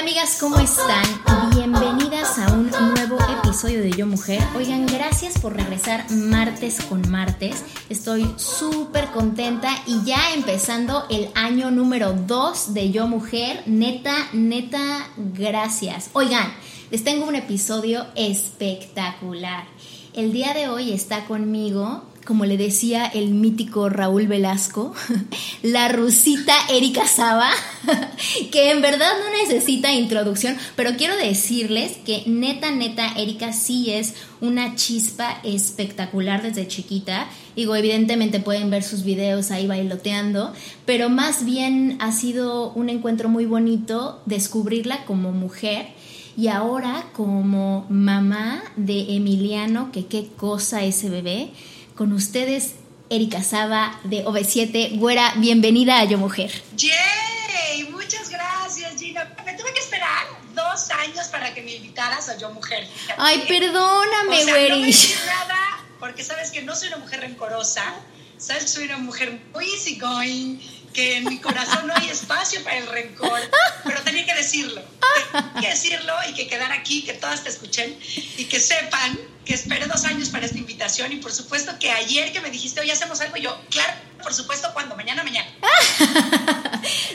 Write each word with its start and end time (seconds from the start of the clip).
Amigas, 0.00 0.38
¿cómo 0.40 0.58
están? 0.58 1.04
Bienvenidas 1.54 2.38
a 2.38 2.50
un 2.54 2.70
nuevo 2.70 3.18
episodio 3.38 3.82
de 3.82 3.90
Yo 3.90 4.06
Mujer. 4.06 4.40
Oigan, 4.56 4.86
gracias 4.86 5.38
por 5.38 5.54
regresar 5.54 6.10
martes 6.10 6.80
con 6.80 7.10
martes. 7.10 7.62
Estoy 7.90 8.32
súper 8.36 9.08
contenta 9.08 9.68
y 9.86 10.02
ya 10.06 10.32
empezando 10.32 11.04
el 11.10 11.28
año 11.34 11.70
número 11.70 12.14
2 12.14 12.72
de 12.72 12.90
Yo 12.90 13.08
Mujer. 13.08 13.62
Neta, 13.66 14.14
neta, 14.32 15.10
gracias. 15.18 16.08
Oigan, 16.14 16.50
les 16.90 17.04
tengo 17.04 17.26
un 17.26 17.36
episodio 17.36 18.06
espectacular. 18.14 19.64
El 20.14 20.32
día 20.32 20.54
de 20.54 20.68
hoy 20.68 20.92
está 20.92 21.26
conmigo 21.26 22.04
como 22.24 22.44
le 22.44 22.56
decía 22.56 23.06
el 23.06 23.30
mítico 23.30 23.88
Raúl 23.88 24.26
Velasco, 24.26 24.94
la 25.62 25.88
rusita 25.88 26.54
Erika 26.70 27.06
Saba, 27.06 27.50
que 28.52 28.70
en 28.70 28.82
verdad 28.82 29.10
no 29.18 29.42
necesita 29.42 29.92
introducción, 29.92 30.56
pero 30.76 30.96
quiero 30.96 31.16
decirles 31.16 31.98
que 32.04 32.22
neta, 32.26 32.70
neta, 32.70 33.12
Erika 33.16 33.52
sí 33.52 33.90
es 33.90 34.14
una 34.40 34.74
chispa 34.76 35.40
espectacular 35.44 36.42
desde 36.42 36.68
chiquita. 36.68 37.28
Digo, 37.56 37.74
evidentemente 37.74 38.40
pueden 38.40 38.70
ver 38.70 38.82
sus 38.82 39.02
videos 39.02 39.50
ahí 39.50 39.66
bailoteando, 39.66 40.52
pero 40.86 41.08
más 41.08 41.44
bien 41.44 41.96
ha 42.00 42.12
sido 42.12 42.72
un 42.72 42.88
encuentro 42.88 43.28
muy 43.28 43.46
bonito 43.46 44.22
descubrirla 44.26 45.04
como 45.04 45.32
mujer 45.32 45.88
y 46.36 46.48
ahora 46.48 47.04
como 47.12 47.86
mamá 47.88 48.62
de 48.76 49.14
Emiliano, 49.16 49.90
que 49.92 50.06
qué 50.06 50.28
cosa 50.36 50.84
ese 50.84 51.10
bebé. 51.10 51.50
Con 52.00 52.14
ustedes, 52.14 52.76
Erika 53.10 53.42
Saba 53.42 54.00
de 54.04 54.24
OV7. 54.24 54.96
Güera, 54.96 55.34
bienvenida 55.36 56.00
a 56.00 56.04
Yo 56.06 56.16
Mujer. 56.16 56.50
¡Yay! 56.74 57.90
Muchas 57.90 58.30
gracias, 58.30 58.98
Gina. 58.98 59.30
Me 59.44 59.52
tuve 59.52 59.74
que 59.74 59.80
esperar 59.80 60.26
dos 60.54 60.90
años 60.92 61.26
para 61.26 61.52
que 61.52 61.60
me 61.60 61.74
invitaras 61.74 62.30
a 62.30 62.38
Yo 62.38 62.50
Mujer. 62.54 62.88
Ay, 63.18 63.44
perdóname, 63.46 64.42
o 64.42 64.44
sea. 64.46 64.68
No 64.70 64.76
me 64.78 64.90
nada 65.26 65.84
porque 65.98 66.24
sabes 66.24 66.50
que 66.50 66.62
no 66.62 66.74
soy 66.74 66.88
una 66.88 66.96
mujer 66.96 67.20
rencorosa. 67.20 67.84
Sabes 68.38 68.62
que 68.62 68.68
soy 68.70 68.84
una 68.86 68.96
mujer 68.96 69.38
muy 69.52 69.66
easygoing, 69.66 70.79
que 70.92 71.18
en 71.18 71.24
mi 71.24 71.38
corazón 71.38 71.86
no 71.86 71.94
hay 71.94 72.08
espacio 72.08 72.62
para 72.64 72.78
el 72.78 72.86
rencor. 72.86 73.40
Pero 73.84 74.00
tenía 74.02 74.26
que 74.26 74.34
decirlo. 74.34 74.82
Tenía 75.32 75.60
que 75.60 75.68
decirlo 75.68 76.12
y 76.28 76.34
que 76.34 76.46
quedar 76.48 76.72
aquí, 76.72 77.02
que 77.02 77.14
todas 77.14 77.42
te 77.42 77.50
escuchen 77.50 77.98
y 78.36 78.44
que 78.44 78.60
sepan 78.60 79.18
que 79.44 79.54
esperé 79.54 79.86
dos 79.86 80.04
años 80.04 80.28
para 80.28 80.46
esta 80.46 80.58
invitación 80.58 81.12
y 81.12 81.16
por 81.16 81.32
supuesto 81.32 81.72
que 81.80 81.90
ayer 81.90 82.32
que 82.32 82.40
me 82.40 82.50
dijiste, 82.50 82.80
oye, 82.80 82.92
hacemos 82.92 83.20
algo, 83.20 83.36
yo, 83.36 83.58
claro, 83.70 83.94
por 84.22 84.32
supuesto, 84.34 84.68
cuando, 84.72 84.94
mañana, 84.96 85.24
mañana. 85.24 85.48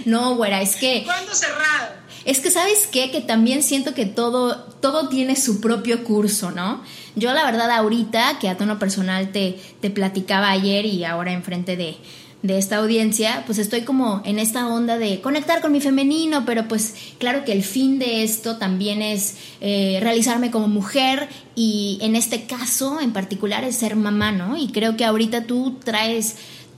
No, 0.05 0.35
güera, 0.35 0.61
es 0.61 0.75
que... 0.75 1.03
¿Cuándo 1.03 1.33
cerrado? 1.33 1.95
Es 2.25 2.39
que, 2.39 2.51
¿sabes 2.51 2.87
qué? 2.91 3.09
Que 3.09 3.21
también 3.21 3.63
siento 3.63 3.93
que 3.95 4.05
todo, 4.05 4.63
todo 4.81 5.09
tiene 5.09 5.35
su 5.35 5.61
propio 5.61 6.03
curso, 6.03 6.51
¿no? 6.51 6.83
Yo 7.15 7.33
la 7.33 7.43
verdad 7.43 7.71
ahorita, 7.71 8.37
que 8.39 8.49
a 8.49 8.57
tono 8.57 8.77
personal 8.77 9.31
te, 9.31 9.59
te 9.81 9.89
platicaba 9.89 10.51
ayer 10.51 10.85
y 10.85 11.05
ahora 11.05 11.31
enfrente 11.31 11.75
de, 11.75 11.97
de 12.45 12.59
esta 12.59 12.77
audiencia, 12.77 13.43
pues 13.45 13.57
estoy 13.57 13.81
como 13.81 14.21
en 14.23 14.37
esta 14.37 14.67
onda 14.67 14.97
de 14.97 15.19
conectar 15.21 15.61
con 15.61 15.71
mi 15.71 15.81
femenino, 15.81 16.45
pero 16.45 16.67
pues 16.67 16.93
claro 17.17 17.43
que 17.43 17.51
el 17.51 17.63
fin 17.63 17.97
de 17.97 18.23
esto 18.23 18.57
también 18.57 19.01
es 19.01 19.37
eh, 19.61 19.97
realizarme 20.01 20.51
como 20.51 20.67
mujer 20.67 21.27
y 21.55 21.97
en 22.01 22.15
este 22.15 22.43
caso 22.45 23.01
en 23.01 23.13
particular 23.13 23.63
es 23.63 23.77
ser 23.77 23.95
mamá, 23.95 24.31
¿no? 24.31 24.57
Y 24.57 24.67
creo 24.67 24.95
que 24.95 25.05
ahorita 25.05 25.45
tú 25.45 25.77
traes 25.83 26.35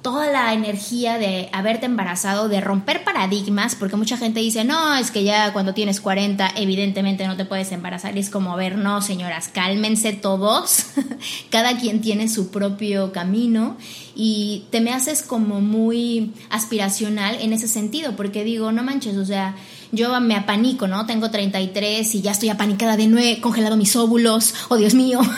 toda 0.08 0.32
la 0.32 0.54
energía 0.54 1.18
de 1.18 1.50
haberte 1.52 1.86
embarazado, 1.86 2.48
de 2.48 2.62
romper 2.62 3.04
paradigmas, 3.04 3.76
porque 3.76 3.98
mucha 3.98 4.16
gente 4.16 4.40
dice, 4.40 4.64
no, 4.64 4.96
es 4.96 5.12
que 5.12 5.26
ya 5.26 5.52
cuando 5.52 5.74
tienes 5.74 6.00
40 6.00 6.50
evidentemente 6.56 7.28
no 7.28 7.36
te 7.36 7.44
puedes 7.44 7.74
embarazar. 7.74 8.16
Y 8.16 8.22
es 8.22 8.30
como, 8.30 8.54
a 8.54 8.56
ver, 8.56 8.78
no, 8.78 9.02
señoras, 9.02 9.50
cálmense 9.50 10.14
todos, 10.14 10.86
cada 11.50 11.78
quien 11.78 12.00
tiene 12.00 12.30
su 12.30 12.52
propio 12.52 13.12
camino 13.12 13.76
y 14.16 14.64
te 14.72 14.80
me 14.80 14.94
haces 14.94 15.24
como 15.24 15.60
muy 15.60 16.32
aspiracional 16.52 17.36
en 17.42 17.52
ese 17.52 17.68
sentido, 17.68 18.16
porque 18.16 18.46
digo, 18.46 18.72
no 18.72 18.84
manches, 18.84 19.18
o 19.18 19.26
sea, 19.26 19.58
yo 19.92 20.18
me 20.22 20.38
apanico, 20.38 20.88
¿no? 20.88 21.06
Tengo 21.06 21.32
33 21.32 22.16
y 22.16 22.22
ya 22.22 22.32
estoy 22.32 22.48
apanicada 22.48 22.96
de 22.96 23.08
nuevo, 23.08 23.28
he 23.28 23.42
congelado 23.42 23.76
mis 23.76 23.94
óvulos, 23.98 24.54
oh 24.70 24.78
Dios 24.78 24.94
mío. 24.94 25.20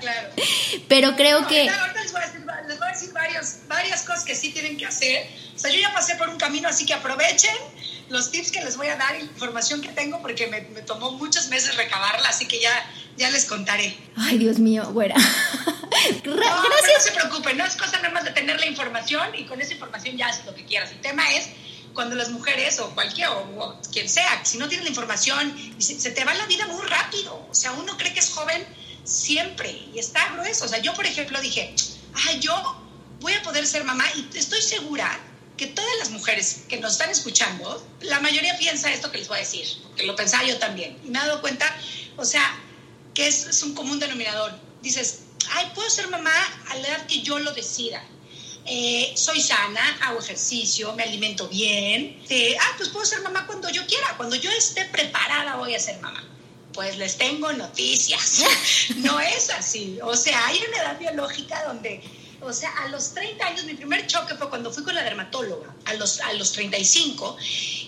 Claro. 0.00 0.28
Pero 0.86 1.16
creo 1.16 1.40
No, 1.40 1.48
que 1.48 1.66
ahorita 1.66 2.02
les 2.02 2.12
voy 2.12 2.20
a 2.20 2.26
decir, 2.26 2.40
les 2.68 2.78
varios- 3.44 3.68
varias 3.68 4.02
cosas 4.02 4.24
que 4.24 4.34
sí 4.34 4.50
tienen 4.50 4.76
que 4.76 4.86
hacer. 4.86 5.28
O 5.54 5.58
sea, 5.58 5.70
yo 5.70 5.78
ya 5.78 5.92
pasé 5.92 6.16
por 6.16 6.28
un 6.28 6.36
camino, 6.36 6.68
así 6.68 6.84
que 6.86 6.94
aprovechen 6.94 7.54
los 8.08 8.30
tips 8.30 8.50
que 8.50 8.62
les 8.62 8.76
voy 8.76 8.88
a 8.88 8.96
dar 8.96 9.14
y 9.16 9.18
la 9.20 9.24
información 9.24 9.80
que 9.80 9.88
tengo, 9.88 10.20
porque 10.20 10.46
me, 10.48 10.60
me 10.62 10.82
tomó 10.82 11.12
muchos 11.12 11.48
meses 11.48 11.76
recabarla, 11.76 12.28
así 12.28 12.46
que 12.46 12.60
ya, 12.60 12.72
ya 13.16 13.30
les 13.30 13.44
contaré. 13.46 13.96
Ay, 14.16 14.38
Dios 14.38 14.58
mío, 14.58 14.84
güera. 14.92 15.14
No, 16.04 16.20
pero 16.22 16.36
no 16.36 16.62
Gracias. 16.68 17.04
se 17.04 17.12
preocupen, 17.12 17.56
no 17.56 17.64
es 17.64 17.76
cosa 17.76 17.96
nada 17.98 18.10
más 18.10 18.24
de 18.24 18.30
tener 18.32 18.58
la 18.60 18.66
información 18.66 19.34
y 19.38 19.44
con 19.46 19.60
esa 19.62 19.72
información 19.72 20.16
ya 20.18 20.26
haces 20.26 20.44
lo 20.44 20.54
que 20.54 20.64
quieras. 20.66 20.90
El 20.90 21.00
tema 21.00 21.32
es 21.32 21.48
cuando 21.94 22.14
las 22.16 22.28
mujeres 22.30 22.78
o 22.80 22.90
cualquier, 22.90 23.28
o, 23.28 23.38
o 23.58 23.80
quien 23.90 24.08
sea, 24.08 24.44
si 24.44 24.58
no 24.58 24.68
tienes 24.68 24.84
la 24.84 24.90
información, 24.90 25.74
se, 25.78 25.98
se 25.98 26.10
te 26.10 26.24
va 26.24 26.34
la 26.34 26.44
vida 26.46 26.66
muy 26.66 26.84
rápido. 26.86 27.46
O 27.50 27.54
sea, 27.54 27.72
uno 27.72 27.96
cree 27.96 28.12
que 28.12 28.20
es 28.20 28.30
joven 28.30 28.66
siempre 29.04 29.70
y 29.94 29.98
está 29.98 30.28
grueso. 30.32 30.64
O 30.64 30.68
sea, 30.68 30.78
yo, 30.78 30.92
por 30.94 31.06
ejemplo, 31.06 31.40
dije, 31.40 31.74
ay, 32.26 32.40
yo 32.40 32.82
voy 33.24 33.32
a 33.32 33.42
poder 33.42 33.66
ser 33.66 33.84
mamá 33.84 34.04
y 34.14 34.36
estoy 34.36 34.60
segura 34.60 35.18
que 35.56 35.66
todas 35.68 35.96
las 35.98 36.10
mujeres 36.10 36.64
que 36.68 36.78
nos 36.78 36.92
están 36.92 37.08
escuchando, 37.08 37.82
la 38.02 38.20
mayoría 38.20 38.56
piensa 38.58 38.92
esto 38.92 39.10
que 39.10 39.18
les 39.18 39.28
voy 39.28 39.38
a 39.38 39.40
decir, 39.40 39.66
porque 39.84 40.04
lo 40.04 40.14
pensaba 40.14 40.44
yo 40.44 40.58
también. 40.58 40.98
Y 41.02 41.08
me 41.08 41.18
he 41.18 41.22
dado 41.22 41.40
cuenta, 41.40 41.74
o 42.18 42.24
sea, 42.24 42.44
que 43.14 43.26
es, 43.26 43.46
es 43.46 43.62
un 43.62 43.74
común 43.74 43.98
denominador. 43.98 44.52
Dices, 44.82 45.20
ay, 45.52 45.72
puedo 45.74 45.88
ser 45.88 46.08
mamá 46.08 46.34
a 46.68 46.76
la 46.76 46.88
edad 46.88 47.06
que 47.06 47.22
yo 47.22 47.38
lo 47.38 47.52
decida. 47.54 48.04
Eh, 48.66 49.14
soy 49.16 49.40
sana, 49.40 49.98
hago 50.02 50.20
ejercicio, 50.20 50.92
me 50.92 51.04
alimento 51.04 51.48
bien. 51.48 52.22
Eh, 52.28 52.56
ah, 52.60 52.74
pues 52.76 52.90
puedo 52.90 53.06
ser 53.06 53.22
mamá 53.22 53.46
cuando 53.46 53.70
yo 53.70 53.86
quiera, 53.86 54.14
cuando 54.18 54.36
yo 54.36 54.50
esté 54.50 54.84
preparada 54.86 55.56
voy 55.56 55.74
a 55.74 55.80
ser 55.80 55.98
mamá. 56.00 56.22
Pues 56.74 56.98
les 56.98 57.16
tengo 57.16 57.52
noticias. 57.52 58.42
No 58.96 59.18
es 59.18 59.48
así. 59.50 59.98
O 60.02 60.14
sea, 60.14 60.46
hay 60.46 60.60
una 60.68 60.76
edad 60.78 60.98
biológica 60.98 61.64
donde, 61.64 62.02
o 62.46 62.52
sea, 62.52 62.70
a 62.84 62.88
los 62.88 63.14
30 63.14 63.46
años, 63.46 63.64
mi 63.64 63.74
primer 63.74 64.06
choque 64.06 64.34
fue 64.34 64.48
cuando 64.48 64.72
fui 64.72 64.82
con 64.82 64.94
la 64.94 65.02
dermatóloga, 65.02 65.74
a 65.86 65.94
los, 65.94 66.20
a 66.20 66.32
los 66.34 66.52
35, 66.52 67.36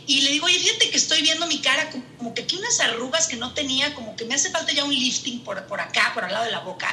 y 0.06 0.20
le 0.22 0.30
digo, 0.30 0.46
oye, 0.46 0.58
fíjate 0.58 0.90
que 0.90 0.96
estoy 0.96 1.22
viendo 1.22 1.46
mi 1.46 1.60
cara 1.60 1.90
como, 1.90 2.34
que 2.34 2.42
aquí 2.42 2.56
unas 2.56 2.80
arrugas 2.80 3.26
que 3.26 3.36
no 3.36 3.52
tenía, 3.54 3.94
como 3.94 4.16
que 4.16 4.24
me 4.24 4.34
hace 4.34 4.50
falta 4.50 4.72
ya 4.72 4.84
un 4.84 4.94
lifting 4.94 5.40
por, 5.40 5.64
por 5.66 5.80
acá, 5.80 6.12
por 6.14 6.24
al 6.24 6.32
lado 6.32 6.44
de 6.44 6.50
la 6.50 6.60
boca. 6.60 6.88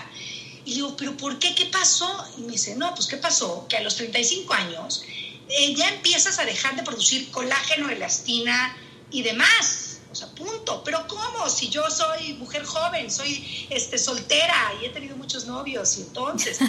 Y 0.65 0.75
digo, 0.75 0.95
¿pero 0.95 1.15
por 1.17 1.39
qué? 1.39 1.53
¿Qué 1.55 1.65
pasó? 1.65 2.25
Y 2.37 2.41
me 2.41 2.53
dice, 2.53 2.75
no, 2.75 2.95
pues 2.95 3.07
¿qué 3.07 3.17
pasó? 3.17 3.67
Que 3.67 3.77
a 3.77 3.81
los 3.81 3.95
35 3.95 4.53
años 4.53 5.03
eh, 5.49 5.75
ya 5.75 5.89
empiezas 5.89 6.39
a 6.39 6.45
dejar 6.45 6.75
de 6.75 6.83
producir 6.83 7.29
colágeno, 7.31 7.89
elastina 7.89 8.77
y 9.11 9.23
demás. 9.23 9.92
O 10.13 10.15
sea, 10.15 10.27
punto. 10.27 10.83
Pero 10.83 11.07
¿cómo? 11.07 11.49
Si 11.49 11.69
yo 11.69 11.89
soy 11.89 12.33
mujer 12.33 12.63
joven, 12.63 13.09
soy 13.09 13.67
este, 13.71 13.97
soltera 13.97 14.71
y 14.79 14.85
he 14.85 14.89
tenido 14.89 15.17
muchos 15.17 15.45
novios 15.47 15.97
y 15.97 16.01
entonces, 16.01 16.59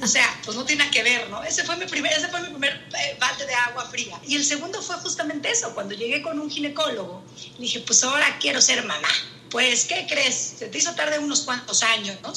o 0.00 0.06
sea, 0.06 0.40
pues 0.44 0.56
no 0.56 0.64
tiene 0.64 0.88
que 0.90 1.02
ver, 1.02 1.28
¿no? 1.28 1.42
Ese 1.42 1.64
fue 1.64 1.76
mi 1.76 1.86
primer, 1.86 2.12
ese 2.12 2.28
fue 2.28 2.40
mi 2.42 2.48
primer 2.50 2.72
eh, 2.72 3.16
balde 3.18 3.44
de 3.44 3.54
agua 3.54 3.84
fría. 3.86 4.20
Y 4.24 4.36
el 4.36 4.44
segundo 4.44 4.80
fue 4.80 4.94
justamente 4.96 5.50
eso. 5.50 5.74
Cuando 5.74 5.94
llegué 5.94 6.22
con 6.22 6.38
un 6.38 6.48
ginecólogo, 6.48 7.24
le 7.58 7.62
dije, 7.62 7.80
pues 7.80 8.04
ahora 8.04 8.38
quiero 8.40 8.60
ser 8.60 8.84
mamá. 8.84 9.08
Pues, 9.50 9.84
¿qué 9.84 10.06
crees? 10.08 10.54
Se 10.58 10.68
te 10.68 10.78
hizo 10.78 10.94
tarde 10.94 11.18
unos 11.18 11.40
cuantos 11.40 11.82
años, 11.82 12.16
¿no? 12.22 12.32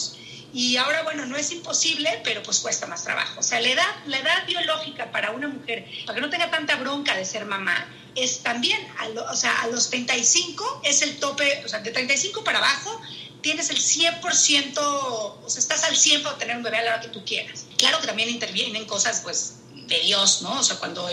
Y 0.57 0.77
ahora, 0.77 1.03
bueno, 1.03 1.25
no 1.25 1.35
es 1.35 1.51
imposible, 1.51 2.21
pero 2.23 2.41
pues 2.41 2.59
cuesta 2.59 2.87
más 2.87 3.03
trabajo. 3.03 3.41
O 3.41 3.43
sea, 3.43 3.59
la 3.59 3.67
edad, 3.67 3.95
la 4.05 4.19
edad 4.19 4.47
biológica 4.47 5.11
para 5.11 5.31
una 5.31 5.49
mujer, 5.49 5.85
para 6.05 6.15
que 6.15 6.21
no 6.21 6.29
tenga 6.29 6.49
tanta 6.49 6.77
bronca 6.77 7.13
de 7.13 7.25
ser 7.25 7.43
mamá, 7.43 7.85
es 8.15 8.39
también, 8.39 8.79
a 8.97 9.31
o 9.33 9.35
sea, 9.35 9.63
a 9.63 9.67
los 9.67 9.89
35 9.89 10.83
es 10.85 11.01
el 11.01 11.19
tope, 11.19 11.61
o 11.65 11.67
sea, 11.67 11.79
de 11.79 11.91
35 11.91 12.45
para 12.45 12.59
abajo 12.59 13.01
tienes 13.41 13.69
el 13.69 13.79
100%, 13.79 14.77
o 14.77 15.43
sea, 15.45 15.59
estás 15.59 15.83
al 15.83 15.97
100 15.97 16.23
para 16.23 16.37
tener 16.37 16.55
un 16.55 16.63
bebé 16.63 16.77
a 16.77 16.83
la 16.83 16.91
hora 16.93 17.01
que 17.01 17.09
tú 17.09 17.25
quieras. 17.25 17.65
Claro 17.77 17.99
que 17.99 18.07
también 18.07 18.29
intervienen 18.29 18.85
cosas, 18.85 19.19
pues, 19.25 19.55
de 19.87 19.99
Dios, 20.01 20.41
¿no? 20.41 20.59
O 20.59 20.63
sea, 20.63 20.77
cuando 20.77 21.07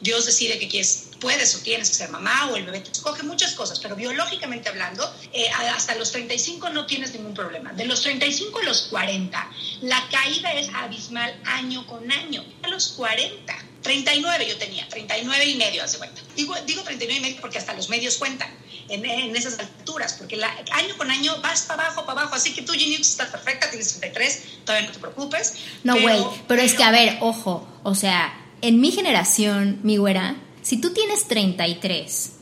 Dios 0.00 0.26
decide 0.26 0.58
que 0.58 0.68
quieres 0.68 1.06
puedes 1.20 1.54
o 1.54 1.60
tienes 1.60 1.88
que 1.90 1.94
ser 1.96 2.10
mamá 2.10 2.50
o 2.50 2.56
el 2.56 2.64
bebé 2.64 2.80
te 2.80 2.90
escoge 2.90 3.22
muchas 3.22 3.54
cosas, 3.54 3.80
pero 3.80 3.96
biológicamente 3.96 4.68
hablando, 4.68 5.10
eh, 5.32 5.48
hasta 5.48 5.94
los 5.94 6.12
35 6.12 6.70
no 6.70 6.86
tienes 6.86 7.12
ningún 7.12 7.34
problema. 7.34 7.72
De 7.72 7.84
los 7.84 8.02
35 8.02 8.58
a 8.58 8.62
los 8.64 8.82
40, 8.82 9.50
la 9.82 10.08
caída 10.10 10.52
es 10.52 10.68
abismal 10.74 11.40
año 11.44 11.86
con 11.86 12.10
año. 12.12 12.44
A 12.62 12.68
los 12.68 12.88
40, 12.88 13.56
39 13.82 14.48
yo 14.48 14.56
tenía, 14.56 14.88
39 14.88 15.44
y 15.46 15.54
medio, 15.56 15.82
hace 15.82 15.98
cuenta. 15.98 16.20
Digo, 16.34 16.54
digo 16.66 16.82
39 16.82 17.18
y 17.18 17.22
medio 17.22 17.40
porque 17.40 17.58
hasta 17.58 17.72
los 17.74 17.88
medios 17.88 18.16
cuentan 18.16 18.50
en, 18.88 19.36
esas 19.36 19.58
alturas, 19.58 20.14
porque 20.14 20.36
la, 20.36 20.48
año 20.72 20.96
con 20.96 21.10
año 21.10 21.32
vas 21.42 21.62
para 21.62 21.86
abajo, 21.86 22.04
para 22.06 22.20
abajo. 22.20 22.36
Así 22.36 22.54
que 22.54 22.62
tú, 22.62 22.72
Ginny, 22.72 22.96
estás 22.96 23.30
perfecta, 23.30 23.68
tienes 23.70 23.98
33, 24.00 24.44
todavía 24.64 24.88
no 24.88 24.92
te 24.92 24.98
preocupes. 25.00 25.54
No, 25.84 25.94
güey, 26.00 26.18
pero, 26.18 26.34
pero, 26.48 26.62
es 26.62 26.74
que, 26.74 26.82
a 26.82 26.90
ver, 26.90 27.18
ojo, 27.20 27.66
o 27.82 27.94
sea, 27.94 28.32
en 28.62 28.80
mi 28.80 28.90
generación, 28.92 29.80
mi 29.82 29.96
güera, 29.96 30.36
si 30.62 30.78
tú 30.78 30.92
tienes 30.92 31.28
33 31.28 32.32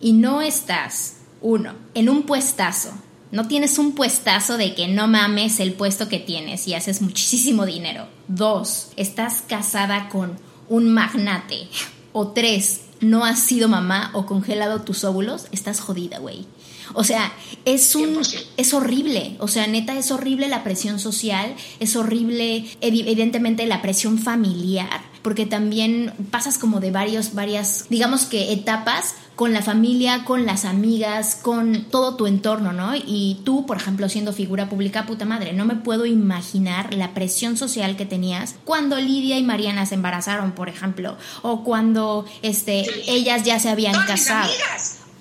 y 0.00 0.12
no 0.12 0.40
estás, 0.40 1.16
uno, 1.40 1.74
en 1.94 2.08
un 2.08 2.22
puestazo, 2.24 2.92
no 3.34 3.48
tienes 3.48 3.78
un 3.78 3.96
puestazo 3.96 4.56
de 4.56 4.74
que 4.74 4.86
no 4.86 5.08
mames 5.08 5.58
el 5.58 5.72
puesto 5.72 6.08
que 6.08 6.20
tienes 6.20 6.68
y 6.68 6.74
haces 6.74 7.02
muchísimo 7.02 7.66
dinero. 7.66 8.06
Dos, 8.28 8.90
estás 8.96 9.42
casada 9.42 10.08
con 10.08 10.38
un 10.68 10.94
magnate. 10.94 11.68
O 12.12 12.28
tres, 12.28 12.82
no 13.04 13.24
has 13.24 13.40
sido 13.40 13.68
mamá 13.68 14.10
o 14.14 14.26
congelado 14.26 14.82
tus 14.82 15.04
óvulos, 15.04 15.46
estás 15.52 15.80
jodida, 15.80 16.18
güey. 16.18 16.46
O 16.92 17.04
sea, 17.04 17.32
es 17.64 17.94
un 17.94 18.20
es 18.56 18.74
horrible, 18.74 19.36
o 19.38 19.48
sea, 19.48 19.66
neta 19.66 19.96
es 19.96 20.10
horrible 20.10 20.48
la 20.48 20.62
presión 20.64 20.98
social, 20.98 21.54
es 21.80 21.96
horrible 21.96 22.66
evidentemente 22.80 23.66
la 23.66 23.80
presión 23.80 24.18
familiar, 24.18 25.00
porque 25.24 25.46
también 25.46 26.12
pasas 26.30 26.58
como 26.58 26.80
de 26.80 26.90
varios 26.90 27.32
varias, 27.32 27.86
digamos 27.88 28.26
que 28.26 28.52
etapas 28.52 29.14
con 29.36 29.54
la 29.54 29.62
familia, 29.62 30.24
con 30.24 30.44
las 30.44 30.66
amigas, 30.66 31.34
con 31.40 31.86
todo 31.86 32.14
tu 32.14 32.26
entorno, 32.26 32.74
¿no? 32.74 32.94
Y 32.94 33.40
tú, 33.42 33.64
por 33.64 33.78
ejemplo, 33.78 34.10
siendo 34.10 34.34
figura 34.34 34.68
pública, 34.68 35.06
puta 35.06 35.24
madre, 35.24 35.54
no 35.54 35.64
me 35.64 35.76
puedo 35.76 36.04
imaginar 36.04 36.92
la 36.92 37.14
presión 37.14 37.56
social 37.56 37.96
que 37.96 38.04
tenías 38.04 38.56
cuando 38.66 39.00
Lidia 39.00 39.38
y 39.38 39.42
Mariana 39.42 39.86
se 39.86 39.94
embarazaron, 39.94 40.52
por 40.52 40.68
ejemplo, 40.68 41.16
o 41.40 41.64
cuando 41.64 42.26
este 42.42 42.84
ellas 43.10 43.44
ya 43.44 43.58
se 43.58 43.70
habían 43.70 43.94
casado 44.06 44.50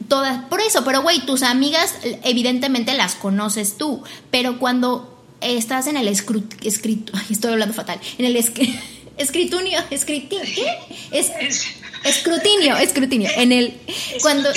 todas, 0.10 0.44
por 0.46 0.60
eso, 0.60 0.84
pero 0.84 1.02
güey, 1.02 1.26
tus 1.26 1.44
amigas 1.44 1.96
evidentemente 2.24 2.94
las 2.94 3.16
conoces 3.16 3.78
tú, 3.78 4.04
pero 4.32 4.60
cuando 4.60 5.18
estás 5.40 5.88
en 5.88 5.96
el 5.96 6.10
escrito, 6.10 7.14
estoy 7.30 7.54
hablando 7.54 7.74
fatal, 7.74 8.00
en 8.18 8.26
el 8.26 8.36
escritunio, 9.18 9.80
escritinio, 9.90 10.44
Es, 11.12 11.32
escrutinio, 12.04 12.78
escrutinio, 12.78 13.30
en 13.36 13.52
el, 13.52 13.80
cuando, 14.22 14.50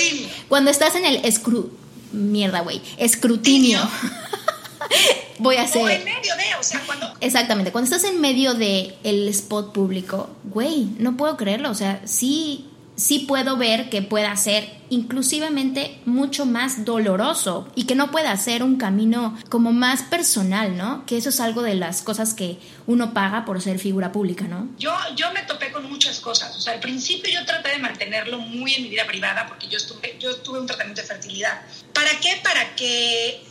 cuando 0.47 0.71
estás 0.71 0.95
en 0.95 1.05
el 1.05 1.17
escru, 1.25 1.71
mierda, 2.11 2.61
güey, 2.61 2.81
escrutinio. 2.97 3.79
Voy 5.39 5.57
a 5.57 5.63
hacer. 5.63 5.83
O 5.83 5.89
en 5.89 6.03
medio 6.03 6.35
de, 6.35 6.55
o 6.59 6.63
sea, 6.63 6.81
cuando. 6.85 7.13
Exactamente, 7.21 7.71
cuando 7.71 7.93
estás 7.93 8.09
en 8.09 8.19
medio 8.19 8.53
de 8.55 8.95
el 9.03 9.27
spot 9.27 9.71
público, 9.71 10.29
güey, 10.45 10.87
no 10.97 11.15
puedo 11.15 11.37
creerlo, 11.37 11.69
o 11.69 11.75
sea, 11.75 12.01
sí 12.05 12.65
sí 12.97 13.19
puedo 13.19 13.57
ver 13.57 13.89
que 13.89 14.01
pueda 14.01 14.35
ser 14.35 14.75
inclusivamente 14.89 15.99
mucho 16.05 16.45
más 16.45 16.83
doloroso 16.83 17.71
y 17.75 17.85
que 17.85 17.93
no 17.93 18.09
pueda 18.09 18.35
ser 18.37 18.63
un 18.63 18.77
camino 18.77 19.37
como 19.49 19.71
más 19.71 20.01
personal, 20.01 20.75
¿no? 20.75 21.05
Que 21.05 21.17
eso 21.17 21.29
es 21.29 21.39
algo 21.39 21.61
de 21.61 21.75
las 21.75 22.01
cosas 22.01 22.33
que 22.33 22.57
uno 22.87 23.13
paga 23.13 23.45
por 23.45 23.61
ser 23.61 23.77
figura 23.79 24.11
pública, 24.11 24.45
¿no? 24.45 24.67
Yo, 24.79 24.93
yo 25.15 25.31
me 25.31 25.43
topé 25.43 25.71
con 25.71 25.87
muchas 25.89 26.19
cosas. 26.19 26.55
O 26.57 26.59
sea, 26.59 26.73
al 26.73 26.79
principio 26.79 27.31
yo 27.31 27.45
traté 27.45 27.69
de 27.69 27.79
mantenerlo 27.79 28.39
muy 28.39 28.73
en 28.73 28.83
mi 28.83 28.89
vida 28.89 29.05
privada 29.05 29.45
porque 29.47 29.67
yo, 29.67 29.77
estuve, 29.77 30.17
yo 30.19 30.35
tuve 30.37 30.59
un 30.59 30.65
tratamiento 30.65 31.01
de 31.01 31.07
fertilidad. 31.07 31.61
¿Para 31.93 32.09
qué? 32.19 32.39
Para 32.43 32.75
que 32.75 33.43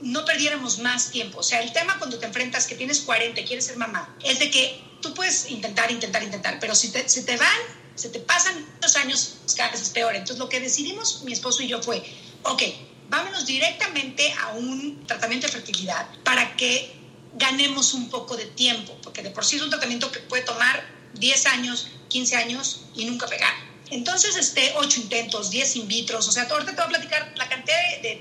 no 0.00 0.24
perdiéramos 0.24 0.78
más 0.78 1.10
tiempo. 1.10 1.40
O 1.40 1.42
sea, 1.42 1.60
el 1.60 1.72
tema 1.72 1.98
cuando 1.98 2.18
te 2.18 2.26
enfrentas 2.26 2.66
que 2.66 2.74
tienes 2.74 3.00
40 3.00 3.38
y 3.38 3.44
quieres 3.44 3.66
ser 3.66 3.76
mamá 3.76 4.16
es 4.24 4.38
de 4.38 4.50
que 4.50 4.80
tú 5.02 5.12
puedes 5.12 5.50
intentar, 5.50 5.90
intentar, 5.90 6.22
intentar, 6.22 6.58
pero 6.58 6.74
si 6.74 6.90
te, 6.90 7.06
si 7.08 7.26
te 7.26 7.36
van 7.36 7.83
se 7.94 8.08
te 8.08 8.20
pasan 8.20 8.54
los 8.82 8.96
años, 8.96 9.36
cada 9.56 9.70
vez 9.70 9.82
es 9.82 9.90
peor. 9.90 10.14
Entonces 10.14 10.38
lo 10.38 10.48
que 10.48 10.60
decidimos 10.60 11.22
mi 11.22 11.32
esposo 11.32 11.62
y 11.62 11.68
yo 11.68 11.82
fue, 11.82 12.02
ok, 12.42 12.62
vámonos 13.08 13.46
directamente 13.46 14.32
a 14.40 14.54
un 14.54 15.04
tratamiento 15.06 15.46
de 15.46 15.52
fertilidad 15.52 16.06
para 16.24 16.56
que 16.56 16.94
ganemos 17.34 17.94
un 17.94 18.10
poco 18.10 18.36
de 18.36 18.46
tiempo, 18.46 18.96
porque 19.02 19.22
de 19.22 19.30
por 19.30 19.44
sí 19.44 19.56
es 19.56 19.62
un 19.62 19.70
tratamiento 19.70 20.10
que 20.10 20.20
puede 20.20 20.42
tomar 20.42 20.84
10 21.14 21.46
años, 21.46 21.88
15 22.08 22.36
años 22.36 22.82
y 22.94 23.04
nunca 23.04 23.26
pegar. 23.26 23.52
Entonces, 23.90 24.34
este, 24.36 24.72
8 24.76 25.00
intentos, 25.00 25.50
10 25.50 25.76
in 25.76 25.88
vitro, 25.88 26.18
o 26.18 26.22
sea, 26.22 26.44
ahorita 26.44 26.70
te 26.70 26.76
voy 26.76 26.86
a 26.86 26.88
platicar 26.88 27.32
la 27.36 27.48
cantidad 27.48 27.76
de, 28.02 28.16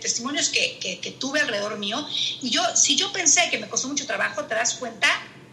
testimonios 0.00 0.48
que, 0.48 0.78
que, 0.78 1.00
que, 1.00 1.10
tuve 1.10 1.40
alrededor 1.40 1.76
mío. 1.78 2.06
Y 2.40 2.50
yo, 2.50 2.62
si 2.76 2.96
yo 2.96 3.12
pensé 3.12 3.48
que 3.50 3.58
me 3.58 3.68
costó 3.68 3.88
mucho 3.88 4.06
trabajo, 4.06 4.44
te 4.44 4.54
das 4.54 4.74
cuenta 4.74 5.08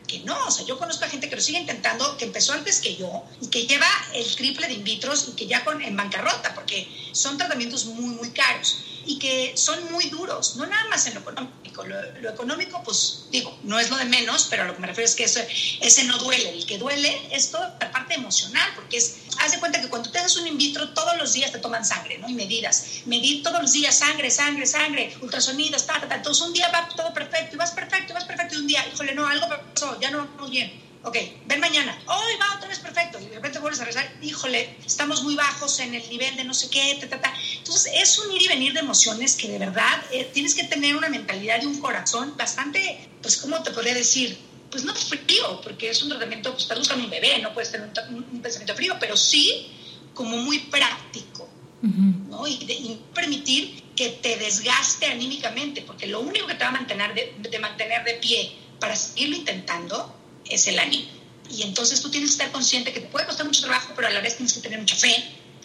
que 0.10 0.20
no, 0.20 0.36
o 0.48 0.52
sea, 0.52 0.66
yo 0.66 0.80
conozco 0.80 1.06
a 1.06 1.08
gente 1.08 1.30
que 1.30 1.36
lo 1.36 1.42
sigue 1.42 1.60
intentando, 1.60 2.18
que 2.18 2.26
empezó 2.26 2.54
antes 2.54 2.82
que 2.82 2.96
yo 2.96 3.24
y 3.42 3.48
que 3.48 3.68
lleva 3.68 3.88
el 4.14 4.36
triple 4.36 4.68
de 4.68 4.74
in 4.74 4.84
vitros 4.84 5.28
y 5.30 5.32
que 5.34 5.46
ya 5.46 5.64
con, 5.64 5.82
en 5.82 5.96
bancarrota, 5.96 6.56
porque 6.56 6.90
son 7.12 7.38
tratamientos 7.38 7.86
muy, 7.86 8.16
muy 8.16 8.32
caros 8.32 8.78
y 9.10 9.18
que 9.18 9.54
son 9.56 9.92
muy 9.92 10.08
duros, 10.10 10.56
no 10.56 10.68
nada 10.68 10.88
más 10.88 11.08
en 11.08 11.16
lo 11.16 11.22
económico. 11.22 11.84
Lo, 11.84 12.30
económico, 12.30 12.84
pues 12.84 13.26
digo, 13.32 13.58
no 13.64 13.80
es 13.80 13.90
lo 13.90 13.98
de 13.98 14.06
menos, 14.06 14.46
pero 14.52 14.64
a 14.64 14.66
lo 14.68 14.76
que 14.76 14.82
me 14.82 14.86
refiero 14.86 15.10
es 15.10 15.16
que 15.16 15.24
ese, 15.24 15.48
ese 15.82 16.04
no 16.04 16.20
duele. 16.20 16.52
El 16.52 16.68
que 16.68 16.78
duele 16.78 17.20
es 17.32 17.50
toda 17.50 17.76
la 17.82 17.92
parte 17.92 18.14
emocional, 18.14 18.70
porque 18.76 18.98
es, 18.98 19.16
haz 19.40 19.54
de 19.54 19.60
cuenta 19.60 19.82
que 19.82 19.90
cuando 19.90 20.12
tengas 20.12 20.36
un 20.38 20.46
in 20.46 20.60
vitro, 20.60 20.90
todos 20.90 21.18
los 21.18 21.34
días 21.34 21.52
te 21.52 21.58
toman 21.58 21.84
sangre, 21.84 22.20
¿no? 22.20 22.30
Y 22.30 22.34
medidas. 22.34 23.02
Medir 23.08 23.42
todos 23.42 23.64
los 23.64 23.72
días 23.72 23.98
sangre, 23.98 24.30
sangre, 24.30 24.68
sangre, 24.68 25.18
ultrasonidos, 25.22 25.88
ta, 25.88 26.00
ta, 26.00 26.08
ta. 26.08 26.16
Entonces 26.16 26.46
un 26.46 26.54
día 26.54 26.70
va 26.70 26.88
todo 26.96 27.12
perfecto 27.12 27.56
y 27.56 27.58
vas 27.58 27.72
perfecto, 27.72 28.12
y 28.12 28.14
vas 28.14 28.26
perfecto 28.26 28.56
y 28.56 28.58
un 28.60 28.68
día, 28.68 28.86
híjole, 28.94 29.16
no, 29.16 29.28
algo 29.28 29.48
pasó, 29.74 30.00
ya 30.00 30.12
no 30.12 30.20
vamos 30.20 30.52
bien 30.52 30.89
ok, 31.04 31.18
ven 31.46 31.60
mañana, 31.60 31.98
hoy 32.08 32.34
va 32.42 32.56
otra 32.56 32.68
vez 32.68 32.80
perfecto, 32.80 33.20
y 33.20 33.26
de 33.26 33.36
repente 33.36 33.60
vuelves 33.60 33.80
a 33.80 33.86
rezar, 33.86 34.12
híjole, 34.22 34.76
estamos 34.86 35.24
muy 35.24 35.36
bajos 35.36 35.80
en 35.80 35.96
el 35.96 36.10
nivel 36.10 36.36
de 36.36 36.44
no 36.44 36.54
sé 36.54 36.70
qué, 36.70 36.98
ta, 37.00 37.08
ta, 37.08 37.22
ta. 37.22 37.34
Entonces, 37.58 37.92
es 37.96 38.18
un 38.20 38.32
ir 38.34 38.44
y 38.44 38.48
venir 38.48 38.74
de 38.74 38.80
emociones 38.80 39.36
que 39.36 39.48
de 39.48 39.60
verdad 39.60 40.04
eh, 40.12 40.30
tienes 40.34 40.56
que 40.56 40.66
tener 40.66 40.96
una 40.96 41.10
mentalidad 41.10 41.62
y 41.62 41.66
un 41.66 41.80
corazón 41.80 42.36
bastante, 42.38 43.10
pues, 43.22 43.38
¿cómo 43.38 43.62
te 43.64 43.72
podría 43.72 43.94
decir? 43.94 44.38
Pues 44.70 44.84
no 44.84 44.94
frío, 44.94 45.62
porque 45.62 45.90
es 45.90 46.04
un 46.04 46.10
tratamiento, 46.10 46.52
pues 46.52 46.64
estás 46.64 46.78
buscando 46.78 47.06
un 47.06 47.10
bebé, 47.10 47.40
no 47.40 47.54
puedes 47.54 47.72
tener 47.72 47.88
un, 47.88 48.42
pensamiento 48.42 48.76
frío, 48.76 48.96
pero 49.00 49.18
sí 49.18 49.68
como 50.14 50.38
muy 50.38 50.60
práctico, 50.60 51.50
¿no? 51.82 52.46
Y, 52.46 52.58
de, 52.66 53.00
permitir 53.16 53.82
que 53.96 54.10
te 54.10 54.38
desgaste 54.38 55.08
anímicamente, 55.08 55.82
porque 55.82 56.06
lo 56.06 56.20
único 56.20 56.46
que 56.46 56.54
te 56.54 56.64
va 56.64 56.70
a 56.70 56.74
mantener 56.74 57.16
de, 57.16 57.50
de 57.50 57.60
mantener 57.60 58.04
de 58.04 58.14
pie 58.16 58.52
para 58.80 58.96
seguirlo 58.96 59.38
intentando 59.38 60.19
es 60.50 60.68
el 60.68 60.80
ánimo. 60.80 61.20
Y 61.50 61.64
entonces 61.64 62.02
tú 62.02 62.12
tienes 62.12 62.32
que 62.32 62.34
estar 62.34 62.52
consciente 62.52 62.94
que 62.94 63.00
te 63.00 63.08
puede 63.08 63.26
costar 63.26 63.46
mucho 63.46 63.62
trabajo, 63.62 63.94
pero 63.96 64.08
a 64.08 64.12
la 64.12 64.22
vez 64.22 64.38
tienes 64.38 64.54
que 64.54 64.62
tener 64.62 64.80
mucha 64.80 64.96
fe. 64.96 65.16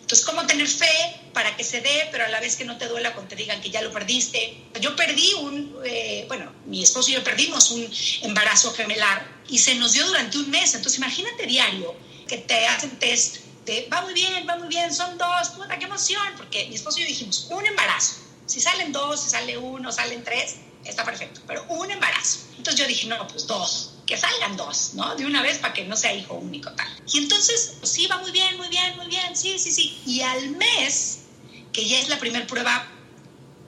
Entonces, 0.00 0.24
¿cómo 0.26 0.46
tener 0.46 0.68
fe 0.68 0.86
para 1.32 1.56
que 1.56 1.64
se 1.64 1.80
dé, 1.80 2.08
pero 2.12 2.24
a 2.24 2.28
la 2.28 2.38
vez 2.38 2.56
que 2.56 2.64
no 2.64 2.76
te 2.76 2.86
duela 2.86 3.14
cuando 3.14 3.30
te 3.30 3.36
digan 3.36 3.60
que 3.62 3.70
ya 3.70 3.80
lo 3.80 3.90
perdiste? 3.90 4.62
Yo 4.80 4.94
perdí 4.96 5.32
un, 5.34 5.76
eh, 5.84 6.24
bueno, 6.28 6.52
mi 6.66 6.82
esposo 6.82 7.10
y 7.10 7.14
yo 7.14 7.24
perdimos 7.24 7.70
un 7.70 7.90
embarazo 8.22 8.72
gemelar 8.74 9.26
y 9.48 9.58
se 9.58 9.74
nos 9.76 9.92
dio 9.94 10.06
durante 10.06 10.38
un 10.38 10.50
mes. 10.50 10.74
Entonces, 10.74 10.98
imagínate 10.98 11.46
diario 11.46 11.94
que 12.28 12.38
te 12.38 12.66
hacen 12.66 12.98
test 12.98 13.38
de, 13.64 13.88
va 13.90 14.02
muy 14.02 14.12
bien, 14.12 14.46
va 14.46 14.56
muy 14.56 14.68
bien, 14.68 14.94
son 14.94 15.16
dos, 15.16 15.48
puta, 15.56 15.78
qué 15.78 15.86
emoción, 15.86 16.22
porque 16.36 16.66
mi 16.68 16.74
esposo 16.74 16.98
y 16.98 17.02
yo 17.02 17.08
dijimos, 17.08 17.46
un 17.50 17.64
embarazo. 17.64 18.16
Si 18.44 18.60
salen 18.60 18.92
dos, 18.92 19.22
si 19.22 19.30
sale 19.30 19.56
uno, 19.56 19.90
salen 19.90 20.22
tres, 20.22 20.56
está 20.84 21.02
perfecto, 21.02 21.40
pero 21.46 21.64
un 21.70 21.90
embarazo. 21.90 22.40
Entonces 22.58 22.78
yo 22.78 22.86
dije, 22.86 23.06
no, 23.06 23.26
pues 23.26 23.46
dos 23.46 23.93
que 24.06 24.16
salgan 24.16 24.56
dos, 24.56 24.94
¿no? 24.94 25.14
De 25.16 25.26
una 25.26 25.42
vez 25.42 25.58
para 25.58 25.73
que 25.73 25.84
no 25.84 25.96
sea 25.96 26.14
hijo 26.14 26.34
único 26.34 26.70
tal. 26.73 26.88
Y 27.12 27.18
entonces, 27.18 27.78
sí, 27.82 28.06
va 28.06 28.18
muy 28.18 28.30
bien, 28.32 28.56
muy 28.56 28.68
bien, 28.68 28.96
muy 28.96 29.06
bien, 29.06 29.37
sí, 29.37 29.58
sí, 29.58 29.70
sí. 29.73 29.99
Y 30.06 30.20
al 30.20 30.50
mes 30.50 31.20
que 31.73 31.87
ya 31.87 31.99
es 31.99 32.08
la 32.08 32.18
primera 32.18 32.46
prueba, 32.46 32.87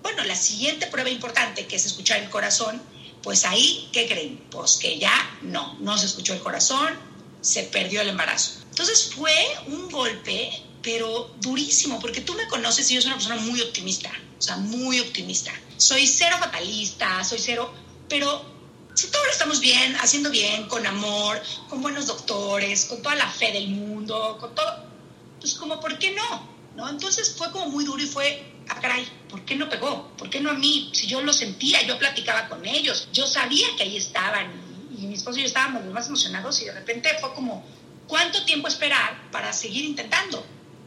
bueno, 0.02 0.25
la 0.25 0.37
siguiente 0.37 0.87
prueba 0.87 1.11
importante, 1.11 1.66
que 1.66 1.76
es 1.76 1.87
escuchar 1.87 2.23
el 2.23 2.31
corazón, 2.31 2.81
pues 3.23 3.45
ahí, 3.45 3.88
¿qué 3.93 4.07
creen? 4.07 4.38
Pues 4.50 4.76
que 4.76 4.99
ya 4.99 5.38
no, 5.43 5.76
no 5.81 5.99
se 5.99 6.07
escuchó 6.07 6.33
el 6.33 6.40
corazón, 6.40 6.97
se 7.40 7.64
perdió 7.64 8.00
el 8.00 8.09
embarazo. 8.11 8.61
Entonces 8.71 9.12
fue 9.14 9.35
un 9.66 9.90
golpe, 9.90 10.62
pero 10.83 11.35
durísimo, 11.40 11.99
porque 11.99 12.21
tú 12.21 12.35
me 12.35 12.47
conoces 12.47 12.90
y 12.90 12.95
yo 12.95 13.00
soy 13.00 13.09
una 13.09 13.16
persona 13.16 13.40
muy 13.40 13.61
optimista, 13.61 14.12
o 14.38 14.43
sea, 14.43 14.57
muy 14.57 15.00
optimista. 15.00 15.52
Soy 15.76 16.07
cero 16.07 16.37
fatalista, 16.38 17.25
soy 17.25 17.38
cero, 17.38 17.75
pero 18.09 18.56
si 18.97 19.09
todo 19.09 19.25
lo 19.26 19.31
estamos 19.31 19.61
bien, 19.61 19.95
haciendo 19.97 20.31
bien, 20.31 20.67
con 20.69 20.87
amor, 20.87 21.43
con 21.69 21.83
buenos 21.83 22.07
doctores, 22.07 22.87
con 22.87 23.03
toda 23.03 23.15
la 23.15 23.29
fe 23.29 23.53
del 23.53 23.69
mundo, 23.69 24.38
con 24.41 24.55
todo, 24.55 24.87
pues 25.38 25.55
como, 25.55 25.79
¿por 25.81 25.99
qué 25.99 26.12
no? 26.12 26.49
¿No? 26.75 26.88
Entonces 26.88 27.35
fue 27.37 27.50
como 27.53 27.69
muy 27.69 27.85
duro 27.85 28.03
y 28.03 28.07
fue, 28.07 28.55
ah, 28.71 28.81
caray, 28.81 29.07
¿por 29.29 29.45
qué 29.45 29.55
no 29.55 29.69
pegó? 29.69 30.09
¿Por 30.17 30.31
qué 30.31 30.41
no 30.41 30.50
a 30.50 30.55
mí? 30.55 30.91
Si 30.95 31.07
yo 31.07 31.21
lo 31.21 31.35
sentía, 31.35 31.83
yo 31.83 31.99
platicaba 31.99 32.49
con 32.49 32.65
ellos, 32.65 33.09
yo 33.12 33.26
sabía 33.26 33.67
que 33.76 33.83
ahí 33.83 33.99
estaban 33.99 34.50
y, 34.97 35.03
y 35.03 35.07
mi 35.09 35.15
esposo 35.15 35.38
y 35.38 35.43
yo 35.43 35.47
estábamos 35.47 35.85
los 35.85 35.93
más 35.93 36.07
emocionados 36.07 36.62
y 36.62 36.65
de 36.65 36.73
repente 36.73 37.11
fue 37.21 37.35
como, 37.35 37.67
¿cuánto 38.07 38.47
tiempo 38.47 38.67
esperar 38.67 39.31
para 39.31 39.53
seguir 39.53 39.85
intentando? 39.85 40.43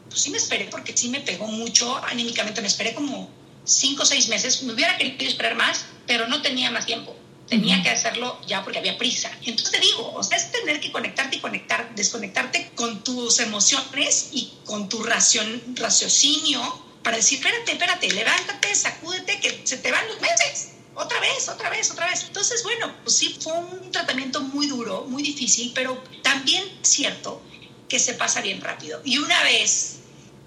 Pues 0.09 0.19
sí 0.19 0.31
me 0.31 0.37
esperé 0.39 0.65
porque 0.65 0.97
sí 0.97 1.09
me 1.09 1.19
pegó 1.19 1.45
mucho 1.45 2.03
anímicamente, 2.05 2.59
me 2.61 2.67
esperé 2.67 2.95
como 2.95 3.29
cinco 3.65 4.01
o 4.01 4.05
seis 4.05 4.29
meses, 4.29 4.63
me 4.63 4.73
hubiera 4.73 4.97
querido 4.97 5.29
esperar 5.29 5.55
más, 5.55 5.85
pero 6.07 6.27
no 6.27 6.41
tenía 6.41 6.71
más 6.71 6.87
tiempo. 6.87 7.18
Tenía 7.49 7.81
que 7.81 7.89
hacerlo 7.89 8.39
ya 8.47 8.63
porque 8.63 8.79
había 8.79 8.97
prisa. 8.97 9.31
Entonces 9.43 9.71
te 9.71 9.79
digo, 9.79 10.13
o 10.13 10.23
sea, 10.23 10.37
es 10.37 10.51
tener 10.51 10.79
que 10.79 10.91
conectarte 10.91 11.37
y 11.37 11.39
conectar, 11.39 11.93
desconectarte 11.95 12.71
con 12.75 13.03
tus 13.03 13.39
emociones 13.39 14.29
y 14.31 14.53
con 14.65 14.87
tu 14.87 15.01
racion, 15.03 15.61
raciocinio 15.75 16.89
para 17.03 17.17
decir, 17.17 17.39
espérate, 17.39 17.71
espérate, 17.71 18.11
levántate, 18.11 18.75
sacúdete, 18.75 19.39
que 19.39 19.61
se 19.63 19.77
te 19.77 19.91
van 19.91 20.07
los 20.07 20.21
meses. 20.21 20.73
Otra 20.95 21.19
vez, 21.19 21.47
otra 21.47 21.69
vez, 21.69 21.89
otra 21.91 22.07
vez. 22.07 22.23
Entonces, 22.23 22.61
bueno, 22.63 22.93
pues 23.03 23.15
sí, 23.15 23.37
fue 23.39 23.53
un 23.53 23.91
tratamiento 23.91 24.41
muy 24.41 24.67
duro, 24.67 25.05
muy 25.07 25.23
difícil, 25.23 25.71
pero 25.73 26.03
también 26.21 26.63
cierto 26.81 27.41
que 27.87 27.99
se 27.99 28.13
pasa 28.13 28.41
bien 28.41 28.61
rápido. 28.61 29.01
Y 29.05 29.17
una 29.17 29.41
vez 29.43 29.99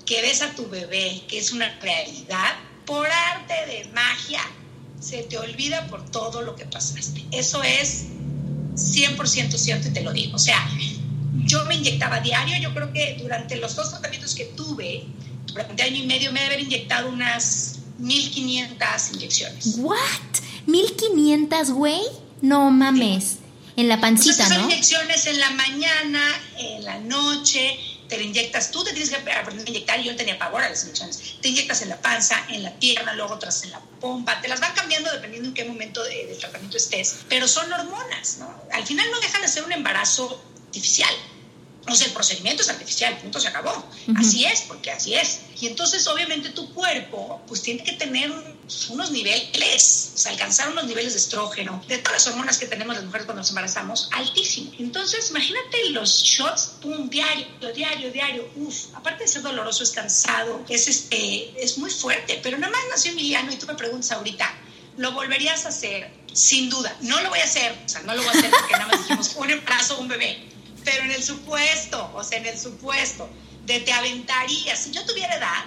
que 0.05 0.21
ves 0.21 0.43
a 0.43 0.55
tu 0.55 0.69
bebé, 0.69 1.23
que 1.27 1.39
es 1.39 1.53
una 1.53 1.69
realidad, 1.81 2.55
por 2.85 3.07
arte 3.07 3.55
de 3.67 3.85
magia, 3.93 4.43
se 5.03 5.25
te 5.25 5.37
olvida 5.37 5.87
por 5.89 6.05
todo 6.11 6.43
lo 6.43 6.55
que 6.55 6.65
pasaste. 6.65 7.25
Eso 7.33 7.63
es 7.63 8.07
100% 8.75 9.57
cierto 9.57 9.89
y 9.89 9.91
te 9.91 10.03
lo 10.03 10.13
digo. 10.13 10.37
O 10.37 10.39
sea, 10.39 10.71
yo 11.45 11.65
me 11.65 11.75
inyectaba 11.75 12.21
diario, 12.21 12.57
yo 12.59 12.73
creo 12.73 12.93
que 12.93 13.19
durante 13.21 13.57
los 13.57 13.75
dos 13.75 13.91
tratamientos 13.91 14.35
que 14.35 14.45
tuve, 14.45 15.05
durante 15.47 15.83
año 15.83 16.03
y 16.03 16.07
medio 16.07 16.33
me 16.33 16.41
he 16.41 16.47
haber 16.47 16.61
inyectado 16.61 17.09
unas 17.09 17.81
1500 17.99 18.89
inyecciones. 19.15 19.75
¿What? 19.79 19.99
¿1500, 20.67 21.73
güey? 21.73 22.01
No 22.41 22.71
mames. 22.71 23.39
En 23.75 23.89
la 23.89 24.01
pancita, 24.01 24.33
Entonces, 24.33 24.55
son 24.55 24.69
¿no? 24.69 24.71
inyecciones 24.71 25.27
en 25.27 25.41
la 25.41 25.51
mañana, 25.51 26.21
en 26.59 26.85
la 26.85 26.99
noche, 26.99 27.79
te 28.17 28.23
inyectas, 28.23 28.71
tú 28.71 28.85
te 28.85 28.93
tienes 28.93 29.11
que 29.11 29.17
aprender 29.17 29.67
a 29.67 29.71
inyectar, 29.71 30.01
yo 30.01 30.15
tenía 30.17 30.39
pavor 30.39 30.63
a 30.63 30.69
las 30.69 30.83
inyecciones, 30.83 31.37
te 31.41 31.49
inyectas 31.49 31.83
en 31.83 31.89
la 31.89 32.01
panza, 32.01 32.45
en 32.49 32.63
la 32.63 32.73
pierna, 32.79 33.15
luego 33.15 33.35
otras 33.35 33.63
en 33.65 33.71
la 33.71 33.81
pompa, 34.01 34.41
te 34.41 34.49
las 34.49 34.61
van 34.61 34.75
cambiando 34.75 35.11
dependiendo 35.13 35.49
en 35.49 35.55
qué 35.55 35.65
momento 35.65 36.03
de, 36.03 36.27
de 36.27 36.35
tratamiento 36.35 36.77
estés, 36.77 37.21
pero 37.29 37.49
son 37.49 37.73
hormonas, 37.73 38.39
¿no? 38.39 38.63
Al 38.73 38.87
final 38.87 39.11
no 39.11 39.21
dejan 39.21 39.43
de 39.43 39.49
ser 39.49 39.65
un 39.65 39.73
embarazo 39.73 40.43
artificial. 40.67 41.15
O 41.89 41.95
sea, 41.95 42.07
el 42.07 42.13
procedimiento 42.13 42.63
es 42.63 42.69
artificial, 42.69 43.19
punto, 43.19 43.41
se 43.41 43.49
acabó. 43.49 43.85
Así 44.17 44.45
es, 44.45 44.63
porque 44.63 44.91
así 44.91 45.15
es. 45.15 45.41
Y 45.61 45.67
entonces, 45.67 46.07
obviamente, 46.07 46.51
tu 46.51 46.73
cuerpo, 46.73 47.41
pues 47.49 47.63
tiene 47.63 47.83
que 47.83 47.93
tener 47.93 48.31
unos 48.91 49.11
niveles, 49.11 50.13
o 50.15 50.19
sea, 50.19 50.33
alcanzar 50.33 50.71
unos 50.71 50.85
niveles 50.85 51.13
de 51.13 51.19
estrógeno, 51.19 51.83
de 51.89 51.99
todas 51.99 52.25
las 52.25 52.27
hormonas 52.29 52.59
que 52.59 52.67
tenemos 52.67 52.95
las 52.95 53.05
mujeres 53.05 53.27
cuando 53.27 53.41
nos 53.41 53.51
embarazamos, 53.51 54.09
altísimo. 54.13 54.73
Entonces, 54.79 55.31
imagínate 55.31 55.91
los 55.91 56.23
shots, 56.23 56.75
pum, 56.81 57.11
diario, 57.11 57.47
diario, 57.75 58.13
diario, 58.13 58.49
uf, 58.57 58.87
aparte 58.95 59.25
de 59.25 59.29
ser 59.29 59.43
doloroso, 59.43 59.83
es 59.83 59.91
cansado, 59.91 60.65
es, 60.69 60.89
este, 60.89 61.53
es 61.63 61.79
muy 61.79 61.91
fuerte, 61.91 62.41
pero 62.43 62.59
nada 62.59 62.73
más 62.73 62.83
nació 62.91 63.13
Emiliano 63.13 63.53
y 63.53 63.57
tú 63.57 63.67
me 63.67 63.75
preguntas 63.75 64.13
ahorita, 64.13 64.55
¿lo 64.97 65.13
volverías 65.13 65.67
a 65.67 65.69
hacer? 65.69 66.11
Sin 66.33 66.71
duda, 66.71 66.97
no 67.03 67.21
lo 67.21 67.29
voy 67.29 67.41
a 67.41 67.45
hacer, 67.45 67.77
o 67.85 67.89
sea, 67.89 68.03
no 68.03 68.15
lo 68.15 68.23
voy 68.23 68.35
a 68.35 68.39
hacer 68.39 68.51
porque 68.51 68.73
nada 68.73 68.87
más 68.87 69.03
dijimos 69.03 69.33
un 69.37 69.51
embarazo, 69.51 69.99
un 69.99 70.09
bebé, 70.09 70.52
pero 70.85 71.05
en 71.05 71.13
el 71.13 71.23
supuesto, 71.23 72.11
o 72.15 72.25
sea, 72.25 72.39
en 72.39 72.47
el 72.47 72.59
supuesto 72.59 73.29
de 73.65 73.81
te 73.81 73.93
aventarías, 73.93 74.79
si 74.79 74.91
yo 74.91 75.05
tuviera 75.05 75.37
edad, 75.37 75.65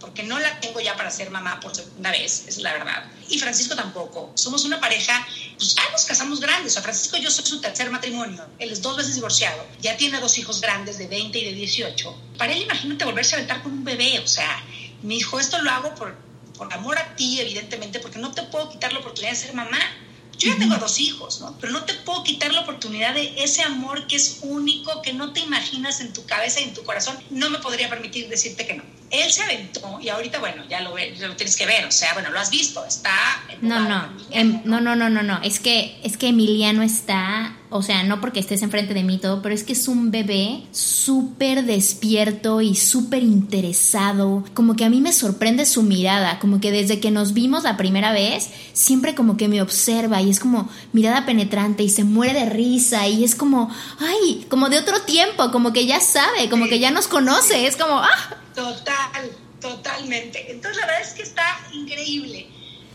porque 0.00 0.22
no 0.22 0.38
la 0.38 0.60
tengo 0.60 0.80
ya 0.80 0.94
para 0.96 1.10
ser 1.10 1.30
mamá 1.30 1.58
por 1.60 1.74
segunda 1.74 2.10
vez, 2.10 2.44
es 2.46 2.58
la 2.58 2.72
verdad, 2.72 3.10
y 3.28 3.38
Francisco 3.38 3.74
tampoco, 3.74 4.32
somos 4.34 4.64
una 4.64 4.80
pareja, 4.80 5.26
pues 5.56 5.74
ya 5.74 5.82
nos 5.90 6.04
casamos 6.04 6.40
grandes, 6.40 6.72
o 6.72 6.74
sea, 6.74 6.82
Francisco 6.82 7.16
yo 7.16 7.30
soy 7.30 7.46
su 7.46 7.60
tercer 7.60 7.90
matrimonio, 7.90 8.46
él 8.58 8.70
es 8.70 8.82
dos 8.82 8.96
veces 8.96 9.14
divorciado, 9.14 9.66
ya 9.80 9.96
tiene 9.96 10.20
dos 10.20 10.36
hijos 10.38 10.60
grandes 10.60 10.98
de 10.98 11.06
20 11.06 11.38
y 11.38 11.44
de 11.44 11.52
18, 11.52 12.22
para 12.38 12.52
él 12.52 12.62
imagínate 12.62 13.04
volverse 13.04 13.34
a 13.34 13.38
aventar 13.38 13.62
con 13.62 13.72
un 13.72 13.84
bebé, 13.84 14.18
o 14.20 14.26
sea, 14.26 14.62
me 15.02 15.14
dijo, 15.14 15.38
esto 15.40 15.60
lo 15.60 15.70
hago 15.70 15.94
por, 15.94 16.16
por 16.56 16.72
amor 16.72 16.98
a 16.98 17.14
ti, 17.16 17.40
evidentemente, 17.40 18.00
porque 18.00 18.18
no 18.18 18.32
te 18.32 18.42
puedo 18.42 18.70
quitar 18.70 18.92
la 18.92 19.00
oportunidad 19.00 19.32
de 19.32 19.38
ser 19.38 19.54
mamá, 19.54 19.78
yo 20.38 20.52
ya 20.52 20.58
tengo 20.58 20.76
dos 20.76 21.00
hijos, 21.00 21.40
¿no? 21.40 21.56
Pero 21.60 21.72
no 21.72 21.84
te 21.84 21.94
puedo 21.94 22.22
quitar 22.22 22.52
la 22.52 22.60
oportunidad 22.60 23.14
de 23.14 23.34
ese 23.42 23.62
amor 23.62 24.06
que 24.06 24.16
es 24.16 24.40
único, 24.42 25.02
que 25.02 25.12
no 25.12 25.32
te 25.32 25.40
imaginas 25.40 26.00
en 26.00 26.12
tu 26.12 26.24
cabeza 26.26 26.60
y 26.60 26.64
en 26.64 26.74
tu 26.74 26.82
corazón. 26.84 27.16
No 27.30 27.50
me 27.50 27.58
podría 27.58 27.88
permitir 27.88 28.28
decirte 28.28 28.66
que 28.66 28.74
no. 28.74 28.82
Él 29.10 29.30
se 29.30 29.42
aventó 29.42 29.98
y 30.00 30.08
ahorita, 30.08 30.40
bueno, 30.40 30.64
ya 30.68 30.80
lo, 30.80 30.90
lo 30.90 31.36
tienes 31.36 31.56
que 31.56 31.64
ver, 31.64 31.84
o 31.86 31.92
sea, 31.92 32.12
bueno, 32.14 32.30
lo 32.30 32.40
has 32.40 32.50
visto, 32.50 32.84
está... 32.84 33.14
No, 33.60 33.88
no, 33.88 34.08
em, 34.30 34.60
no, 34.64 34.80
no, 34.80 34.96
no, 34.96 35.08
no, 35.08 35.22
no, 35.22 35.40
es 35.42 35.60
que, 35.60 36.00
es 36.02 36.16
que 36.16 36.28
Emiliano 36.28 36.82
está, 36.82 37.55
o 37.70 37.82
sea, 37.82 38.02
no 38.04 38.20
porque 38.20 38.40
estés 38.40 38.62
enfrente 38.62 38.94
de 38.94 39.02
mí 39.02 39.18
todo, 39.18 39.42
pero 39.42 39.54
es 39.54 39.64
que 39.64 39.72
es 39.72 39.88
un 39.88 40.10
bebé 40.10 40.62
súper 40.72 41.64
despierto 41.64 42.60
y 42.60 42.74
súper 42.74 43.22
interesado, 43.22 44.44
como 44.54 44.76
que 44.76 44.84
a 44.84 44.90
mí 44.90 45.00
me 45.00 45.12
sorprende 45.12 45.66
su 45.66 45.82
mirada, 45.82 46.38
como 46.38 46.60
que 46.60 46.70
desde 46.70 47.00
que 47.00 47.10
nos 47.10 47.32
vimos 47.32 47.64
la 47.64 47.76
primera 47.76 48.12
vez, 48.12 48.50
siempre 48.72 49.14
como 49.14 49.36
que 49.36 49.48
me 49.48 49.62
observa 49.62 50.22
y 50.22 50.30
es 50.30 50.38
como 50.38 50.68
mirada 50.92 51.26
penetrante 51.26 51.82
y 51.82 51.88
se 51.88 52.04
muere 52.04 52.40
de 52.40 52.50
risa 52.50 53.08
y 53.08 53.24
es 53.24 53.34
como, 53.34 53.70
ay, 53.98 54.46
como 54.48 54.68
de 54.68 54.78
otro 54.78 55.02
tiempo, 55.02 55.50
como 55.50 55.72
que 55.72 55.86
ya 55.86 56.00
sabe, 56.00 56.48
como 56.48 56.68
que 56.68 56.78
ya 56.78 56.90
nos 56.90 57.08
conoce, 57.08 57.66
es 57.66 57.76
como, 57.76 57.98
ah. 57.98 58.36
Total, 58.54 59.30
totalmente. 59.60 60.50
Entonces 60.50 60.80
la 60.80 60.86
verdad 60.86 61.02
es 61.02 61.14
que 61.14 61.22
está 61.22 61.44
increíble 61.72 62.46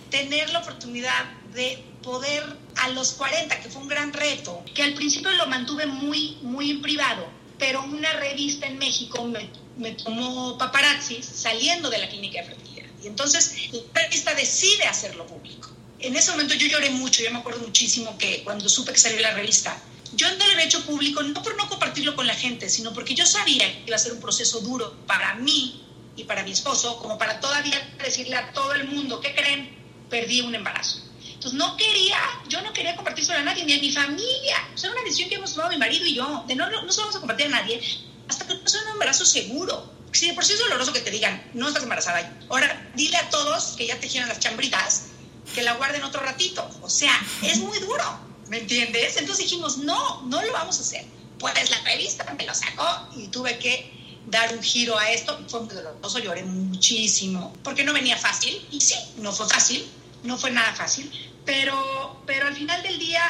tener 0.09 0.49
la 0.51 0.59
oportunidad 0.59 1.25
de 1.53 1.90
poder 2.01 2.43
a 2.77 2.89
los 2.89 3.13
40, 3.13 3.61
que 3.61 3.69
fue 3.69 3.81
un 3.81 3.87
gran 3.87 4.13
reto, 4.13 4.63
que 4.73 4.83
al 4.83 4.93
principio 4.93 5.31
lo 5.31 5.47
mantuve 5.47 5.85
muy, 5.85 6.37
muy 6.41 6.75
privado, 6.75 7.27
pero 7.57 7.83
una 7.83 8.11
revista 8.13 8.67
en 8.67 8.77
México 8.77 9.23
me, 9.25 9.49
me 9.77 9.91
tomó 9.91 10.57
paparazzi 10.57 11.21
saliendo 11.21 11.89
de 11.89 11.99
la 11.99 12.09
clínica 12.09 12.41
de 12.41 12.47
fertilidad. 12.47 12.87
Y 13.03 13.07
entonces 13.07 13.55
la 13.93 14.01
revista 14.01 14.33
decide 14.33 14.83
hacerlo 14.85 15.25
público. 15.27 15.69
En 15.99 16.15
ese 16.15 16.31
momento 16.31 16.55
yo 16.55 16.67
lloré 16.67 16.89
mucho, 16.89 17.23
yo 17.23 17.31
me 17.31 17.39
acuerdo 17.39 17.61
muchísimo 17.61 18.17
que 18.17 18.43
cuando 18.43 18.67
supe 18.67 18.93
que 18.93 18.99
salió 18.99 19.19
la 19.21 19.31
revista, 19.31 19.77
yo 20.13 20.29
no 20.35 20.45
lo 20.45 20.51
había 20.51 20.65
hecho 20.65 20.83
público 20.85 21.23
no 21.23 21.41
por 21.41 21.55
no 21.55 21.69
compartirlo 21.69 22.15
con 22.15 22.27
la 22.27 22.33
gente, 22.33 22.69
sino 22.69 22.93
porque 22.93 23.13
yo 23.13 23.25
sabía 23.25 23.65
que 23.65 23.83
iba 23.87 23.95
a 23.95 23.99
ser 23.99 24.13
un 24.13 24.19
proceso 24.19 24.59
duro 24.59 24.95
para 25.05 25.35
mí 25.35 25.83
y 26.15 26.23
para 26.25 26.43
mi 26.43 26.51
esposo, 26.51 26.97
como 26.97 27.17
para 27.17 27.39
todavía 27.39 27.95
decirle 28.03 28.35
a 28.35 28.51
todo 28.51 28.73
el 28.73 28.87
mundo, 28.87 29.21
¿qué 29.21 29.33
creen? 29.33 29.77
Perdí 30.09 30.41
un 30.41 30.53
embarazo. 30.55 31.10
Entonces 31.41 31.57
no 31.57 31.75
quería, 31.75 32.19
yo 32.49 32.61
no 32.61 32.71
quería 32.71 32.95
compartir 32.95 33.31
a 33.31 33.41
nadie, 33.41 33.65
ni 33.65 33.73
a 33.73 33.79
mi 33.79 33.91
familia. 33.91 34.57
O 34.75 34.77
sea, 34.77 34.91
era 34.91 34.99
una 34.99 35.03
decisión 35.03 35.27
que 35.27 35.37
hemos 35.37 35.51
tomado 35.51 35.71
mi 35.71 35.77
marido 35.79 36.05
y 36.05 36.13
yo, 36.13 36.43
de 36.47 36.53
no, 36.53 36.69
no, 36.69 36.83
no 36.83 36.91
se 36.91 37.01
vamos 37.01 37.15
a 37.15 37.19
compartir 37.19 37.47
a 37.47 37.49
nadie 37.49 37.81
hasta 38.29 38.45
que 38.45 38.59
sea 38.69 38.83
un 38.83 38.89
embarazo 38.89 39.25
seguro. 39.25 39.91
Si 40.11 40.27
de 40.27 40.35
por 40.35 40.45
sí 40.45 40.53
es 40.53 40.59
doloroso 40.59 40.93
que 40.93 40.99
te 40.99 41.09
digan, 41.09 41.43
no 41.55 41.67
estás 41.67 41.81
embarazada. 41.81 42.31
Ahora, 42.47 42.91
dile 42.93 43.17
a 43.17 43.27
todos 43.31 43.73
que 43.75 43.87
ya 43.87 43.99
tejieron 43.99 44.29
las 44.29 44.39
chambritas, 44.39 45.07
que 45.55 45.63
la 45.63 45.73
guarden 45.73 46.03
otro 46.03 46.21
ratito. 46.21 46.69
O 46.83 46.89
sea, 46.91 47.19
es 47.41 47.57
muy 47.57 47.79
duro, 47.79 48.03
¿me 48.47 48.59
entiendes? 48.59 49.17
Entonces 49.17 49.45
dijimos, 49.45 49.79
no, 49.79 50.21
no 50.27 50.43
lo 50.43 50.53
vamos 50.53 50.77
a 50.77 50.81
hacer. 50.81 51.05
Pues 51.39 51.71
la 51.71 51.79
revista 51.79 52.31
me 52.37 52.45
lo 52.45 52.53
sacó 52.53 53.09
y 53.15 53.29
tuve 53.29 53.57
que 53.57 54.21
dar 54.27 54.53
un 54.53 54.61
giro 54.61 54.95
a 54.95 55.09
esto. 55.09 55.43
Fue 55.47 55.61
muy 55.61 55.73
doloroso, 55.73 56.19
lloré 56.19 56.43
muchísimo, 56.43 57.51
porque 57.63 57.83
no 57.83 57.93
venía 57.93 58.15
fácil. 58.15 58.63
Y 58.69 58.79
sí, 58.79 58.93
no 59.17 59.31
fue 59.31 59.49
fácil, 59.49 59.89
no 60.23 60.37
fue 60.37 60.51
nada 60.51 60.73
fácil, 60.75 61.11
pero, 61.45 62.21
pero 62.25 62.47
al 62.47 62.55
final 62.55 62.81
del 62.83 62.99
día 62.99 63.21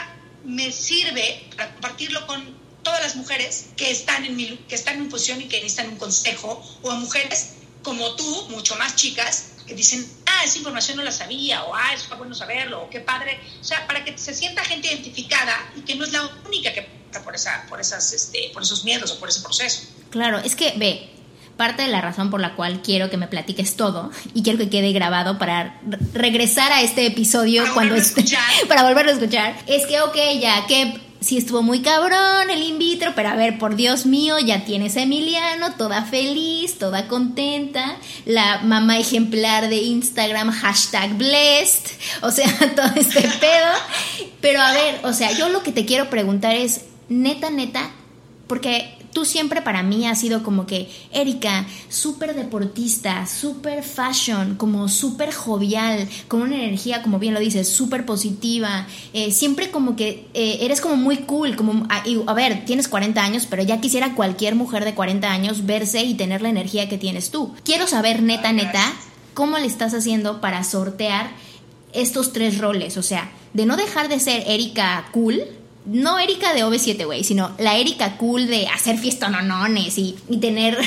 me 0.43 0.71
sirve 0.71 1.47
para 1.55 1.71
compartirlo 1.73 2.25
con 2.27 2.61
todas 2.83 3.01
las 3.01 3.15
mujeres 3.15 3.67
que 3.77 3.91
están 3.91 4.25
en, 4.25 4.35
mi, 4.35 4.57
que 4.67 4.75
están 4.75 4.97
en 4.97 5.09
posición 5.09 5.41
y 5.41 5.45
que 5.45 5.57
necesitan 5.57 5.89
un 5.89 5.97
consejo, 5.97 6.63
o 6.81 6.91
a 6.91 6.95
mujeres 6.95 7.53
como 7.83 8.15
tú, 8.15 8.47
mucho 8.49 8.75
más 8.75 8.95
chicas, 8.95 9.53
que 9.67 9.73
dicen, 9.73 10.07
ah, 10.25 10.43
esa 10.43 10.57
información 10.57 10.97
no 10.97 11.03
la 11.03 11.11
sabía, 11.11 11.63
o 11.63 11.73
ah, 11.75 11.93
está 11.93 12.15
bueno 12.15 12.35
saberlo, 12.35 12.83
o 12.83 12.89
qué 12.89 12.99
padre. 12.99 13.39
O 13.59 13.63
sea, 13.63 13.87
para 13.87 14.03
que 14.03 14.17
se 14.17 14.33
sienta 14.33 14.63
gente 14.63 14.87
identificada 14.87 15.71
y 15.75 15.81
que 15.81 15.95
no 15.95 16.05
es 16.05 16.11
la 16.11 16.23
única 16.45 16.73
que 16.73 16.83
pasa 16.83 17.23
por, 17.23 17.35
esa, 17.35 17.65
por, 17.69 17.79
esas, 17.79 18.13
este, 18.13 18.51
por 18.53 18.63
esos 18.63 18.83
miedos 18.83 19.11
o 19.11 19.19
por 19.19 19.29
ese 19.29 19.41
proceso. 19.41 19.83
Claro, 20.09 20.39
es 20.39 20.55
que 20.55 20.73
ve, 20.77 21.09
parte 21.61 21.83
de 21.83 21.89
la 21.89 22.01
razón 22.01 22.31
por 22.31 22.41
la 22.41 22.55
cual 22.55 22.81
quiero 22.81 23.11
que 23.11 23.17
me 23.17 23.27
platiques 23.27 23.75
todo 23.75 24.09
y 24.33 24.41
quiero 24.41 24.57
que 24.57 24.67
quede 24.67 24.93
grabado 24.93 25.37
para 25.37 25.79
regresar 26.11 26.71
a 26.71 26.81
este 26.81 27.05
episodio 27.05 27.63
cuando 27.75 27.93
esté, 27.93 28.25
para 28.67 28.81
volverlo 28.81 29.11
a 29.11 29.13
escuchar, 29.13 29.55
es 29.67 29.85
que, 29.85 30.01
ok, 30.01 30.15
ya, 30.41 30.65
que 30.65 30.99
sí 31.19 31.37
estuvo 31.37 31.61
muy 31.61 31.81
cabrón 31.83 32.49
el 32.49 32.63
in 32.63 32.79
vitro, 32.79 33.11
pero 33.15 33.29
a 33.29 33.35
ver, 33.35 33.59
por 33.59 33.75
Dios 33.75 34.07
mío, 34.07 34.39
ya 34.39 34.65
tienes 34.65 34.97
a 34.97 35.03
Emiliano, 35.03 35.73
toda 35.73 36.03
feliz, 36.03 36.79
toda 36.79 37.07
contenta, 37.07 37.95
la 38.25 38.61
mamá 38.63 38.97
ejemplar 38.97 39.69
de 39.69 39.83
Instagram, 39.83 40.49
hashtag 40.49 41.13
blessed, 41.15 41.91
o 42.23 42.31
sea, 42.31 42.47
todo 42.75 42.91
este 42.95 43.21
pedo. 43.21 44.31
Pero 44.41 44.63
a 44.63 44.73
ver, 44.73 45.01
o 45.03 45.13
sea, 45.13 45.31
yo 45.37 45.49
lo 45.49 45.61
que 45.61 45.71
te 45.71 45.85
quiero 45.85 46.09
preguntar 46.09 46.55
es, 46.55 46.85
neta, 47.07 47.51
neta, 47.51 47.91
porque 48.47 48.97
tú 49.13 49.25
siempre 49.25 49.61
para 49.61 49.83
mí 49.83 50.07
has 50.07 50.19
sido 50.19 50.43
como 50.43 50.65
que, 50.65 50.89
Erika, 51.11 51.65
súper 51.89 52.35
deportista, 52.35 53.25
súper 53.27 53.83
fashion, 53.83 54.55
como 54.55 54.87
súper 54.89 55.33
jovial, 55.33 56.07
con 56.27 56.41
una 56.41 56.55
energía, 56.55 57.01
como 57.01 57.19
bien 57.19 57.33
lo 57.33 57.39
dices, 57.39 57.69
súper 57.69 58.05
positiva, 58.05 58.87
eh, 59.13 59.31
siempre 59.31 59.71
como 59.71 59.95
que 59.95 60.27
eh, 60.33 60.59
eres 60.61 60.81
como 60.81 60.95
muy 60.95 61.17
cool, 61.17 61.55
como, 61.55 61.85
a, 61.89 62.03
a, 62.27 62.33
ver, 62.33 62.65
tienes 62.65 62.87
40 62.87 63.23
años, 63.23 63.47
pero 63.49 63.63
ya 63.63 63.81
quisiera 63.81 64.15
cualquier 64.15 64.55
mujer 64.55 64.85
de 64.85 64.95
40 64.95 65.31
años 65.31 65.65
verse 65.65 66.03
y 66.03 66.13
tener 66.15 66.41
la 66.41 66.49
energía 66.49 66.89
que 66.89 66.97
tienes 66.97 67.31
tú. 67.31 67.53
Quiero 67.63 67.87
saber, 67.87 68.21
neta, 68.21 68.51
neta, 68.53 68.93
cómo 69.33 69.57
le 69.57 69.67
estás 69.67 69.93
haciendo 69.93 70.41
para 70.41 70.63
sortear 70.63 71.31
estos 71.93 72.33
tres 72.33 72.57
roles, 72.57 72.97
o 72.97 73.03
sea, 73.03 73.31
de 73.53 73.65
no 73.65 73.75
dejar 73.75 74.07
de 74.07 74.19
ser 74.19 74.43
Erika 74.47 75.09
cool, 75.11 75.41
no 75.85 76.19
Erika 76.19 76.53
de 76.53 76.63
OV7, 76.63 77.05
güey, 77.05 77.23
sino 77.23 77.51
la 77.57 77.75
Erika 77.75 78.17
cool 78.17 78.47
de 78.47 78.67
hacer 78.67 78.97
fiestononones 78.97 79.97
y, 79.97 80.15
y 80.29 80.37
tener 80.37 80.77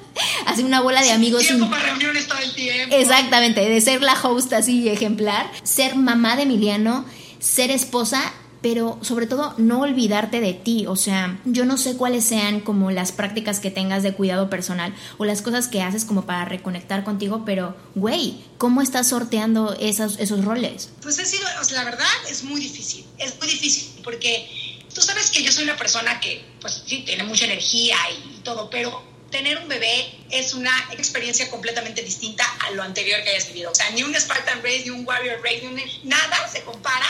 así 0.46 0.62
una 0.62 0.80
bola 0.80 1.02
de 1.02 1.12
amigos. 1.12 1.42
Tiempo 1.42 1.68
para 1.70 1.82
reuniones 1.84 2.26
todo 2.26 2.38
el 2.38 2.52
tiempo. 2.52 2.94
Exactamente, 2.96 3.68
de 3.68 3.80
ser 3.80 4.02
la 4.02 4.14
host 4.20 4.52
así 4.52 4.88
ejemplar, 4.88 5.50
ser 5.62 5.96
mamá 5.96 6.36
de 6.36 6.42
Emiliano, 6.42 7.04
ser 7.38 7.70
esposa 7.70 8.32
pero 8.60 8.98
sobre 9.02 9.26
todo 9.26 9.54
no 9.56 9.80
olvidarte 9.80 10.40
de 10.40 10.54
ti, 10.54 10.86
o 10.86 10.96
sea, 10.96 11.40
yo 11.44 11.64
no 11.64 11.76
sé 11.76 11.96
cuáles 11.96 12.24
sean 12.24 12.60
como 12.60 12.90
las 12.90 13.12
prácticas 13.12 13.60
que 13.60 13.70
tengas 13.70 14.02
de 14.02 14.14
cuidado 14.14 14.50
personal 14.50 14.94
o 15.16 15.24
las 15.24 15.42
cosas 15.42 15.68
que 15.68 15.82
haces 15.82 16.04
como 16.04 16.26
para 16.26 16.44
reconectar 16.44 17.04
contigo, 17.04 17.44
pero 17.44 17.76
güey, 17.94 18.44
¿cómo 18.58 18.82
estás 18.82 19.08
sorteando 19.08 19.76
esos, 19.78 20.18
esos 20.18 20.44
roles? 20.44 20.90
Pues 21.02 21.18
ha 21.18 21.24
sido, 21.24 21.44
la 21.74 21.84
verdad 21.84 22.06
es 22.30 22.44
muy 22.44 22.60
difícil, 22.60 23.04
es 23.18 23.38
muy 23.38 23.48
difícil 23.48 24.00
porque 24.02 24.48
tú 24.92 25.00
sabes 25.00 25.30
que 25.30 25.42
yo 25.42 25.52
soy 25.52 25.64
una 25.64 25.76
persona 25.76 26.18
que 26.20 26.44
pues 26.60 26.82
sí 26.86 27.02
tiene 27.06 27.24
mucha 27.24 27.44
energía 27.44 27.96
y 28.10 28.40
todo, 28.40 28.68
pero 28.70 29.02
tener 29.30 29.58
un 29.58 29.68
bebé 29.68 30.18
es 30.30 30.54
una 30.54 30.72
experiencia 30.92 31.50
completamente 31.50 32.02
distinta 32.02 32.44
a 32.66 32.70
lo 32.70 32.82
anterior 32.82 33.22
que 33.22 33.30
hayas 33.30 33.48
vivido. 33.48 33.70
O 33.70 33.74
sea, 33.74 33.90
ni 33.90 34.02
un 34.02 34.14
Spartan 34.14 34.62
Race, 34.62 34.82
ni 34.84 34.90
un 34.90 35.06
Warrior 35.06 35.40
Race, 35.42 35.60
ni 35.62 35.66
un, 35.68 35.82
nada 36.04 36.48
se 36.48 36.62
compara 36.62 37.06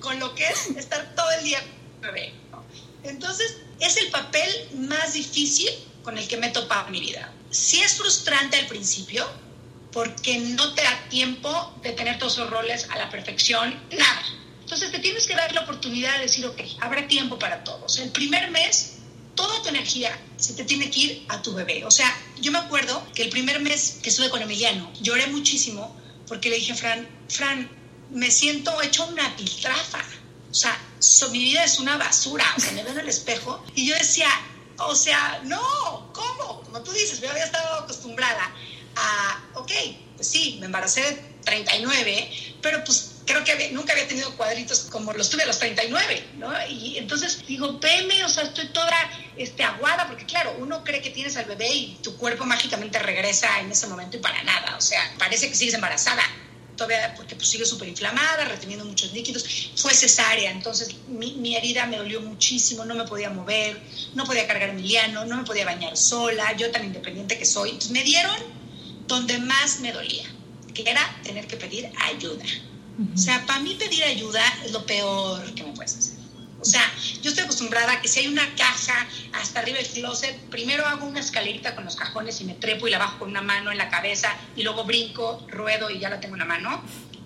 con 0.00 0.18
lo 0.18 0.34
que 0.34 0.46
es 0.46 0.66
estar 0.76 1.14
todo 1.14 1.30
el 1.32 1.44
día 1.44 1.60
con 1.60 1.70
un 1.96 2.00
bebé. 2.00 2.34
Entonces, 3.04 3.56
es 3.80 3.96
el 3.96 4.08
papel 4.08 4.68
más 4.74 5.14
difícil 5.14 5.68
con 6.02 6.18
el 6.18 6.28
que 6.28 6.36
me 6.36 6.48
he 6.48 6.50
topado 6.50 6.86
en 6.86 6.92
mi 6.92 7.00
vida. 7.00 7.32
Sí 7.50 7.82
es 7.82 7.94
frustrante 7.94 8.56
al 8.58 8.66
principio, 8.66 9.28
porque 9.92 10.38
no 10.38 10.72
te 10.74 10.82
da 10.82 11.08
tiempo 11.08 11.74
de 11.82 11.92
tener 11.92 12.18
todos 12.18 12.34
esos 12.34 12.50
roles 12.50 12.88
a 12.90 12.96
la 12.96 13.10
perfección, 13.10 13.78
nada. 13.90 14.22
Entonces 14.60 14.90
te 14.90 14.98
tienes 15.00 15.26
que 15.26 15.34
dar 15.34 15.52
la 15.52 15.62
oportunidad 15.62 16.16
de 16.16 16.22
decir, 16.22 16.46
ok, 16.46 16.60
habrá 16.80 17.06
tiempo 17.06 17.38
para 17.38 17.62
todos. 17.62 17.98
El 17.98 18.10
primer 18.10 18.50
mes, 18.50 18.98
toda 19.34 19.62
tu 19.62 19.68
energía 19.68 20.18
se 20.36 20.54
te 20.54 20.64
tiene 20.64 20.90
que 20.90 21.00
ir 21.00 21.26
a 21.28 21.42
tu 21.42 21.54
bebé. 21.54 21.84
O 21.84 21.90
sea, 21.90 22.14
yo 22.40 22.52
me 22.52 22.58
acuerdo 22.58 23.02
que 23.14 23.22
el 23.22 23.30
primer 23.30 23.60
mes 23.60 23.98
que 24.02 24.10
estuve 24.10 24.30
con 24.30 24.42
Emiliano, 24.42 24.90
lloré 25.00 25.26
muchísimo 25.28 25.96
porque 26.26 26.50
le 26.50 26.56
dije 26.56 26.72
a 26.72 26.76
Fran, 26.76 27.08
Fran, 27.28 27.70
me 28.10 28.30
siento 28.30 28.80
hecho 28.82 29.06
una 29.06 29.36
piltrafa. 29.36 30.04
O 30.50 30.54
sea, 30.54 30.78
mi 31.30 31.38
vida 31.38 31.64
es 31.64 31.78
una 31.78 31.96
basura. 31.96 32.44
O 32.56 32.60
sea, 32.60 32.72
me 32.72 32.82
veo 32.82 32.92
en 32.92 33.00
el 33.00 33.08
espejo 33.08 33.64
y 33.74 33.86
yo 33.86 33.94
decía, 33.96 34.28
o 34.78 34.94
sea, 34.94 35.40
no, 35.44 36.12
¿cómo? 36.12 36.62
Como 36.62 36.82
tú 36.82 36.92
dices, 36.92 37.20
yo 37.20 37.30
había 37.30 37.44
estado 37.44 37.80
acostumbrada 37.80 38.50
a, 38.96 39.44
ok, 39.54 39.72
pues 40.16 40.28
sí, 40.28 40.56
me 40.60 40.66
embaracé 40.66 41.00
de 41.00 41.12
39, 41.44 42.58
pero 42.60 42.84
pues 42.84 43.11
creo 43.26 43.44
que 43.44 43.70
nunca 43.70 43.92
había 43.92 44.08
tenido 44.08 44.34
cuadritos 44.36 44.88
como 44.90 45.12
los 45.12 45.30
tuve 45.30 45.42
a 45.42 45.46
los 45.46 45.58
39, 45.58 46.24
¿no? 46.38 46.52
Y 46.68 46.98
entonces 46.98 47.44
digo, 47.46 47.78
veme, 47.78 48.24
o 48.24 48.28
sea, 48.28 48.44
estoy 48.44 48.68
toda 48.68 48.96
este, 49.36 49.62
aguada, 49.62 50.06
porque 50.08 50.24
claro, 50.26 50.56
uno 50.58 50.82
cree 50.84 51.00
que 51.00 51.10
tienes 51.10 51.36
al 51.36 51.44
bebé 51.44 51.72
y 51.72 51.98
tu 52.02 52.16
cuerpo 52.16 52.44
mágicamente 52.44 52.98
regresa 52.98 53.60
en 53.60 53.70
ese 53.70 53.86
momento 53.86 54.16
y 54.16 54.20
para 54.20 54.42
nada, 54.42 54.76
o 54.76 54.80
sea, 54.80 55.00
parece 55.18 55.48
que 55.48 55.54
sigues 55.54 55.74
embarazada 55.74 56.22
todavía 56.76 57.14
porque 57.14 57.36
pues, 57.36 57.48
sigue 57.48 57.64
súper 57.64 57.88
inflamada, 57.88 58.44
reteniendo 58.44 58.84
muchos 58.84 59.12
líquidos. 59.12 59.44
Fue 59.76 59.94
cesárea, 59.94 60.50
entonces 60.50 60.94
mi, 61.08 61.32
mi, 61.34 61.56
herida 61.56 61.86
me 61.86 61.96
dolió 61.96 62.20
muchísimo, 62.20 62.84
no 62.84 62.94
me 62.94 63.04
podía 63.04 63.30
mover, 63.30 63.80
no 64.14 64.24
podía 64.24 64.46
cargar 64.46 64.70
a 64.70 64.72
Emiliano, 64.72 65.24
no 65.24 65.36
me 65.36 65.44
podía 65.44 65.64
bañar 65.64 65.96
sola, 65.96 66.56
yo 66.56 66.70
tan 66.70 66.84
independiente 66.84 67.38
que 67.38 67.44
soy. 67.44 67.70
Entonces 67.70 67.92
me 67.92 68.02
dieron 68.02 68.36
donde 69.06 69.38
más 69.38 69.80
me 69.80 69.92
dolía, 69.92 70.24
que 70.74 70.88
era 70.88 71.20
tener 71.22 71.46
que 71.46 71.56
pedir 71.56 71.90
ayuda. 72.00 72.44
O 73.14 73.18
sea, 73.18 73.44
para 73.46 73.60
mí 73.60 73.74
pedir 73.74 74.04
ayuda 74.04 74.42
es 74.64 74.72
lo 74.72 74.84
peor 74.84 75.54
que 75.54 75.64
me 75.64 75.72
puedes 75.72 75.96
hacer. 75.96 76.22
O 76.62 76.64
sea, 76.64 76.82
yo 77.20 77.30
estoy 77.30 77.44
acostumbrada 77.44 77.92
a 77.92 78.00
que 78.00 78.06
si 78.06 78.20
hay 78.20 78.28
una 78.28 78.54
caja 78.54 79.08
hasta 79.32 79.58
arriba 79.58 79.78
del 79.78 79.88
closet, 79.88 80.38
primero 80.48 80.86
hago 80.86 81.06
una 81.06 81.18
escalerita 81.18 81.74
con 81.74 81.84
los 81.84 81.96
cajones 81.96 82.40
y 82.40 82.44
me 82.44 82.54
trepo 82.54 82.86
y 82.86 82.90
la 82.92 82.98
bajo 82.98 83.18
con 83.18 83.30
una 83.30 83.42
mano 83.42 83.72
en 83.72 83.78
la 83.78 83.88
cabeza 83.88 84.32
y 84.54 84.62
luego 84.62 84.84
brinco, 84.84 85.44
ruedo 85.48 85.90
y 85.90 85.98
ya 85.98 86.08
la 86.08 86.20
tengo 86.20 86.36
en 86.36 86.40
la 86.40 86.44
mano. 86.44 86.82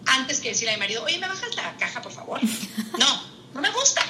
Antes 0.06 0.40
que 0.40 0.50
decirle 0.50 0.70
a 0.70 0.76
mi 0.76 0.80
marido, 0.80 1.04
oye, 1.04 1.18
¿me 1.18 1.28
bajas 1.28 1.54
la 1.54 1.76
caja, 1.76 2.00
por 2.00 2.12
favor? 2.12 2.40
No, 2.98 3.22
no 3.52 3.60
me 3.60 3.70
gusta. 3.72 4.02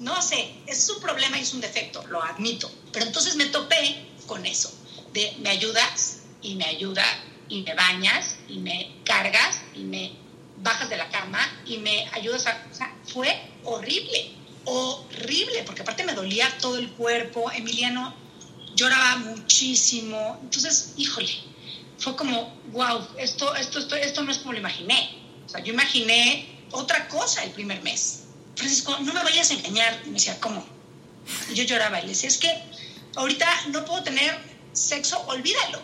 No 0.00 0.20
sé, 0.20 0.52
es 0.66 0.90
un 0.90 1.00
problema 1.00 1.38
y 1.38 1.42
es 1.42 1.54
un 1.54 1.60
defecto, 1.60 2.04
lo 2.08 2.22
admito. 2.22 2.70
Pero 2.92 3.06
entonces 3.06 3.36
me 3.36 3.46
topé 3.46 4.04
con 4.26 4.44
eso, 4.46 4.72
de 5.12 5.36
me 5.38 5.50
ayudas 5.50 6.22
y 6.42 6.56
me 6.56 6.64
ayuda 6.64 7.04
y 7.48 7.62
me 7.62 7.74
bañas 7.74 8.36
y 8.48 8.58
me 8.58 8.96
cargas 9.04 9.60
y 9.74 9.84
me 9.84 10.25
bajas 10.58 10.88
de 10.88 10.96
la 10.96 11.08
cama 11.10 11.40
y 11.64 11.78
me 11.78 12.08
ayudas 12.12 12.46
a... 12.46 12.66
O 12.70 12.74
sea, 12.74 12.94
fue 13.04 13.40
horrible 13.64 14.36
horrible, 14.66 15.62
porque 15.64 15.82
aparte 15.82 16.04
me 16.04 16.12
dolía 16.12 16.46
todo 16.58 16.76
el 16.76 16.90
cuerpo, 16.90 17.50
Emiliano 17.52 18.14
lloraba 18.74 19.16
muchísimo, 19.16 20.38
entonces, 20.42 20.92
híjole, 20.96 21.32
fue 21.98 22.14
como, 22.14 22.54
wow, 22.72 23.08
esto, 23.16 23.54
esto, 23.54 23.78
esto, 23.78 23.94
esto 23.96 24.22
no 24.22 24.30
es 24.30 24.38
como 24.38 24.52
lo 24.52 24.58
imaginé. 24.58 25.18
O 25.46 25.48
sea, 25.48 25.62
yo 25.62 25.72
imaginé 25.72 26.60
otra 26.72 27.08
cosa 27.08 27.42
el 27.44 27.52
primer 27.52 27.82
mes. 27.82 28.24
Francisco, 28.54 28.98
no 29.00 29.14
me 29.14 29.22
vayas 29.22 29.50
a 29.50 29.54
engañar. 29.54 30.02
Me 30.06 30.12
decía, 30.12 30.38
¿cómo? 30.40 30.66
Y 31.50 31.54
yo 31.54 31.64
lloraba 31.64 32.00
y 32.00 32.02
le 32.02 32.08
decía, 32.08 32.28
es 32.28 32.36
que 32.36 32.52
ahorita 33.14 33.46
no 33.68 33.84
puedo 33.84 34.02
tener 34.02 34.38
sexo, 34.72 35.18
olvídalo. 35.26 35.80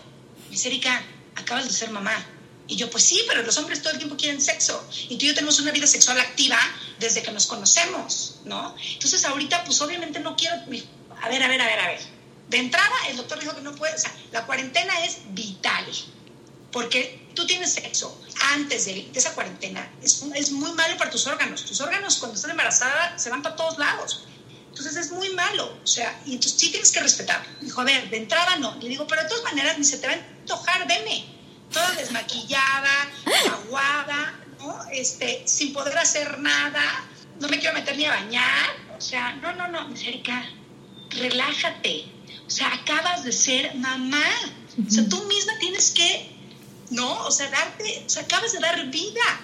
Me 0.47 0.51
dice, 0.51 0.69
Erika, 0.69 1.03
acabas 1.37 1.65
de 1.65 1.73
ser 1.73 1.91
mamá. 1.91 2.15
Y 2.73 2.77
yo, 2.77 2.89
pues 2.89 3.05
sí, 3.05 3.23
pero 3.29 3.43
los 3.43 3.59
hombres 3.59 3.83
todo 3.83 3.93
el 3.93 3.99
tiempo 3.99 4.17
quieren 4.17 4.41
sexo. 4.41 4.83
Y 5.11 5.19
tú 5.19 5.27
y 5.27 5.29
yo 5.29 5.35
tenemos 5.35 5.61
una 5.61 5.73
vida 5.73 5.87
sexual 5.87 6.19
activa 6.19 6.59
desde 6.99 7.23
que 7.23 7.31
nos 7.31 7.47
conocemos, 7.47 8.37
¿no? 8.47 8.75
Entonces 8.95 9.27
ahorita, 9.27 9.63
pues 9.65 9.79
obviamente 9.83 10.21
no 10.21 10.35
quiero... 10.37 10.57
A 11.21 11.29
ver, 11.29 11.43
a 11.43 11.49
ver, 11.49 11.61
a 11.61 11.67
ver, 11.67 11.81
a 11.81 11.87
ver. 11.89 12.01
De 12.49 12.57
entrada, 12.57 12.95
el 13.11 13.19
doctor 13.19 13.39
dijo 13.41 13.55
que 13.55 13.61
no 13.61 13.75
puede... 13.75 13.95
O 13.95 13.99
sea, 13.99 14.11
la 14.31 14.47
cuarentena 14.47 15.05
es 15.05 15.19
vital. 15.35 15.85
Porque 16.71 17.29
tú 17.35 17.47
tienes 17.47 17.75
sexo 17.75 18.19
antes 18.55 18.87
de, 18.87 19.07
de 19.13 19.19
esa 19.19 19.35
cuarentena. 19.35 19.93
Es, 20.03 20.25
es 20.35 20.51
muy 20.51 20.73
malo 20.73 20.97
para 20.97 21.11
tus 21.11 21.27
órganos. 21.27 21.67
Tus 21.67 21.79
órganos 21.83 22.17
cuando 22.17 22.37
estás 22.37 22.51
embarazada 22.51 23.19
se 23.19 23.29
van 23.29 23.43
para 23.43 23.55
todos 23.55 23.77
lados. 23.77 24.25
Entonces 24.71 24.97
es 24.97 25.13
muy 25.13 25.29
malo, 25.35 25.79
o 25.85 25.87
sea, 25.87 26.19
y 26.25 26.33
entonces 26.33 26.59
sí 26.59 26.71
tienes 26.71 26.91
que 26.91 27.01
respetar. 27.01 27.45
Dijo, 27.61 27.83
a 27.83 27.85
ver, 27.85 28.09
de 28.09 28.17
entrada 28.17 28.57
no. 28.57 28.75
Le 28.77 28.89
digo, 28.89 29.07
pero 29.07 29.23
de 29.23 29.29
todas 29.29 29.45
maneras, 29.45 29.77
ni 29.77 29.85
se 29.85 29.99
te 29.99 30.07
va 30.07 30.15
a 30.15 30.17
antojar, 30.17 30.89
veme 30.89 31.42
toda 31.73 31.91
desmaquillada, 31.93 33.11
aguada, 33.51 34.39
¿no? 34.59 34.85
Este, 34.93 35.43
sin 35.47 35.73
poder 35.73 35.97
hacer 35.99 36.39
nada, 36.39 36.83
no 37.41 37.49
me 37.49 37.59
quiero 37.59 37.75
meter 37.75 37.97
ni 37.97 38.05
a 38.05 38.11
bañar, 38.11 38.77
o 38.97 39.01
sea, 39.01 39.33
no, 39.35 39.53
no, 39.55 39.69
no, 39.69 39.95
Erika, 39.97 40.45
relájate, 41.11 42.05
o 42.47 42.51
sea, 42.51 42.73
acabas 42.73 43.25
de 43.25 43.33
ser 43.33 43.75
mamá, 43.75 44.25
o 44.87 44.91
sea, 44.91 45.09
tú 45.09 45.23
misma 45.25 45.53
tienes 45.59 45.91
que, 45.91 46.31
¿no? 46.91 47.27
O 47.27 47.31
sea, 47.31 47.51
darte, 47.51 48.05
o 48.07 48.09
sea, 48.09 48.23
acabas 48.23 48.53
de 48.53 48.61
dar 48.61 48.91
vida, 48.91 49.41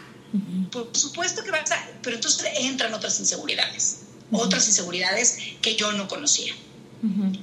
por 0.71 0.97
supuesto 0.97 1.43
que 1.43 1.51
vas 1.51 1.71
a, 1.73 1.89
pero 2.03 2.17
entonces 2.17 2.47
entran 2.57 2.93
otras 2.95 3.19
inseguridades, 3.19 4.03
otras 4.31 4.69
inseguridades 4.69 5.39
que 5.63 5.75
yo 5.75 5.93
no 5.93 6.07
conocía. 6.07 6.55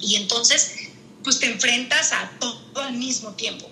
Y 0.01 0.15
entonces, 0.15 0.89
pues 1.23 1.39
te 1.39 1.49
enfrentas 1.49 2.11
a 2.11 2.29
todo 2.39 2.81
al 2.81 2.93
mismo 2.93 3.31
tiempo 3.31 3.69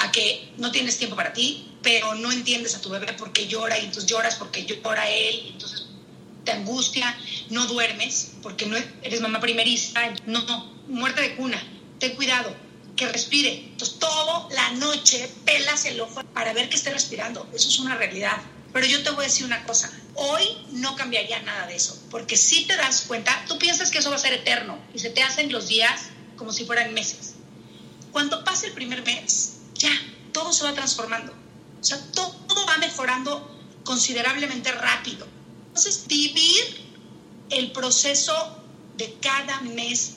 a 0.00 0.10
que 0.12 0.52
no 0.56 0.70
tienes 0.70 0.98
tiempo 0.98 1.16
para 1.16 1.32
ti, 1.32 1.70
pero 1.82 2.14
no 2.14 2.32
entiendes 2.32 2.74
a 2.74 2.80
tu 2.80 2.90
bebé 2.90 3.12
porque 3.14 3.46
llora 3.46 3.78
y 3.78 3.84
entonces 3.84 4.06
lloras 4.06 4.36
porque 4.36 4.64
llora 4.64 5.08
él, 5.08 5.42
y 5.46 5.48
entonces 5.50 5.86
te 6.44 6.52
angustia, 6.52 7.16
no 7.50 7.66
duermes 7.66 8.32
porque 8.42 8.66
no 8.66 8.76
eres 9.02 9.20
mamá 9.20 9.40
primeriza, 9.40 10.00
no, 10.26 10.42
no, 10.42 10.72
muerte 10.88 11.20
de 11.20 11.36
cuna, 11.36 11.62
ten 11.98 12.16
cuidado, 12.16 12.54
que 12.96 13.08
respire. 13.08 13.64
Entonces, 13.72 13.98
toda 13.98 14.48
la 14.50 14.72
noche 14.72 15.30
pelas 15.44 15.84
el 15.86 16.00
ojo 16.00 16.22
para 16.34 16.52
ver 16.52 16.68
que 16.68 16.76
esté 16.76 16.90
respirando. 16.90 17.48
Eso 17.54 17.68
es 17.68 17.78
una 17.78 17.96
realidad. 17.96 18.36
Pero 18.72 18.86
yo 18.86 19.02
te 19.02 19.10
voy 19.10 19.24
a 19.24 19.28
decir 19.28 19.46
una 19.46 19.64
cosa, 19.64 19.90
hoy 20.14 20.44
no 20.72 20.94
cambiaría 20.96 21.40
nada 21.42 21.66
de 21.66 21.74
eso, 21.74 22.00
porque 22.10 22.36
si 22.36 22.66
te 22.66 22.76
das 22.76 23.02
cuenta, 23.02 23.44
tú 23.48 23.58
piensas 23.58 23.90
que 23.90 23.98
eso 23.98 24.10
va 24.10 24.16
a 24.16 24.20
ser 24.20 24.32
eterno 24.32 24.78
y 24.94 25.00
se 25.00 25.10
te 25.10 25.22
hacen 25.22 25.50
los 25.50 25.66
días 25.66 26.10
como 26.36 26.52
si 26.52 26.64
fueran 26.64 26.94
meses. 26.94 27.34
Cuando 28.12 28.44
pase 28.44 28.68
el 28.68 28.72
primer 28.72 29.02
mes, 29.04 29.59
ya, 29.80 29.90
todo 30.32 30.52
se 30.52 30.64
va 30.64 30.74
transformando. 30.74 31.32
O 31.80 31.84
sea, 31.84 31.98
todo, 32.12 32.36
va 32.68 32.76
mejorando 32.76 33.50
considerablemente 33.84 34.70
rápido. 34.72 35.26
Entonces, 35.68 36.06
vivir 36.06 36.84
el 37.48 37.72
proceso 37.72 38.32
de 38.96 39.16
cada 39.20 39.60
mes 39.62 40.16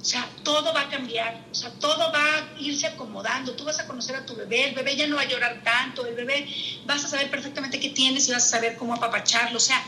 o 0.00 0.04
sea, 0.04 0.26
todo 0.44 0.72
va 0.72 0.82
a 0.82 0.88
cambiar, 0.88 1.44
o 1.52 1.54
sea, 1.54 1.70
todo 1.72 2.10
va 2.10 2.38
a 2.38 2.58
irse 2.58 2.86
acomodando. 2.86 3.52
Tú 3.52 3.64
vas 3.64 3.80
a 3.80 3.86
conocer 3.86 4.16
a 4.16 4.24
tu 4.24 4.34
bebé, 4.34 4.68
el 4.70 4.74
bebé 4.74 4.96
ya 4.96 5.06
no 5.06 5.16
va 5.16 5.22
a 5.22 5.28
llorar 5.28 5.60
tanto, 5.62 6.06
el 6.06 6.14
bebé 6.14 6.48
vas 6.86 7.04
a 7.04 7.08
saber 7.08 7.30
perfectamente 7.30 7.78
qué 7.78 7.90
tienes 7.90 8.26
y 8.26 8.32
vas 8.32 8.46
a 8.46 8.48
saber 8.48 8.78
cómo 8.78 8.94
apapacharlo. 8.94 9.58
O 9.58 9.60
sea, 9.60 9.84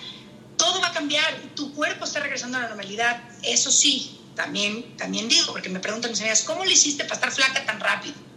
todo 0.59 0.83
va 0.83 0.89
a 0.89 0.93
cambiar. 0.93 1.35
Tu 1.57 1.73
cuerpo 1.73 2.05
está 2.05 2.21
regresando 2.21 2.59
a 2.59 2.61
la 2.61 2.69
normalidad. 2.69 3.23
Eso 3.43 3.73
sí, 3.73 4.21
también, 4.37 4.99
también 4.99 5.31
digo, 5.31 5.51
porque 5.51 5.71
me 5.71 5.81
preguntan 5.81 6.11
mis 6.11 6.21
amigas, 6.21 6.43
¿cómo 6.43 6.63
le 6.63 6.73
hiciste 6.73 7.05
para 7.05 7.15
estar 7.15 7.33
flaca 7.33 7.65
tan 7.65 7.81
rápido? 7.81 8.32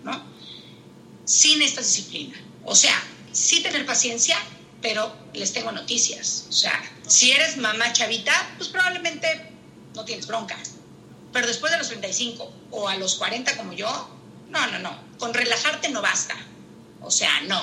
Sin 1.25 1.61
esta 1.61 1.81
disciplina. 1.81 2.37
O 2.63 2.75
sea, 2.75 3.01
sí 3.31 3.61
tener 3.61 3.85
paciencia, 3.85 4.37
pero 4.81 5.15
les 5.33 5.53
tengo 5.53 5.71
noticias. 5.71 6.45
O 6.49 6.53
sea, 6.53 6.79
si 7.07 7.31
eres 7.31 7.57
mamá 7.57 7.91
chavita, 7.93 8.33
pues 8.57 8.69
probablemente 8.69 9.51
no 9.93 10.05
tienes 10.05 10.27
bronca 10.27 10.57
pero 11.35 11.47
después 11.47 11.69
de 11.73 11.77
los 11.77 11.89
35 11.89 12.53
o 12.71 12.87
a 12.87 12.95
los 12.95 13.15
40 13.15 13.57
como 13.57 13.73
yo, 13.73 14.09
no, 14.47 14.67
no, 14.67 14.79
no. 14.79 14.97
Con 15.19 15.33
relajarte 15.33 15.89
no 15.89 16.01
basta. 16.01 16.33
O 17.01 17.11
sea, 17.11 17.41
no. 17.41 17.61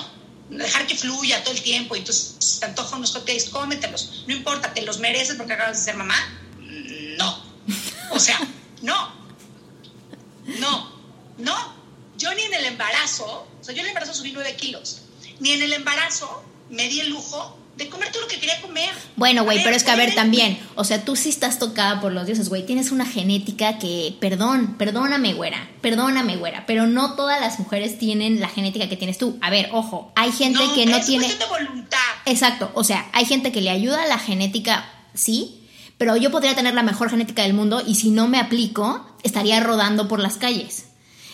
Dejar 0.51 0.85
que 0.85 0.95
fluya 0.95 1.43
todo 1.43 1.55
el 1.55 1.63
tiempo 1.63 1.95
y 1.95 1.99
entonces 1.99 2.35
si 2.37 2.59
te 2.59 2.67
antoja 2.67 2.97
unos 2.97 3.13
hotcakes, 3.13 3.49
cómetelos. 3.49 4.25
No 4.27 4.35
importa, 4.35 4.75
te 4.75 4.83
los 4.83 4.99
mereces 4.99 5.37
porque 5.37 5.53
acabas 5.53 5.79
de 5.79 5.85
ser 5.85 5.95
mamá. 5.95 6.15
No. 7.17 7.43
O 8.11 8.19
sea, 8.19 8.39
no. 8.83 9.11
No. 10.59 11.01
No. 11.39 11.73
Yo 12.15 12.31
ni 12.35 12.43
en 12.43 12.53
el 12.53 12.65
embarazo, 12.65 13.47
o 13.63 13.65
sea, 13.65 13.73
yo 13.73 13.79
en 13.79 13.85
el 13.85 13.91
embarazo 13.91 14.13
subí 14.13 14.33
9 14.33 14.57
kilos. 14.57 15.03
Ni 15.39 15.51
en 15.51 15.61
el 15.61 15.71
embarazo 15.71 16.43
me 16.69 16.89
di 16.89 16.99
el 16.99 17.11
lujo 17.11 17.57
de 17.77 17.87
comer 17.87 18.11
todo 18.11 18.23
lo 18.23 18.27
que 18.27 18.37
quería 18.37 18.59
comer. 18.61 18.89
Bueno, 19.15 19.45
güey, 19.45 19.63
pero 19.63 19.73
es 19.73 19.85
que 19.85 19.91
a 19.91 19.95
ver 19.95 20.13
también, 20.13 20.59
o 20.75 20.83
sea, 20.83 21.05
tú 21.05 21.15
sí 21.15 21.29
estás 21.29 21.59
tocada 21.59 22.01
por 22.01 22.11
los 22.11 22.25
dioses, 22.25 22.49
güey, 22.49 22.65
tienes 22.65 22.91
una 22.91 23.05
genética 23.05 23.79
que, 23.79 24.17
perdón, 24.19 24.75
perdóname, 24.77 25.33
güera, 25.33 25.69
perdóname, 25.79 26.35
güera, 26.35 26.65
pero 26.67 26.87
no 26.87 27.13
todas 27.13 27.39
las 27.39 27.57
mujeres 27.57 27.97
tienen 27.97 28.41
la 28.41 28.49
genética 28.49 28.89
que 28.89 28.97
tienes 28.97 29.17
tú. 29.17 29.37
A 29.41 29.49
ver, 29.49 29.69
ojo, 29.71 30.11
hay 30.17 30.33
gente 30.33 30.61
que 30.75 30.85
no 30.85 30.97
es 30.97 31.05
tiene... 31.05 31.33
de 31.33 31.45
voluntad. 31.45 31.97
Exacto, 32.25 32.69
o 32.73 32.83
sea, 32.83 33.09
hay 33.13 33.23
gente 33.23 33.53
que 33.53 33.61
le 33.61 33.69
ayuda 33.69 34.03
a 34.03 34.07
la 34.07 34.19
genética, 34.19 34.85
sí, 35.13 35.69
pero 35.97 36.17
yo 36.17 36.31
podría 36.31 36.53
tener 36.53 36.73
la 36.73 36.83
mejor 36.83 37.09
genética 37.09 37.43
del 37.43 37.53
mundo 37.53 37.81
y 37.87 37.95
si 37.95 38.09
no 38.09 38.27
me 38.27 38.39
aplico, 38.39 39.07
estaría 39.23 39.61
rodando 39.61 40.09
por 40.09 40.19
las 40.19 40.35
calles. 40.35 40.87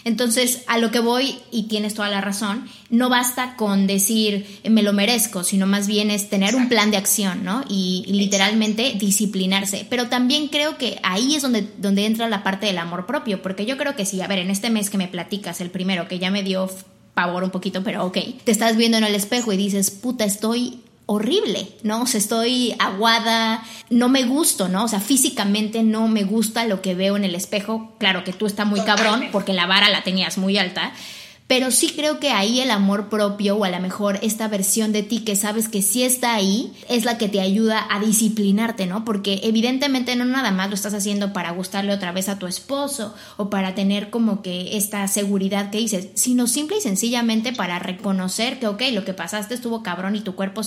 Entonces, 0.03 0.63
a 0.67 0.77
lo 0.77 0.91
que 0.91 0.99
voy, 0.99 1.37
y 1.51 1.63
tienes 1.63 1.93
toda 1.93 2.09
la 2.09 2.21
razón, 2.21 2.67
no 2.89 3.09
basta 3.09 3.55
con 3.55 3.87
decir 3.87 4.59
me 4.69 4.83
lo 4.83 4.93
merezco, 4.93 5.43
sino 5.43 5.67
más 5.67 5.87
bien 5.87 6.11
es 6.11 6.29
tener 6.29 6.55
un 6.55 6.69
plan 6.69 6.91
de 6.91 6.97
acción, 6.97 7.43
¿no? 7.43 7.63
Y, 7.69 8.05
literalmente 8.07 8.95
disciplinarse. 8.99 9.85
Pero 9.89 10.07
también 10.07 10.47
creo 10.47 10.77
que 10.77 10.99
ahí 11.03 11.35
es 11.35 11.41
donde, 11.41 11.67
donde 11.77 12.05
entra 12.05 12.27
la 12.27 12.43
parte 12.43 12.65
del 12.65 12.77
amor 12.77 13.05
propio, 13.05 13.41
porque 13.41 13.65
yo 13.65 13.77
creo 13.77 13.95
que 13.95 14.05
sí, 14.05 14.21
a 14.21 14.27
ver, 14.27 14.39
en 14.39 14.49
este 14.49 14.69
mes 14.69 14.89
que 14.89 14.97
me 14.97 15.07
platicas, 15.07 15.61
el 15.61 15.69
primero, 15.69 16.07
que 16.07 16.19
ya 16.19 16.31
me 16.31 16.43
dio 16.43 16.69
pavor 17.13 17.43
un 17.43 17.49
poquito, 17.49 17.83
pero 17.83 18.05
ok, 18.05 18.17
te 18.43 18.51
estás 18.51 18.77
viendo 18.77 18.97
en 18.97 19.03
el 19.03 19.15
espejo 19.15 19.51
y 19.51 19.57
dices, 19.57 19.91
puta, 19.91 20.25
estoy 20.25 20.81
horrible, 21.11 21.67
¿no? 21.81 22.03
O 22.03 22.05
sea, 22.05 22.19
estoy 22.19 22.75
aguada, 22.77 23.63
no 23.89 24.09
me 24.09 24.25
gusto, 24.25 24.69
¿no? 24.69 24.83
O 24.83 24.87
sea, 24.87 24.99
físicamente 24.99 25.81
no 25.81 26.07
me 26.07 26.23
gusta 26.23 26.65
lo 26.65 26.83
que 26.83 26.93
veo 26.93 27.17
en 27.17 27.23
el 27.23 27.33
espejo. 27.33 27.95
Claro 27.97 28.23
que 28.23 28.31
tú 28.31 28.45
estás 28.45 28.67
muy 28.67 28.81
cabrón 28.81 29.29
porque 29.31 29.51
la 29.51 29.65
vara 29.65 29.89
la 29.89 30.03
tenías 30.03 30.37
muy 30.37 30.59
alta, 30.59 30.93
pero 31.49 31.71
sí 31.71 31.93
creo 31.95 32.19
que 32.19 32.29
ahí 32.29 32.59
el 32.59 32.69
amor 32.69 33.09
propio 33.09 33.55
o 33.55 33.63
a 33.63 33.71
lo 33.71 33.79
mejor 33.79 34.19
esta 34.21 34.47
versión 34.47 34.91
de 34.91 35.01
ti 35.01 35.21
que 35.21 35.35
sabes 35.35 35.67
que 35.67 35.81
sí 35.81 36.03
está 36.03 36.35
ahí 36.35 36.71
es 36.87 37.05
la 37.05 37.17
que 37.17 37.27
te 37.27 37.41
ayuda 37.41 37.87
a 37.89 37.99
disciplinarte, 37.99 38.85
¿no? 38.85 39.03
Porque 39.03 39.39
evidentemente 39.41 40.15
no 40.15 40.25
nada 40.25 40.51
más 40.51 40.69
lo 40.69 40.75
estás 40.75 40.93
haciendo 40.93 41.33
para 41.33 41.49
gustarle 41.49 41.91
otra 41.91 42.11
vez 42.11 42.29
a 42.29 42.37
tu 42.37 42.45
esposo 42.45 43.15
o 43.37 43.49
para 43.49 43.73
tener 43.73 44.11
como 44.11 44.43
que 44.43 44.77
esta 44.77 45.07
seguridad 45.07 45.71
que 45.71 45.79
dices, 45.79 46.09
sino 46.13 46.45
simple 46.45 46.77
y 46.77 46.81
sencillamente 46.81 47.51
para 47.51 47.79
reconocer 47.79 48.59
que, 48.59 48.67
ok, 48.67 48.83
lo 48.91 49.03
que 49.03 49.15
pasaste 49.15 49.55
estuvo 49.55 49.81
cabrón 49.81 50.15
y 50.15 50.21
tu 50.21 50.35
cuerpo, 50.35 50.61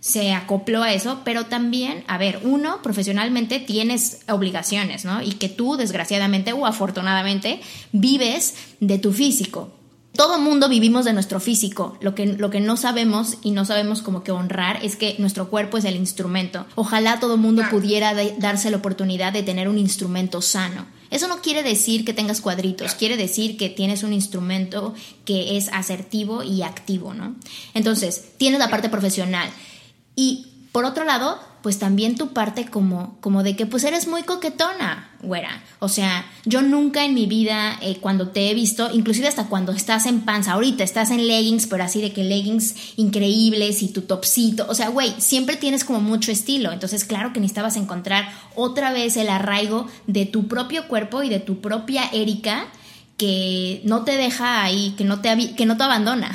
se 0.00 0.32
acopló 0.32 0.82
a 0.82 0.92
eso, 0.92 1.20
pero 1.24 1.46
también, 1.46 2.02
a 2.08 2.18
ver, 2.18 2.40
uno, 2.42 2.82
profesionalmente 2.82 3.60
tienes 3.60 4.22
obligaciones, 4.28 5.04
¿no? 5.04 5.22
Y 5.22 5.34
que 5.34 5.48
tú, 5.48 5.76
desgraciadamente 5.76 6.52
o 6.52 6.66
afortunadamente, 6.66 7.60
vives 7.92 8.54
de 8.80 8.98
tu 8.98 9.12
físico 9.12 9.77
todo 10.14 10.38
mundo 10.38 10.68
vivimos 10.68 11.04
de 11.04 11.12
nuestro 11.12 11.38
físico. 11.38 11.96
Lo 12.00 12.14
que, 12.14 12.26
lo 12.26 12.50
que 12.50 12.60
no 12.60 12.76
sabemos 12.76 13.36
y 13.42 13.52
no 13.52 13.64
sabemos 13.64 14.02
como 14.02 14.24
que 14.24 14.32
honrar 14.32 14.84
es 14.84 14.96
que 14.96 15.14
nuestro 15.18 15.48
cuerpo 15.48 15.78
es 15.78 15.84
el 15.84 15.96
instrumento. 15.96 16.66
Ojalá 16.74 17.20
todo 17.20 17.36
mundo 17.36 17.62
pudiera 17.70 18.14
darse 18.38 18.70
la 18.70 18.78
oportunidad 18.78 19.32
de 19.32 19.42
tener 19.42 19.68
un 19.68 19.78
instrumento 19.78 20.42
sano. 20.42 20.86
Eso 21.10 21.28
no 21.28 21.40
quiere 21.40 21.62
decir 21.62 22.04
que 22.04 22.12
tengas 22.12 22.40
cuadritos, 22.40 22.94
quiere 22.94 23.16
decir 23.16 23.56
que 23.56 23.70
tienes 23.70 24.02
un 24.02 24.12
instrumento 24.12 24.94
que 25.24 25.56
es 25.56 25.68
asertivo 25.72 26.42
y 26.42 26.62
activo, 26.62 27.14
¿no? 27.14 27.34
Entonces, 27.72 28.32
tienes 28.36 28.58
la 28.58 28.68
parte 28.68 28.90
profesional. 28.90 29.48
Y 30.16 30.48
por 30.72 30.84
otro 30.84 31.04
lado, 31.04 31.38
pues 31.68 31.78
también 31.78 32.16
tu 32.16 32.32
parte 32.32 32.64
como, 32.64 33.18
como 33.20 33.42
de 33.42 33.54
que 33.54 33.66
pues 33.66 33.84
eres 33.84 34.08
muy 34.08 34.22
coquetona, 34.22 35.10
güera. 35.22 35.62
O 35.80 35.90
sea, 35.90 36.24
yo 36.46 36.62
nunca 36.62 37.04
en 37.04 37.12
mi 37.12 37.26
vida, 37.26 37.78
eh, 37.82 37.98
cuando 38.00 38.28
te 38.30 38.48
he 38.48 38.54
visto, 38.54 38.88
inclusive 38.90 39.28
hasta 39.28 39.48
cuando 39.48 39.72
estás 39.72 40.06
en 40.06 40.22
panza, 40.22 40.52
ahorita 40.52 40.82
estás 40.82 41.10
en 41.10 41.28
leggings, 41.28 41.66
pero 41.66 41.84
así 41.84 42.00
de 42.00 42.14
que 42.14 42.24
leggings 42.24 42.94
increíbles 42.96 43.82
y 43.82 43.88
tu 43.88 44.00
topsito, 44.00 44.64
o 44.66 44.74
sea, 44.74 44.88
güey, 44.88 45.12
siempre 45.18 45.56
tienes 45.56 45.84
como 45.84 46.00
mucho 46.00 46.32
estilo. 46.32 46.72
Entonces, 46.72 47.04
claro 47.04 47.34
que 47.34 47.40
necesitabas 47.40 47.76
encontrar 47.76 48.32
otra 48.54 48.90
vez 48.90 49.18
el 49.18 49.28
arraigo 49.28 49.88
de 50.06 50.24
tu 50.24 50.48
propio 50.48 50.88
cuerpo 50.88 51.22
y 51.22 51.28
de 51.28 51.40
tu 51.40 51.60
propia 51.60 52.08
Erika 52.14 52.64
que 53.18 53.82
no 53.84 54.04
te 54.04 54.16
deja 54.16 54.62
ahí, 54.62 54.94
que 54.96 55.04
no 55.04 55.20
te, 55.20 55.54
que 55.54 55.66
no 55.66 55.76
te 55.76 55.84
abandona. 55.84 56.34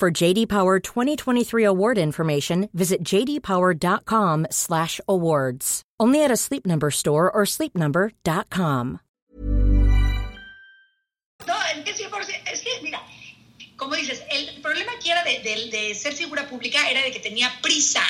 For 0.00 0.10
JD 0.10 0.48
Power 0.48 0.80
2023 0.80 1.62
award 1.62 1.98
information, 1.98 2.70
visit 2.72 3.04
jdpower.com/awards. 3.04 5.82
Only 6.00 6.24
at 6.24 6.30
a 6.30 6.36
Sleep 6.38 6.64
Number 6.64 6.88
store 6.88 7.30
or 7.30 7.44
sleepnumber.com. 7.44 9.00
No, 11.46 11.54
es 12.50 12.62
que 12.62 12.70
mira, 12.82 13.02
como 13.76 13.94
dices, 13.94 14.22
el 14.30 14.62
problema 14.62 14.92
aquí 14.92 15.10
era 15.10 15.22
de, 15.22 15.40
de, 15.40 15.68
de 15.70 15.94
ser 15.94 16.14
figura 16.14 16.48
pública 16.48 16.88
era 16.88 17.02
de 17.02 17.10
que 17.10 17.20
tenía 17.20 17.52
prisa. 17.60 18.00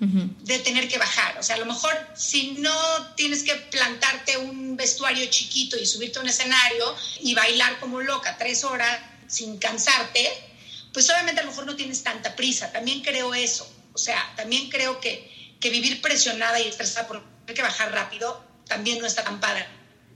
de 0.00 0.58
tener 0.60 0.88
que 0.88 0.98
bajar. 0.98 1.38
O 1.38 1.42
sea, 1.42 1.56
a 1.56 1.58
lo 1.58 1.66
mejor 1.66 1.92
si 2.14 2.52
no 2.52 2.72
tienes 3.16 3.42
que 3.42 3.54
plantarte 3.54 4.38
un 4.38 4.74
vestuario 4.74 5.26
chiquito 5.30 5.78
y 5.78 5.84
subirte 5.84 6.18
a 6.18 6.22
un 6.22 6.28
escenario 6.28 6.96
y 7.20 7.34
bailar 7.34 7.78
como 7.80 8.00
loca 8.00 8.38
tres 8.38 8.64
horas 8.64 8.98
sin 9.26 9.58
cansarte, 9.58 10.49
pues 10.92 11.08
obviamente 11.10 11.40
a 11.40 11.44
lo 11.44 11.50
mejor 11.50 11.66
no 11.66 11.76
tienes 11.76 12.02
tanta 12.02 12.34
prisa. 12.36 12.72
También 12.72 13.02
creo 13.02 13.34
eso. 13.34 13.70
O 13.92 13.98
sea, 13.98 14.32
también 14.36 14.68
creo 14.68 15.00
que, 15.00 15.56
que 15.60 15.70
vivir 15.70 16.00
presionada 16.00 16.60
y 16.60 16.68
estresada 16.68 17.06
por 17.06 17.22
tener 17.40 17.54
que 17.54 17.62
bajar 17.62 17.92
rápido 17.92 18.44
también 18.66 19.00
no 19.00 19.06
está 19.06 19.24
tan 19.24 19.40
padre, 19.40 19.66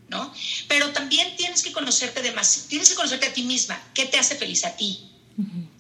¿no? 0.09 0.33
Pero 0.69 0.91
también 0.91 1.37
tienes 1.37 1.63
que 1.63 1.73
conocerte 1.73 2.23
de 2.23 2.31
más, 2.33 2.67
tienes 2.69 2.89
que 2.89 2.95
conocerte 2.95 3.27
a 3.27 3.33
ti 3.33 3.43
misma. 3.43 3.81
¿Qué 3.93 4.07
te 4.07 4.17
hace 4.17 4.37
feliz 4.37 4.65
a 4.65 4.77
ti? 4.77 5.11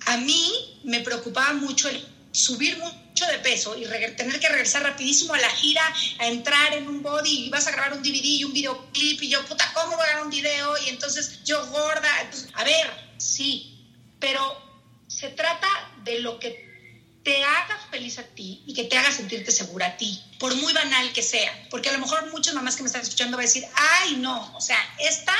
A 0.07 0.16
mí 0.16 0.80
me 0.83 1.00
preocupaba 1.00 1.52
mucho 1.52 1.88
el 1.88 2.04
subir 2.33 2.76
mucho 2.78 3.26
de 3.26 3.38
peso 3.38 3.76
y 3.78 3.85
tener 4.16 4.40
que 4.40 4.48
regresar 4.48 4.83
rapidísimo 4.83 5.35
a 5.35 5.38
la 5.38 5.48
gira, 5.50 5.83
a 6.18 6.26
entrar 6.26 6.74
en 6.74 6.88
un 6.88 7.00
body 7.00 7.46
y 7.46 7.48
vas 7.50 7.68
a 7.68 7.70
grabar 7.70 7.92
un 7.92 8.02
DVD 8.02 8.24
y 8.24 8.44
un 8.44 8.52
videoclip 8.52 9.22
y 9.22 9.28
yo, 9.28 9.44
puta, 9.46 9.72
¿cómo 9.72 9.96
voy 9.96 10.04
a 10.04 10.09
grabar 10.09 10.24
un 10.24 10.30
video? 10.30 10.74
Y 10.85 10.88
entonces 10.88 11.44
yo 11.44 11.64
gorda. 11.68 12.11
a 12.54 12.64
ver, 12.64 13.14
sí, 13.18 13.88
pero 14.18 14.63
se 15.18 15.29
trata 15.29 15.68
de 16.05 16.20
lo 16.20 16.38
que 16.38 16.74
te 17.22 17.42
haga 17.42 17.79
feliz 17.90 18.18
a 18.18 18.22
ti 18.22 18.62
y 18.66 18.74
que 18.74 18.85
te 18.85 18.98
haga 18.98 19.11
sentirte 19.11 19.50
segura 19.50 19.87
a 19.87 19.96
ti, 19.96 20.22
por 20.38 20.55
muy 20.57 20.72
banal 20.72 21.12
que 21.12 21.22
sea. 21.22 21.68
Porque 21.70 21.88
a 21.88 21.92
lo 21.92 21.98
mejor 21.98 22.31
muchas 22.31 22.55
mamás 22.55 22.77
que 22.77 22.83
me 22.83 22.88
están 22.88 23.03
escuchando 23.03 23.37
van 23.37 23.44
a 23.44 23.48
decir, 23.48 23.64
ay, 23.74 24.16
no, 24.16 24.55
o 24.55 24.61
sea, 24.61 24.79
esta 24.98 25.35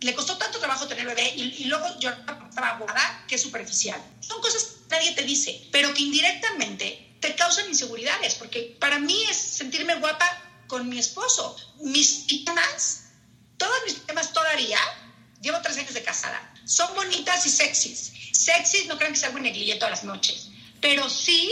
le 0.00 0.14
costó 0.14 0.36
tanto 0.36 0.58
trabajo 0.58 0.88
tener 0.88 1.06
bebé 1.06 1.32
y, 1.36 1.64
luego 1.64 1.86
yo 2.00 2.10
estaba 2.10 2.76
guada, 2.78 3.24
que 3.28 3.36
es 3.36 3.42
superficial. 3.42 4.02
Son 4.20 4.40
cosas 4.40 4.64
que 4.64 4.96
nadie 4.96 5.12
te 5.12 5.22
dice, 5.22 5.68
pero 5.70 5.94
que 5.94 6.02
indirectamente 6.02 7.16
te 7.20 7.36
causan 7.36 7.68
inseguridades, 7.68 8.34
porque 8.34 8.76
para 8.80 8.98
mí 8.98 9.16
es 9.30 9.36
sentirme 9.36 9.94
guapa 9.96 10.26
con 10.66 10.88
mi 10.88 10.98
esposo. 10.98 11.56
Mis 11.82 12.24
pijamas, 12.26 13.04
todas 13.58 13.80
mis 13.84 13.94
pijamas 13.94 14.32
todavía, 14.32 14.78
llevo 15.40 15.60
tres 15.62 15.78
años 15.78 15.94
de 15.94 16.02
casada, 16.02 16.51
son 16.64 16.94
bonitas 16.94 17.46
y 17.46 17.50
sexys. 17.50 18.12
Sexys, 18.32 18.86
no 18.86 18.96
crean 18.98 19.12
que 19.12 19.18
salgo 19.18 19.38
en 19.38 19.44
negligé 19.44 19.74
todas 19.76 19.90
las 19.90 20.04
noches, 20.04 20.48
pero 20.80 21.08
sí 21.08 21.50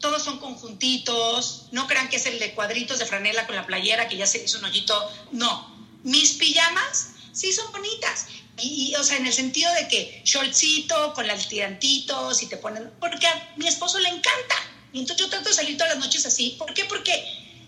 todos 0.00 0.24
son 0.24 0.38
conjuntitos, 0.38 1.66
no 1.72 1.86
crean 1.86 2.08
que 2.08 2.16
es 2.16 2.26
el 2.26 2.38
de 2.38 2.54
cuadritos 2.54 2.98
de 2.98 3.06
franela 3.06 3.46
con 3.46 3.54
la 3.54 3.66
playera 3.66 4.08
que 4.08 4.16
ya 4.16 4.26
se 4.26 4.42
hizo 4.42 4.58
un 4.58 4.64
hoyito, 4.64 5.12
no. 5.32 5.78
Mis 6.02 6.32
pijamas 6.32 7.10
sí 7.32 7.52
son 7.52 7.70
bonitas. 7.70 8.26
Y, 8.58 8.94
o 8.96 9.04
sea, 9.04 9.16
en 9.16 9.26
el 9.26 9.32
sentido 9.32 9.72
de 9.74 9.88
que 9.88 10.22
shortcito 10.24 11.14
con 11.14 11.26
las 11.26 11.48
tirantitos 11.48 12.42
y 12.42 12.46
te 12.46 12.56
ponen, 12.56 12.90
porque 13.00 13.26
a 13.26 13.52
mi 13.56 13.66
esposo 13.66 13.98
le 13.98 14.08
encanta. 14.08 14.56
Y 14.92 15.00
entonces 15.00 15.24
yo 15.24 15.30
trato 15.30 15.48
de 15.48 15.54
salir 15.54 15.76
todas 15.76 15.94
las 15.94 16.04
noches 16.04 16.26
así. 16.26 16.56
¿Por 16.58 16.74
qué? 16.74 16.84
Porque 16.84 17.12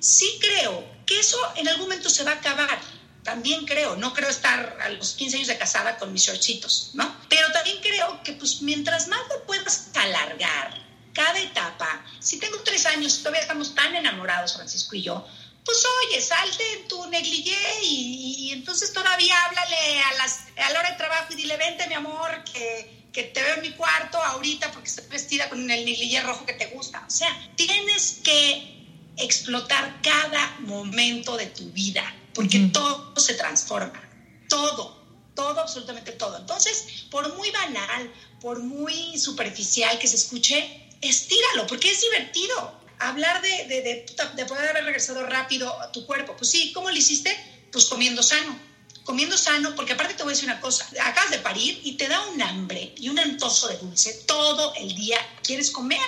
sí 0.01 0.39
creo 0.41 0.85
que 1.07 1.19
eso 1.19 1.39
en 1.57 1.69
algún 1.69 1.89
momento 1.89 2.11
se 2.11 2.25
va 2.25 2.33
a 2.33 2.35
acabar. 2.35 2.81
También 3.25 3.67
creo, 3.67 3.95
no 3.97 4.13
creo 4.15 4.29
estar 4.29 4.79
a 4.81 4.89
los 4.89 5.13
15 5.13 5.37
años 5.37 5.49
de 5.49 5.59
casada 5.59 5.97
con 5.97 6.13
mis 6.13 6.23
shortcitos, 6.23 6.91
¿no? 6.95 7.17
Pero 7.29 7.51
también 7.53 7.79
creo 7.81 8.21
que 8.25 8.33
pues 8.33 8.63
mientras 8.63 9.07
más 9.07 9.21
lo 9.29 9.45
puedas 9.45 9.91
alargar, 9.95 10.83
cada 11.13 11.39
etapa, 11.41 12.05
si 12.19 12.39
tengo 12.39 12.59
tres 12.61 12.85
años, 12.87 13.19
todavía 13.19 13.43
estamos 13.43 13.75
tan 13.75 13.95
enamorados, 13.95 14.55
Francisco 14.55 14.97
y 14.97 15.03
yo, 15.03 15.25
pues 15.65 15.85
oye, 16.07 16.21
salte 16.21 16.73
en 16.73 16.89
tu 16.89 17.07
negligé 17.07 17.85
y, 17.85 18.51
entonces 18.53 18.93
todavía 18.93 19.35
háblale 19.45 20.01
a, 20.01 20.15
las, 20.15 20.41
a 20.57 20.71
la 20.71 20.81
hora 20.81 20.91
de 20.91 20.97
trabajo 20.97 21.33
y 21.33 21.37
dile, 21.37 21.57
vente 21.57 21.87
mi 21.87 21.95
amor, 21.95 22.43
que, 22.53 23.07
que 23.13 23.25
te 23.25 23.43
veo 23.43 23.55
en 23.55 23.63
mi 23.63 23.71
cuarto 23.73 24.19
ahorita 24.21 24.73
porque 24.73 24.89
estoy 24.89 25.07
vestida 25.07 25.49
con 25.49 25.61
el 25.61 25.85
negligé 25.85 26.21
rojo 26.23 26.45
que 26.45 26.55
te 26.55 26.67
gusta. 26.67 27.05
O 27.07 27.11
sea, 27.11 27.29
tienes 27.55 28.21
que 28.25 28.85
explotar 29.17 30.01
cada 30.03 30.57
momento 30.61 31.37
de 31.37 31.47
tu 31.47 31.71
vida 31.71 32.03
porque 32.35 32.71
todo 32.73 33.15
se 33.17 33.35
transforma, 33.35 34.01
todo, 34.49 34.97
todo, 35.35 35.61
absolutamente 35.61 36.13
todo. 36.13 36.39
Entonces, 36.39 37.07
por 37.11 37.35
muy 37.35 37.51
banal, 37.51 38.13
por 38.41 38.61
muy 38.61 39.19
superficial 39.19 39.99
que 39.99 40.09
se 40.09 40.17
escuche, 40.17 40.89
estíralo 41.01 41.67
porque 41.67 41.91
es 41.91 42.01
divertido 42.01 42.81
hablar 42.99 43.43
de, 43.43 43.67
de, 43.67 44.07
de, 44.37 44.47
poder 44.47 44.69
haber 44.69 44.85
regresado 44.85 45.27
rápido 45.27 45.81
a 45.81 45.93
tu 45.93 46.07
cuerpo. 46.07 46.35
Pues 46.37 46.51
sí, 46.51 46.73
¿cómo 46.73 46.91
lo 46.91 46.97
hiciste? 46.97 47.37
Pues 47.71 47.87
comiendo 47.87 48.23
sano. 48.23 48.57
Comiendo 49.05 49.37
sano, 49.37 49.75
porque 49.75 49.95
aparte 49.95 50.15
te 50.15 50.23
voy 50.23 50.33
a 50.33 50.35
decir 50.37 50.49
una 50.49 50.61
cosa, 50.61 50.89
acabas 51.03 51.33
de 51.33 51.39
parir 51.39 51.81
y 51.83 51.97
te 51.97 52.07
da 52.07 52.21
un 52.29 52.41
hambre 52.41 52.95
y 52.97 53.09
un 53.09 53.19
antojo 53.19 53.67
de 53.67 53.77
dulce 53.79 54.13
todo 54.27 54.73
el 54.77 54.95
día, 54.95 55.19
quieres 55.43 55.73
comer, 55.73 55.99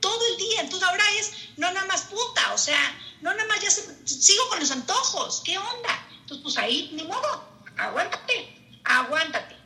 todo 0.00 0.20
el 0.32 0.36
día, 0.36 0.60
entonces 0.60 0.86
ahora 0.86 1.04
es, 1.18 1.32
no 1.56 1.72
nada 1.72 1.86
más 1.86 2.02
puta, 2.02 2.52
o 2.52 2.58
sea, 2.58 2.76
no 3.22 3.32
nada 3.32 3.48
más 3.48 3.60
ya 3.60 3.70
sigo 3.70 4.48
con 4.48 4.60
los 4.60 4.70
antojos, 4.70 5.42
¿qué 5.44 5.56
onda? 5.56 6.06
Entonces 6.20 6.42
pues 6.42 6.58
ahí, 6.58 6.90
ni 6.92 7.04
modo, 7.04 7.44
aguántate, 7.76 8.80
aguántate. 8.84 9.56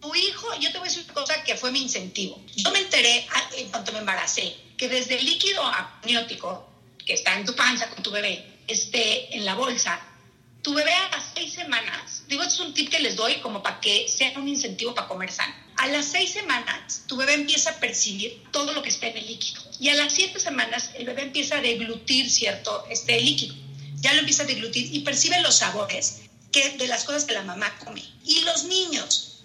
Tu 0.00 0.14
hijo, 0.14 0.54
yo 0.60 0.70
te 0.72 0.78
voy 0.78 0.88
a 0.88 0.90
decir 0.90 1.04
una 1.04 1.14
cosa 1.14 1.42
que 1.42 1.56
fue 1.56 1.72
mi 1.72 1.82
incentivo. 1.82 2.42
Yo 2.56 2.70
me 2.70 2.80
enteré 2.80 3.26
en 3.56 3.70
cuanto 3.70 3.92
me 3.92 3.98
embaracé, 3.98 4.56
que 4.76 4.88
desde 4.88 5.18
el 5.18 5.24
líquido 5.24 5.62
amniótico 5.64 6.68
que 7.04 7.14
está 7.14 7.38
en 7.38 7.44
tu 7.44 7.54
panza 7.54 7.90
con 7.90 8.02
tu 8.02 8.10
bebé, 8.10 8.60
esté 8.66 9.34
en 9.36 9.44
la 9.44 9.54
bolsa, 9.54 10.00
tu 10.62 10.74
bebé 10.74 10.92
a 10.94 11.08
las 11.10 11.24
seis 11.34 11.52
semanas, 11.52 12.24
digo, 12.28 12.42
este 12.42 12.54
es 12.54 12.60
un 12.60 12.74
tip 12.74 12.90
que 12.90 13.00
les 13.00 13.16
doy 13.16 13.36
como 13.40 13.62
para 13.62 13.80
que 13.80 14.08
sea 14.08 14.32
un 14.38 14.48
incentivo 14.48 14.94
para 14.94 15.08
comer 15.08 15.32
sano. 15.32 15.54
A 15.80 15.86
las 15.86 16.08
seis 16.08 16.32
semanas, 16.32 17.04
tu 17.06 17.16
bebé 17.16 17.32
empieza 17.32 17.70
a 17.70 17.80
percibir 17.80 18.42
todo 18.52 18.74
lo 18.74 18.82
que 18.82 18.90
está 18.90 19.06
en 19.06 19.16
el 19.16 19.26
líquido. 19.26 19.62
Y 19.78 19.88
a 19.88 19.94
las 19.94 20.12
siete 20.12 20.38
semanas, 20.38 20.90
el 20.94 21.06
bebé 21.06 21.22
empieza 21.22 21.56
a 21.56 21.62
deglutir 21.62 22.28
cierto 22.30 22.84
este 22.90 23.18
líquido. 23.18 23.54
Ya 23.94 24.12
lo 24.12 24.18
empieza 24.18 24.42
a 24.42 24.46
deglutir 24.46 24.94
y 24.94 25.00
percibe 25.00 25.40
los 25.40 25.56
sabores 25.56 26.20
que, 26.52 26.76
de 26.76 26.86
las 26.86 27.04
cosas 27.04 27.24
que 27.24 27.32
la 27.32 27.44
mamá 27.44 27.78
come. 27.78 28.04
Y 28.26 28.42
los 28.42 28.64
niños 28.64 29.42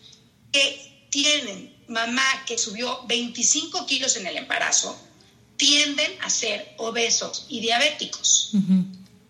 que 0.51 1.07
tienen 1.09 1.73
mamá 1.87 2.43
que 2.45 2.57
subió 2.57 3.05
25 3.07 3.85
kilos 3.85 4.17
en 4.17 4.27
el 4.27 4.35
embarazo, 4.35 4.93
tienden 5.55 6.21
a 6.21 6.29
ser 6.29 6.75
obesos 6.79 7.45
y 7.47 7.61
diabéticos. 7.61 8.51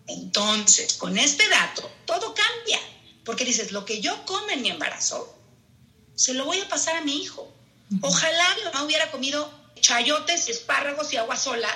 Entonces, 0.08 0.94
con 0.94 1.16
este 1.16 1.48
dato, 1.48 1.88
todo 2.04 2.34
cambia, 2.34 2.80
porque 3.24 3.44
dices, 3.44 3.70
lo 3.70 3.84
que 3.84 4.00
yo 4.00 4.26
como 4.26 4.50
en 4.50 4.62
mi 4.62 4.70
embarazo, 4.70 5.35
se 6.16 6.34
lo 6.34 6.44
voy 6.44 6.58
a 6.60 6.68
pasar 6.68 6.96
a 6.96 7.02
mi 7.02 7.22
hijo. 7.22 7.52
Ojalá 8.00 8.44
mi 8.56 8.64
mamá 8.64 8.82
hubiera 8.82 9.10
comido 9.12 9.48
chayotes, 9.80 10.48
espárragos 10.48 11.12
y 11.12 11.16
agua 11.16 11.36
sola 11.36 11.68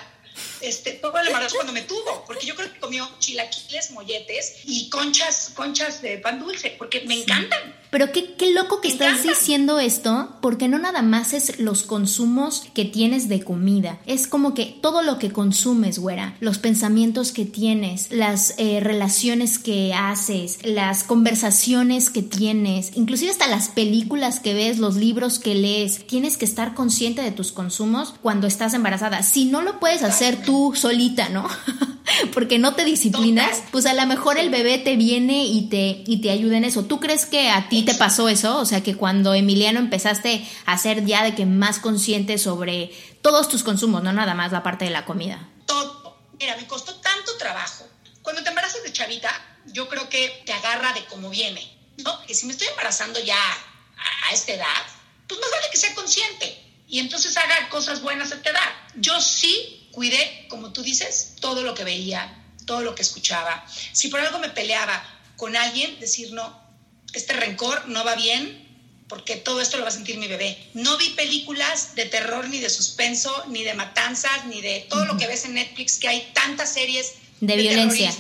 este, 0.61 0.93
todo 0.93 1.19
el 1.19 1.27
embarazo 1.27 1.57
cuando 1.57 1.73
me 1.73 1.83
tuvo, 1.83 2.25
porque 2.27 2.47
yo 2.47 2.55
creo 2.55 2.73
que 2.73 2.81
comió 2.81 3.09
chilaquiles, 3.19 3.91
molletes 3.93 4.57
y 4.65 4.89
conchas, 4.91 5.53
conchas 5.55 6.03
de 6.03 6.19
pan 6.19 6.41
dulce, 6.41 6.75
porque 6.79 7.03
me 7.03 7.23
encantan. 7.23 7.81
Pero 7.91 8.13
qué, 8.13 8.35
qué 8.35 8.53
loco 8.53 8.81
que 8.81 8.89
estás 8.89 9.25
diciendo 9.25 9.81
esto, 9.81 10.37
porque 10.41 10.69
no 10.69 10.79
nada 10.79 11.03
más 11.03 11.33
es 11.33 11.59
los 11.59 11.83
consumos 11.83 12.65
que 12.73 12.85
tienes 12.85 13.29
de 13.29 13.43
comida, 13.43 13.99
es 14.07 14.29
como 14.29 14.55
que 14.55 14.67
todo 14.81 15.03
lo 15.03 15.19
que 15.19 15.33
consumes, 15.33 15.99
güera, 15.99 16.37
los 16.39 16.59
pensamientos 16.59 17.33
que 17.33 17.45
tienes, 17.45 18.13
las 18.13 18.55
eh, 18.59 18.79
relaciones 18.81 19.59
que 19.59 19.93
haces, 19.93 20.59
las 20.63 21.03
conversaciones 21.03 22.11
que 22.11 22.23
tienes, 22.23 22.93
inclusive 22.95 23.33
hasta 23.33 23.49
las 23.49 23.69
películas 23.69 24.39
que 24.39 24.55
ves, 24.55 24.79
los 24.79 24.95
libros 24.95 25.41
que 25.41 25.57
lees, 25.57 26.07
tienes 26.07 26.37
que 26.37 26.45
estar 26.45 26.75
consciente 26.75 27.23
de 27.23 27.33
tus 27.33 27.51
consumos 27.51 28.15
cuando 28.23 28.47
estás 28.47 28.75
embarazada. 28.75 29.25
Si 29.25 29.47
no 29.47 29.63
lo 29.63 29.81
puedes 29.81 30.05
hacer 30.05 30.43
tú 30.43 30.50
solita, 30.75 31.29
¿no? 31.29 31.49
porque 32.33 32.59
no 32.59 32.75
te 32.75 32.85
disciplinas, 32.85 33.63
pues 33.71 33.87
a 33.87 33.95
lo 33.95 34.07
mejor 34.07 34.39
el 34.39 34.51
bebé 34.51 34.79
te 34.79 34.97
viene 34.97 35.45
y 35.45 35.69
te, 35.69 36.03
y 36.07 36.21
te 36.21 36.31
ayuda 36.31 36.57
en 36.57 36.65
eso. 36.65 36.85
¿Tú 36.85 37.01
crees 37.01 37.27
que 37.27 37.51
a 37.51 37.69
ti 37.69 37.85
te 37.85 37.95
pasó 37.95 38.29
eso? 38.29 38.59
O 38.59 38.65
sea, 38.65 38.83
que 38.83 38.97
cuando 38.97 39.35
Emiliano 39.35 39.79
empezaste 39.79 40.47
a 40.67 40.79
ser 40.79 41.05
ya 41.05 41.25
de 41.25 41.35
que 41.35 41.47
más 41.47 41.79
consciente 41.79 42.39
sobre 42.39 42.93
todos 43.23 43.49
tus 43.49 43.63
consumos, 43.63 44.03
no 44.03 44.13
nada 44.13 44.35
más 44.35 44.53
la 44.53 44.63
parte 44.63 44.85
de 44.85 44.91
la 44.91 45.05
comida. 45.05 45.49
Todo. 45.67 46.19
Mira, 46.39 46.57
me 46.57 46.67
costó 46.67 46.95
tanto 46.97 47.37
trabajo. 47.39 47.87
Cuando 48.23 48.43
te 48.43 48.49
embarazas 48.49 48.83
de 48.83 48.93
chavita, 48.93 49.31
yo 49.73 49.89
creo 49.89 50.09
que 50.09 50.43
te 50.45 50.53
agarra 50.53 50.93
de 50.93 51.05
cómo 51.07 51.31
viene, 51.31 51.63
¿no? 52.05 52.23
Que 52.27 52.35
si 52.35 52.47
me 52.47 52.53
estoy 52.53 52.69
embarazando 52.69 53.21
ya 53.21 53.37
a, 53.37 54.29
a 54.29 54.33
esta 54.33 54.53
edad, 54.53 54.83
pues 55.27 55.41
más 55.41 55.51
vale 55.51 55.67
que 55.71 55.79
sea 55.79 55.95
consciente 55.95 56.67
y 56.89 56.99
entonces 56.99 57.37
haga 57.37 57.69
cosas 57.69 58.03
buenas 58.03 58.33
a 58.33 58.37
esta 58.37 58.51
edad. 58.51 58.73
Yo 58.97 59.21
sí 59.21 59.80
cuidé, 59.93 60.47
como 60.49 60.73
tú 60.73 60.83
dices, 60.83 61.35
todo 61.41 61.63
lo 61.63 61.75
que 61.75 61.85
veía, 61.85 62.37
todo 62.67 62.83
lo 62.83 62.95
que 62.95 63.03
escuchaba. 63.03 63.65
Si 63.93 64.09
por 64.09 64.21
algo 64.21 64.39
me 64.39 64.51
peleaba 64.51 65.03
con 65.37 65.57
alguien, 65.57 65.99
decir, 66.01 66.33
no, 66.33 66.59
este 67.13 67.33
rencor 67.33 67.89
no 67.89 68.05
va 68.05 68.15
bien 68.15 68.69
porque 69.09 69.35
todo 69.35 69.61
esto 69.61 69.77
lo 69.77 69.83
va 69.83 69.89
a 69.89 69.93
sentir 69.93 70.19
mi 70.19 70.29
bebé. 70.29 70.57
No 70.73 70.97
vi 70.97 71.09
películas 71.11 71.97
de 71.97 72.05
terror, 72.05 72.49
ni 72.49 72.61
de 72.61 72.71
suspenso, 72.71 73.45
ni 73.49 73.65
de 73.65 73.75
matanzas, 73.75 74.47
ni 74.47 74.61
de 74.61 74.87
todo 74.89 75.05
lo 75.05 75.17
que 75.17 75.27
ves 75.27 75.45
en 75.45 75.55
Netflix, 75.55 75.99
que 75.99 76.07
hay 76.07 76.31
tantas 76.33 76.73
series 76.73 77.15
de, 77.41 77.57
violencia, 77.57 78.15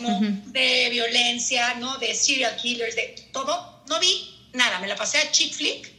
de 0.46 0.88
violencia, 0.90 1.74
¿no? 1.74 1.96
De 1.98 2.12
serial 2.12 2.56
killers, 2.56 2.96
de 2.96 3.28
todo. 3.32 3.84
No 3.88 4.00
vi 4.00 4.48
nada, 4.52 4.80
me 4.80 4.88
la 4.88 4.96
pasé 4.96 5.18
a 5.18 5.30
chick 5.30 5.54
flick 5.54 5.92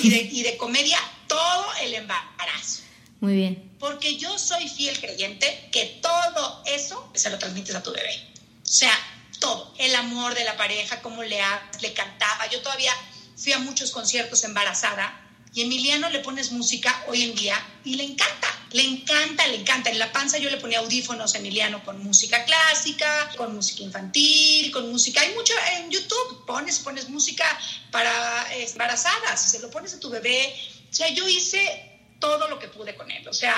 y 0.00 0.10
de, 0.10 0.28
y 0.30 0.42
de 0.42 0.56
comedia 0.56 0.98
todo 1.26 1.66
el 1.82 1.94
embarazo. 1.94 2.82
Muy 3.24 3.36
bien. 3.36 3.74
Porque 3.80 4.18
yo 4.18 4.38
soy 4.38 4.68
fiel 4.68 5.00
creyente 5.00 5.70
que 5.72 5.98
todo 6.02 6.62
eso 6.66 7.10
se 7.14 7.30
lo 7.30 7.38
transmites 7.38 7.74
a 7.74 7.82
tu 7.82 7.90
bebé. 7.90 8.14
O 8.62 8.66
sea, 8.66 8.92
todo. 9.40 9.72
El 9.78 9.94
amor 9.94 10.34
de 10.34 10.44
la 10.44 10.58
pareja, 10.58 11.00
cómo 11.00 11.22
le, 11.22 11.38
le 11.80 11.92
cantaba. 11.94 12.50
Yo 12.50 12.60
todavía 12.60 12.92
fui 13.34 13.52
a 13.52 13.58
muchos 13.60 13.92
conciertos 13.92 14.44
embarazada 14.44 15.18
y 15.54 15.62
Emiliano 15.62 16.10
le 16.10 16.18
pones 16.18 16.52
música 16.52 17.02
hoy 17.08 17.22
en 17.22 17.34
día 17.34 17.56
y 17.82 17.94
le 17.94 18.04
encanta, 18.04 18.48
le 18.72 18.82
encanta, 18.82 19.46
le 19.46 19.54
encanta. 19.54 19.88
En 19.88 19.98
la 19.98 20.12
panza 20.12 20.36
yo 20.36 20.50
le 20.50 20.58
ponía 20.58 20.80
audífonos 20.80 21.34
a 21.34 21.38
Emiliano 21.38 21.82
con 21.82 22.04
música 22.04 22.44
clásica, 22.44 23.30
con 23.38 23.54
música 23.56 23.84
infantil, 23.84 24.70
con 24.70 24.90
música. 24.92 25.22
Hay 25.22 25.32
mucho 25.34 25.54
en 25.78 25.90
YouTube, 25.90 26.44
pones, 26.46 26.78
pones 26.80 27.08
música 27.08 27.46
para 27.90 28.12
embarazadas, 28.52 29.50
se 29.50 29.60
lo 29.60 29.70
pones 29.70 29.94
a 29.94 30.00
tu 30.00 30.10
bebé. 30.10 30.54
O 30.90 30.94
sea, 30.94 31.08
yo 31.08 31.26
hice 31.26 31.93
todo 32.24 32.48
lo 32.48 32.58
que 32.58 32.68
pude 32.68 32.94
con 32.94 33.10
él. 33.10 33.28
O 33.28 33.34
sea, 33.34 33.54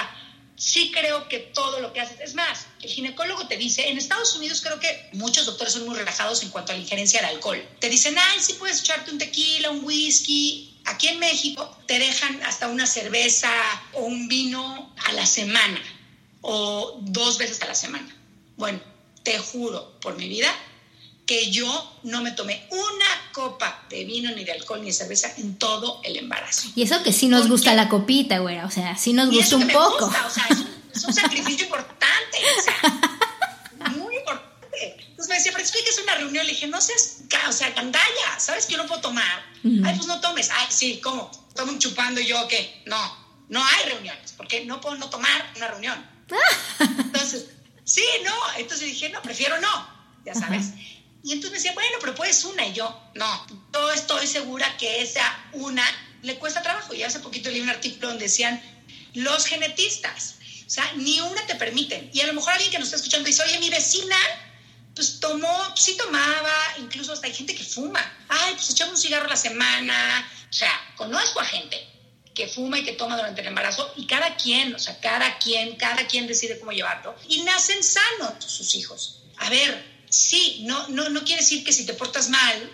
sí 0.56 0.90
creo 0.90 1.28
que 1.28 1.38
todo 1.38 1.78
lo 1.80 1.92
que 1.92 2.00
haces, 2.00 2.18
es 2.20 2.34
más, 2.34 2.66
el 2.82 2.90
ginecólogo 2.90 3.46
te 3.46 3.56
dice, 3.56 3.88
en 3.88 3.96
Estados 3.96 4.34
Unidos 4.34 4.60
creo 4.60 4.80
que 4.80 5.08
muchos 5.12 5.46
doctores 5.46 5.74
son 5.74 5.86
muy 5.86 5.94
relajados 5.94 6.42
en 6.42 6.50
cuanto 6.50 6.72
a 6.72 6.74
la 6.74 6.80
injerencia 6.80 7.20
de 7.20 7.28
alcohol. 7.28 7.64
Te 7.78 7.88
dicen, 7.88 8.16
ay, 8.18 8.40
sí 8.40 8.54
puedes 8.54 8.80
echarte 8.80 9.12
un 9.12 9.18
tequila, 9.18 9.70
un 9.70 9.84
whisky. 9.84 10.80
Aquí 10.84 11.06
en 11.06 11.20
México 11.20 11.76
te 11.86 12.00
dejan 12.00 12.42
hasta 12.42 12.66
una 12.66 12.88
cerveza 12.88 13.52
o 13.92 14.00
un 14.00 14.26
vino 14.26 14.92
a 15.04 15.12
la 15.12 15.26
semana 15.26 15.80
o 16.40 16.98
dos 17.02 17.38
veces 17.38 17.62
a 17.62 17.66
la 17.66 17.74
semana. 17.76 18.12
Bueno, 18.56 18.80
te 19.22 19.38
juro 19.38 20.00
por 20.00 20.16
mi 20.16 20.28
vida 20.28 20.52
que 21.26 21.50
yo 21.50 21.98
no 22.04 22.22
me 22.22 22.30
tomé 22.30 22.66
una 22.70 23.32
copa 23.32 23.84
de 23.90 24.04
vino, 24.04 24.30
ni 24.30 24.44
de 24.44 24.52
alcohol, 24.52 24.80
ni 24.80 24.86
de 24.86 24.92
cerveza 24.92 25.32
en 25.36 25.58
todo 25.58 26.00
el 26.04 26.16
embarazo. 26.16 26.68
Y 26.76 26.82
eso 26.82 27.02
que 27.02 27.12
sí 27.12 27.26
nos 27.26 27.48
gusta 27.48 27.74
la 27.74 27.88
copita, 27.88 28.38
güey, 28.38 28.60
o 28.60 28.70
sea, 28.70 28.96
sí 28.96 29.12
nos 29.12 29.30
gusta 29.30 29.56
un 29.56 29.68
poco. 29.68 30.06
o 30.06 30.30
sea, 30.30 30.46
es 30.94 31.04
un, 31.04 31.12
sacrificio 31.12 31.64
importante, 31.64 32.38
o 32.58 32.62
sea, 32.62 33.90
muy 33.96 34.16
importante. 34.16 34.46
Entonces 35.08 35.28
me 35.28 35.34
decía, 35.34 35.52
pero 35.52 35.64
es 35.64 35.72
que 35.72 35.78
es 35.80 35.98
una 35.98 36.14
reunión, 36.14 36.46
le 36.46 36.52
dije, 36.52 36.68
no 36.68 36.80
seas, 36.80 37.22
o 37.48 37.52
sea, 37.52 37.74
candalla, 37.74 38.38
¿sabes 38.38 38.66
que 38.66 38.74
yo 38.74 38.78
no 38.78 38.86
puedo 38.86 39.00
tomar? 39.00 39.44
Ay, 39.64 39.94
pues 39.96 40.06
no 40.06 40.20
tomes. 40.20 40.50
Ay, 40.50 40.66
sí, 40.70 41.00
¿cómo? 41.02 41.30
Tomo 41.56 41.76
chupando 41.78 42.20
y 42.20 42.26
yo, 42.26 42.46
¿qué? 42.46 42.82
No, 42.86 43.16
no 43.48 43.64
hay 43.64 43.90
reuniones, 43.90 44.32
porque 44.36 44.64
no 44.64 44.80
puedo 44.80 44.96
no 44.96 45.10
tomar 45.10 45.52
una 45.56 45.68
reunión. 45.68 46.06
Entonces, 46.78 47.46
sí, 47.84 48.04
no, 48.24 48.34
entonces 48.58 48.88
dije, 48.88 49.08
no, 49.10 49.22
prefiero 49.22 49.60
no, 49.60 49.88
ya 50.24 50.34
sabes. 50.34 50.72
Y 51.26 51.32
entonces 51.32 51.50
me 51.50 51.56
decía, 51.56 51.74
bueno, 51.74 51.96
pero 52.00 52.14
puedes 52.14 52.44
una. 52.44 52.64
Y 52.64 52.72
yo, 52.72 53.10
no, 53.14 53.46
yo 53.72 53.90
estoy 53.90 54.28
segura 54.28 54.76
que 54.76 55.02
esa 55.02 55.24
una 55.54 55.84
le 56.22 56.38
cuesta 56.38 56.62
trabajo. 56.62 56.94
Y 56.94 57.02
hace 57.02 57.18
poquito 57.18 57.50
leí 57.50 57.60
un 57.60 57.68
artículo 57.68 58.10
donde 58.10 58.26
decían, 58.26 58.62
los 59.12 59.44
genetistas, 59.44 60.36
o 60.64 60.70
sea, 60.70 60.92
ni 60.94 61.18
una 61.18 61.44
te 61.48 61.56
permiten. 61.56 62.10
Y 62.12 62.20
a 62.20 62.28
lo 62.28 62.32
mejor 62.32 62.52
alguien 62.52 62.70
que 62.70 62.78
nos 62.78 62.86
está 62.86 62.98
escuchando 62.98 63.26
dice, 63.26 63.42
oye, 63.42 63.58
mi 63.58 63.70
vecina, 63.70 64.16
pues 64.94 65.18
tomó, 65.18 65.76
sí 65.76 65.96
tomaba, 65.96 66.54
incluso 66.78 67.12
hasta 67.12 67.26
hay 67.26 67.34
gente 67.34 67.56
que 67.56 67.64
fuma. 67.64 68.00
Ay, 68.28 68.54
pues 68.54 68.70
echamos 68.70 68.94
un 68.94 69.02
cigarro 69.02 69.26
a 69.26 69.30
la 69.30 69.36
semana. 69.36 70.30
O 70.48 70.52
sea, 70.52 70.70
conozco 70.94 71.40
a 71.40 71.44
gente 71.44 71.88
que 72.36 72.46
fuma 72.46 72.78
y 72.78 72.84
que 72.84 72.92
toma 72.92 73.16
durante 73.16 73.40
el 73.40 73.48
embarazo 73.48 73.92
y 73.96 74.06
cada 74.06 74.36
quien, 74.36 74.76
o 74.76 74.78
sea, 74.78 75.00
cada 75.00 75.38
quien, 75.38 75.74
cada 75.74 76.06
quien 76.06 76.28
decide 76.28 76.60
cómo 76.60 76.70
llevarlo. 76.70 77.16
Y 77.28 77.42
nacen 77.42 77.82
sanos 77.82 78.44
sus 78.44 78.76
hijos. 78.76 79.24
A 79.38 79.50
ver, 79.50 79.95
sí, 80.08 80.62
no, 80.64 80.88
no, 80.88 81.08
no 81.08 81.24
quiere 81.24 81.42
decir 81.42 81.64
que 81.64 81.72
si 81.72 81.86
te 81.86 81.94
portas 81.94 82.28
mal, 82.28 82.70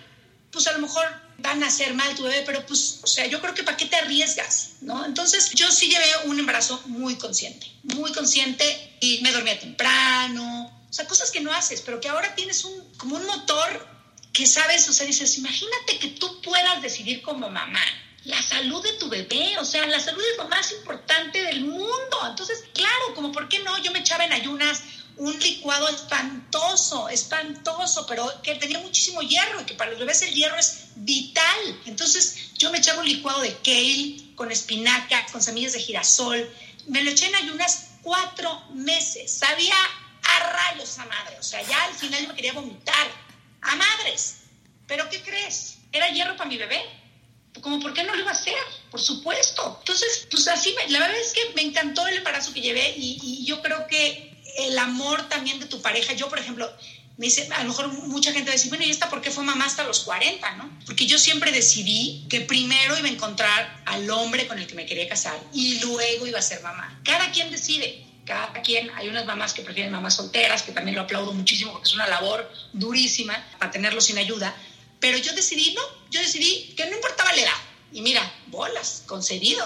pues 0.51 0.67
a 0.67 0.73
lo 0.73 0.79
mejor 0.79 1.03
van 1.39 1.63
a 1.63 1.67
hacer 1.67 1.93
mal 1.93 2.15
tu 2.15 2.23
bebé, 2.23 2.43
pero 2.45 2.65
pues, 2.65 2.99
o 3.01 3.07
sea, 3.07 3.25
yo 3.25 3.41
creo 3.41 3.53
que 3.53 3.63
para 3.63 3.75
qué 3.75 3.85
te 3.85 3.95
arriesgas, 3.95 4.73
¿no? 4.81 5.05
Entonces, 5.05 5.51
yo 5.51 5.69
sí 5.71 5.89
llevé 5.89 6.05
un 6.25 6.39
embarazo 6.39 6.81
muy 6.85 7.15
consciente, 7.15 7.67
muy 7.83 8.11
consciente 8.13 8.97
y 9.01 9.21
me 9.21 9.31
dormía 9.31 9.59
temprano, 9.59 10.85
o 10.89 10.93
sea, 10.93 11.07
cosas 11.07 11.31
que 11.31 11.41
no 11.41 11.51
haces, 11.51 11.81
pero 11.81 11.99
que 11.99 12.07
ahora 12.07 12.35
tienes 12.35 12.63
un, 12.63 12.93
como 12.97 13.15
un 13.15 13.25
motor 13.25 13.87
que 14.31 14.45
sabes, 14.45 14.87
o 14.89 14.93
sea, 14.93 15.05
dices, 15.05 15.37
imagínate 15.37 15.99
que 15.99 16.09
tú 16.09 16.41
puedas 16.41 16.81
decidir 16.81 17.21
como 17.21 17.49
mamá 17.49 17.83
la 18.25 18.41
salud 18.41 18.81
de 18.81 18.93
tu 18.93 19.09
bebé, 19.09 19.57
o 19.59 19.65
sea, 19.65 19.85
la 19.85 19.99
salud 19.99 20.23
es 20.31 20.37
lo 20.37 20.47
más 20.47 20.71
importante 20.71 21.41
del 21.41 21.65
mundo. 21.65 22.17
Entonces, 22.25 22.63
claro, 22.73 23.13
como 23.15 23.31
por 23.31 23.49
qué 23.49 23.59
no, 23.59 23.77
yo 23.79 23.91
me 23.91 23.99
echaba 23.99 24.23
en 24.23 24.31
ayunas 24.31 24.81
un 25.17 25.39
licuado 25.39 25.89
espantoso, 25.89 27.07
espantoso, 27.09 28.05
pero 28.07 28.41
que 28.41 28.55
tenía 28.55 28.79
muchísimo 28.79 29.21
hierro 29.21 29.61
y 29.61 29.65
que 29.65 29.75
para 29.75 29.91
los 29.91 29.99
bebés 29.99 30.21
el 30.23 30.33
hierro 30.33 30.57
es 30.57 30.85
vital. 30.95 31.81
Entonces 31.85 32.53
yo 32.57 32.71
me 32.71 32.79
echaba 32.79 33.01
un 33.01 33.07
licuado 33.07 33.41
de 33.41 33.53
kale 33.57 34.35
con 34.35 34.51
espinaca, 34.51 35.25
con 35.31 35.41
semillas 35.41 35.73
de 35.73 35.79
girasol. 35.79 36.49
Me 36.87 37.03
lo 37.03 37.11
eché 37.11 37.27
en 37.27 37.35
ayunas 37.35 37.91
cuatro 38.01 38.63
meses. 38.73 39.31
Sabía 39.31 39.75
a 40.23 40.39
rayos 40.51 40.97
a 40.99 41.05
madre. 41.05 41.37
O 41.39 41.43
sea, 41.43 41.61
ya 41.61 41.83
al 41.85 41.93
final 41.93 42.21
yo 42.21 42.27
me 42.29 42.35
quería 42.35 42.53
vomitar. 42.53 43.07
A 43.61 43.75
madres. 43.75 44.37
Pero 44.87 45.09
¿qué 45.09 45.21
crees? 45.21 45.77
Era 45.91 46.09
hierro 46.09 46.35
para 46.35 46.49
mi 46.49 46.57
bebé. 46.57 46.83
Como, 47.61 47.79
¿por 47.79 47.93
qué 47.93 48.03
no 48.03 48.15
lo 48.15 48.21
iba 48.21 48.31
a 48.31 48.33
hacer? 48.33 48.57
Por 48.89 48.99
supuesto. 48.99 49.77
Entonces, 49.79 50.27
pues 50.29 50.47
así, 50.47 50.75
la 50.89 50.99
verdad 50.99 51.15
es 51.17 51.33
que 51.33 51.53
me 51.55 51.61
encantó 51.61 52.05
el 52.07 52.17
embarazo 52.17 52.51
que 52.51 52.61
llevé 52.61 52.95
y 52.97 53.45
yo 53.45 53.61
creo 53.61 53.85
que 53.87 54.32
el 54.57 54.77
amor 54.77 55.27
también 55.29 55.59
de 55.59 55.65
tu 55.65 55.81
pareja. 55.81 56.13
Yo, 56.13 56.29
por 56.29 56.39
ejemplo, 56.39 56.71
me 57.17 57.27
dice, 57.27 57.47
a 57.53 57.63
lo 57.63 57.69
mejor 57.69 57.87
mucha 57.89 58.31
gente 58.31 58.49
va 58.49 58.53
a 58.53 58.57
decir, 58.57 58.69
bueno, 58.69 58.85
¿y 58.85 58.89
esta 58.89 59.09
por 59.09 59.21
qué 59.21 59.29
fue 59.29 59.43
mamá 59.43 59.65
hasta 59.65 59.83
los 59.83 59.99
40, 59.99 60.55
no? 60.55 60.79
Porque 60.85 61.05
yo 61.05 61.19
siempre 61.19 61.51
decidí 61.51 62.25
que 62.29 62.41
primero 62.41 62.97
iba 62.97 63.07
a 63.07 63.11
encontrar 63.11 63.83
al 63.85 64.09
hombre 64.09 64.47
con 64.47 64.57
el 64.57 64.65
que 64.65 64.73
me 64.73 64.85
quería 64.85 65.07
casar 65.07 65.39
y 65.53 65.79
luego 65.79 66.25
iba 66.25 66.39
a 66.39 66.41
ser 66.41 66.61
mamá. 66.61 66.99
Cada 67.03 67.31
quien 67.31 67.51
decide, 67.51 68.03
cada 68.25 68.61
quien. 68.61 68.89
Hay 68.95 69.09
unas 69.09 69.25
mamás 69.25 69.53
que 69.53 69.61
prefieren 69.61 69.91
mamás 69.91 70.15
solteras, 70.15 70.63
que 70.63 70.71
también 70.71 70.95
lo 70.95 71.03
aplaudo 71.03 71.33
muchísimo 71.33 71.71
porque 71.71 71.87
es 71.87 71.93
una 71.93 72.07
labor 72.07 72.51
durísima 72.73 73.45
para 73.59 73.71
tenerlo 73.71 74.01
sin 74.01 74.17
ayuda. 74.17 74.55
Pero 74.99 75.17
yo 75.17 75.33
decidí, 75.33 75.73
no, 75.73 75.81
yo 76.09 76.19
decidí 76.19 76.73
que 76.75 76.85
no 76.87 76.95
importaba 76.95 77.31
la 77.33 77.41
edad. 77.41 77.57
Y 77.91 78.01
mira, 78.01 78.33
bolas, 78.47 79.03
concedido. 79.05 79.63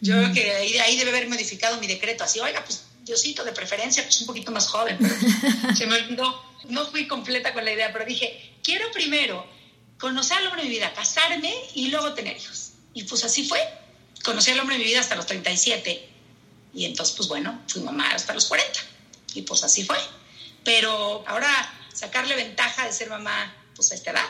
Yo 0.00 0.16
creo 0.16 0.32
que 0.34 0.52
ahí, 0.52 0.78
ahí 0.78 0.96
debe 0.96 1.10
haber 1.10 1.28
modificado 1.28 1.80
mi 1.80 1.86
decreto, 1.86 2.24
así, 2.24 2.38
oiga, 2.40 2.62
pues 2.62 2.84
Diosito 3.04 3.44
de 3.44 3.52
preferencia, 3.52 4.02
pues 4.02 4.20
un 4.20 4.26
poquito 4.26 4.50
más 4.50 4.66
joven, 4.66 4.98
pero 4.98 5.14
se 5.76 5.86
me 5.86 5.96
olvidó, 5.96 6.42
no 6.68 6.86
fui 6.86 7.06
completa 7.06 7.52
con 7.52 7.64
la 7.64 7.72
idea, 7.72 7.92
pero 7.92 8.04
dije, 8.04 8.56
quiero 8.62 8.90
primero 8.92 9.46
conocer 9.98 10.38
al 10.38 10.46
hombre 10.46 10.62
de 10.62 10.68
mi 10.68 10.74
vida, 10.74 10.92
casarme 10.92 11.54
y 11.74 11.88
luego 11.88 12.14
tener 12.14 12.36
hijos. 12.36 12.72
Y 12.94 13.04
pues 13.04 13.24
así 13.24 13.46
fue, 13.46 13.60
conocí 14.24 14.50
al 14.50 14.60
hombre 14.60 14.76
de 14.76 14.84
mi 14.84 14.88
vida 14.88 15.00
hasta 15.00 15.16
los 15.16 15.26
37 15.26 16.08
y 16.74 16.84
entonces 16.86 17.14
pues 17.14 17.28
bueno, 17.28 17.60
fui 17.68 17.82
mamá 17.82 18.10
hasta 18.10 18.34
los 18.34 18.46
40 18.46 18.80
y 19.34 19.42
pues 19.42 19.62
así 19.62 19.84
fue. 19.84 19.98
Pero 20.64 21.24
ahora 21.28 21.48
sacarle 21.92 22.34
ventaja 22.34 22.86
de 22.86 22.92
ser 22.92 23.10
mamá 23.10 23.54
pues 23.76 23.92
a 23.92 23.94
esta 23.94 24.12
edad, 24.12 24.26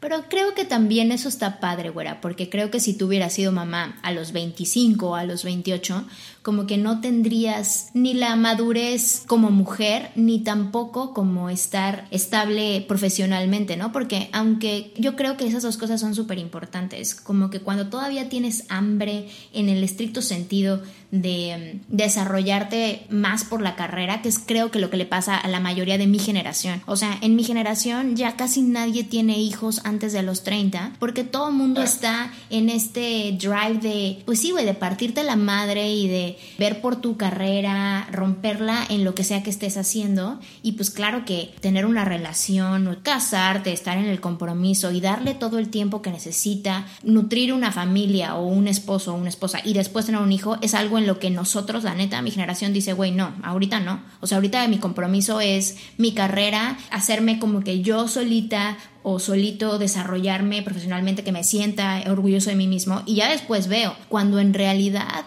pero 0.00 0.28
creo 0.28 0.54
que 0.54 0.64
también 0.64 1.10
eso 1.10 1.28
está 1.28 1.58
padre, 1.58 1.90
güera, 1.90 2.20
porque 2.20 2.48
creo 2.48 2.70
que 2.70 2.78
si 2.78 2.94
tú 2.94 3.06
hubieras 3.06 3.32
sido 3.32 3.50
mamá 3.50 3.98
a 4.02 4.12
los 4.12 4.30
25 4.30 5.08
o 5.08 5.14
a 5.16 5.24
los 5.24 5.42
28, 5.42 6.06
como 6.42 6.66
que 6.66 6.78
no 6.78 7.00
tendrías 7.00 7.90
ni 7.94 8.14
la 8.14 8.36
madurez 8.36 9.24
como 9.26 9.50
mujer, 9.50 10.10
ni 10.14 10.40
tampoco 10.40 11.12
como 11.12 11.50
estar 11.50 12.06
estable 12.10 12.84
profesionalmente, 12.86 13.76
¿no? 13.76 13.92
Porque 13.92 14.28
aunque 14.32 14.92
yo 14.96 15.16
creo 15.16 15.36
que 15.36 15.46
esas 15.46 15.62
dos 15.62 15.76
cosas 15.76 16.00
son 16.00 16.14
súper 16.14 16.38
importantes, 16.38 17.14
como 17.14 17.50
que 17.50 17.60
cuando 17.60 17.88
todavía 17.88 18.28
tienes 18.28 18.64
hambre 18.68 19.28
en 19.52 19.68
el 19.68 19.82
estricto 19.82 20.22
sentido 20.22 20.82
de 21.10 21.80
mm, 21.88 21.94
desarrollarte 21.96 23.06
más 23.10 23.44
por 23.44 23.62
la 23.62 23.76
carrera, 23.76 24.22
que 24.22 24.28
es 24.28 24.38
creo 24.38 24.70
que 24.70 24.78
lo 24.78 24.90
que 24.90 24.96
le 24.96 25.06
pasa 25.06 25.36
a 25.36 25.48
la 25.48 25.60
mayoría 25.60 25.98
de 25.98 26.06
mi 26.06 26.18
generación. 26.18 26.82
O 26.86 26.96
sea, 26.96 27.18
en 27.20 27.36
mi 27.36 27.44
generación 27.44 28.16
ya 28.16 28.36
casi 28.36 28.62
nadie 28.62 29.04
tiene 29.04 29.38
hijos 29.38 29.80
antes 29.84 30.12
de 30.12 30.22
los 30.22 30.44
30, 30.44 30.92
porque 30.98 31.24
todo 31.24 31.48
el 31.48 31.54
mundo 31.54 31.82
está 31.82 32.32
en 32.50 32.68
este 32.68 33.36
drive 33.38 33.78
de, 33.80 34.22
pues 34.24 34.40
sí, 34.40 34.50
güey, 34.50 34.64
de 34.64 34.74
partirte 34.74 35.22
la 35.24 35.36
madre 35.36 35.92
y 35.92 36.08
de 36.08 36.37
ver 36.58 36.80
por 36.80 36.96
tu 36.96 37.16
carrera, 37.16 38.08
romperla 38.12 38.84
en 38.88 39.04
lo 39.04 39.14
que 39.14 39.24
sea 39.24 39.42
que 39.42 39.50
estés 39.50 39.76
haciendo. 39.76 40.40
Y 40.62 40.72
pues 40.72 40.90
claro 40.90 41.24
que 41.24 41.54
tener 41.60 41.86
una 41.86 42.04
relación, 42.04 42.98
casarte, 43.02 43.72
estar 43.72 43.98
en 43.98 44.06
el 44.06 44.20
compromiso 44.20 44.90
y 44.90 45.00
darle 45.00 45.34
todo 45.34 45.58
el 45.58 45.68
tiempo 45.68 46.02
que 46.02 46.10
necesita, 46.10 46.86
nutrir 47.02 47.52
una 47.52 47.72
familia 47.72 48.36
o 48.36 48.46
un 48.46 48.68
esposo 48.68 49.14
o 49.14 49.16
una 49.16 49.28
esposa 49.28 49.60
y 49.64 49.72
después 49.72 50.06
tener 50.06 50.20
un 50.20 50.32
hijo 50.32 50.56
es 50.60 50.74
algo 50.74 50.98
en 50.98 51.06
lo 51.06 51.18
que 51.18 51.30
nosotros, 51.30 51.84
la 51.84 51.94
neta, 51.94 52.22
mi 52.22 52.30
generación 52.30 52.72
dice, 52.72 52.92
güey, 52.92 53.12
no, 53.12 53.34
ahorita 53.42 53.80
no. 53.80 54.00
O 54.20 54.26
sea, 54.26 54.38
ahorita 54.38 54.66
mi 54.68 54.78
compromiso 54.78 55.40
es 55.40 55.76
mi 55.96 56.12
carrera, 56.12 56.78
hacerme 56.90 57.38
como 57.38 57.62
que 57.62 57.82
yo 57.82 58.08
solita 58.08 58.76
o 59.10 59.18
solito 59.18 59.78
desarrollarme 59.78 60.62
profesionalmente, 60.62 61.24
que 61.24 61.32
me 61.32 61.42
sienta 61.42 62.02
orgulloso 62.08 62.50
de 62.50 62.56
mí 62.56 62.66
mismo 62.66 63.02
y 63.06 63.14
ya 63.16 63.30
después 63.30 63.66
veo, 63.66 63.94
cuando 64.10 64.38
en 64.38 64.52
realidad, 64.52 65.24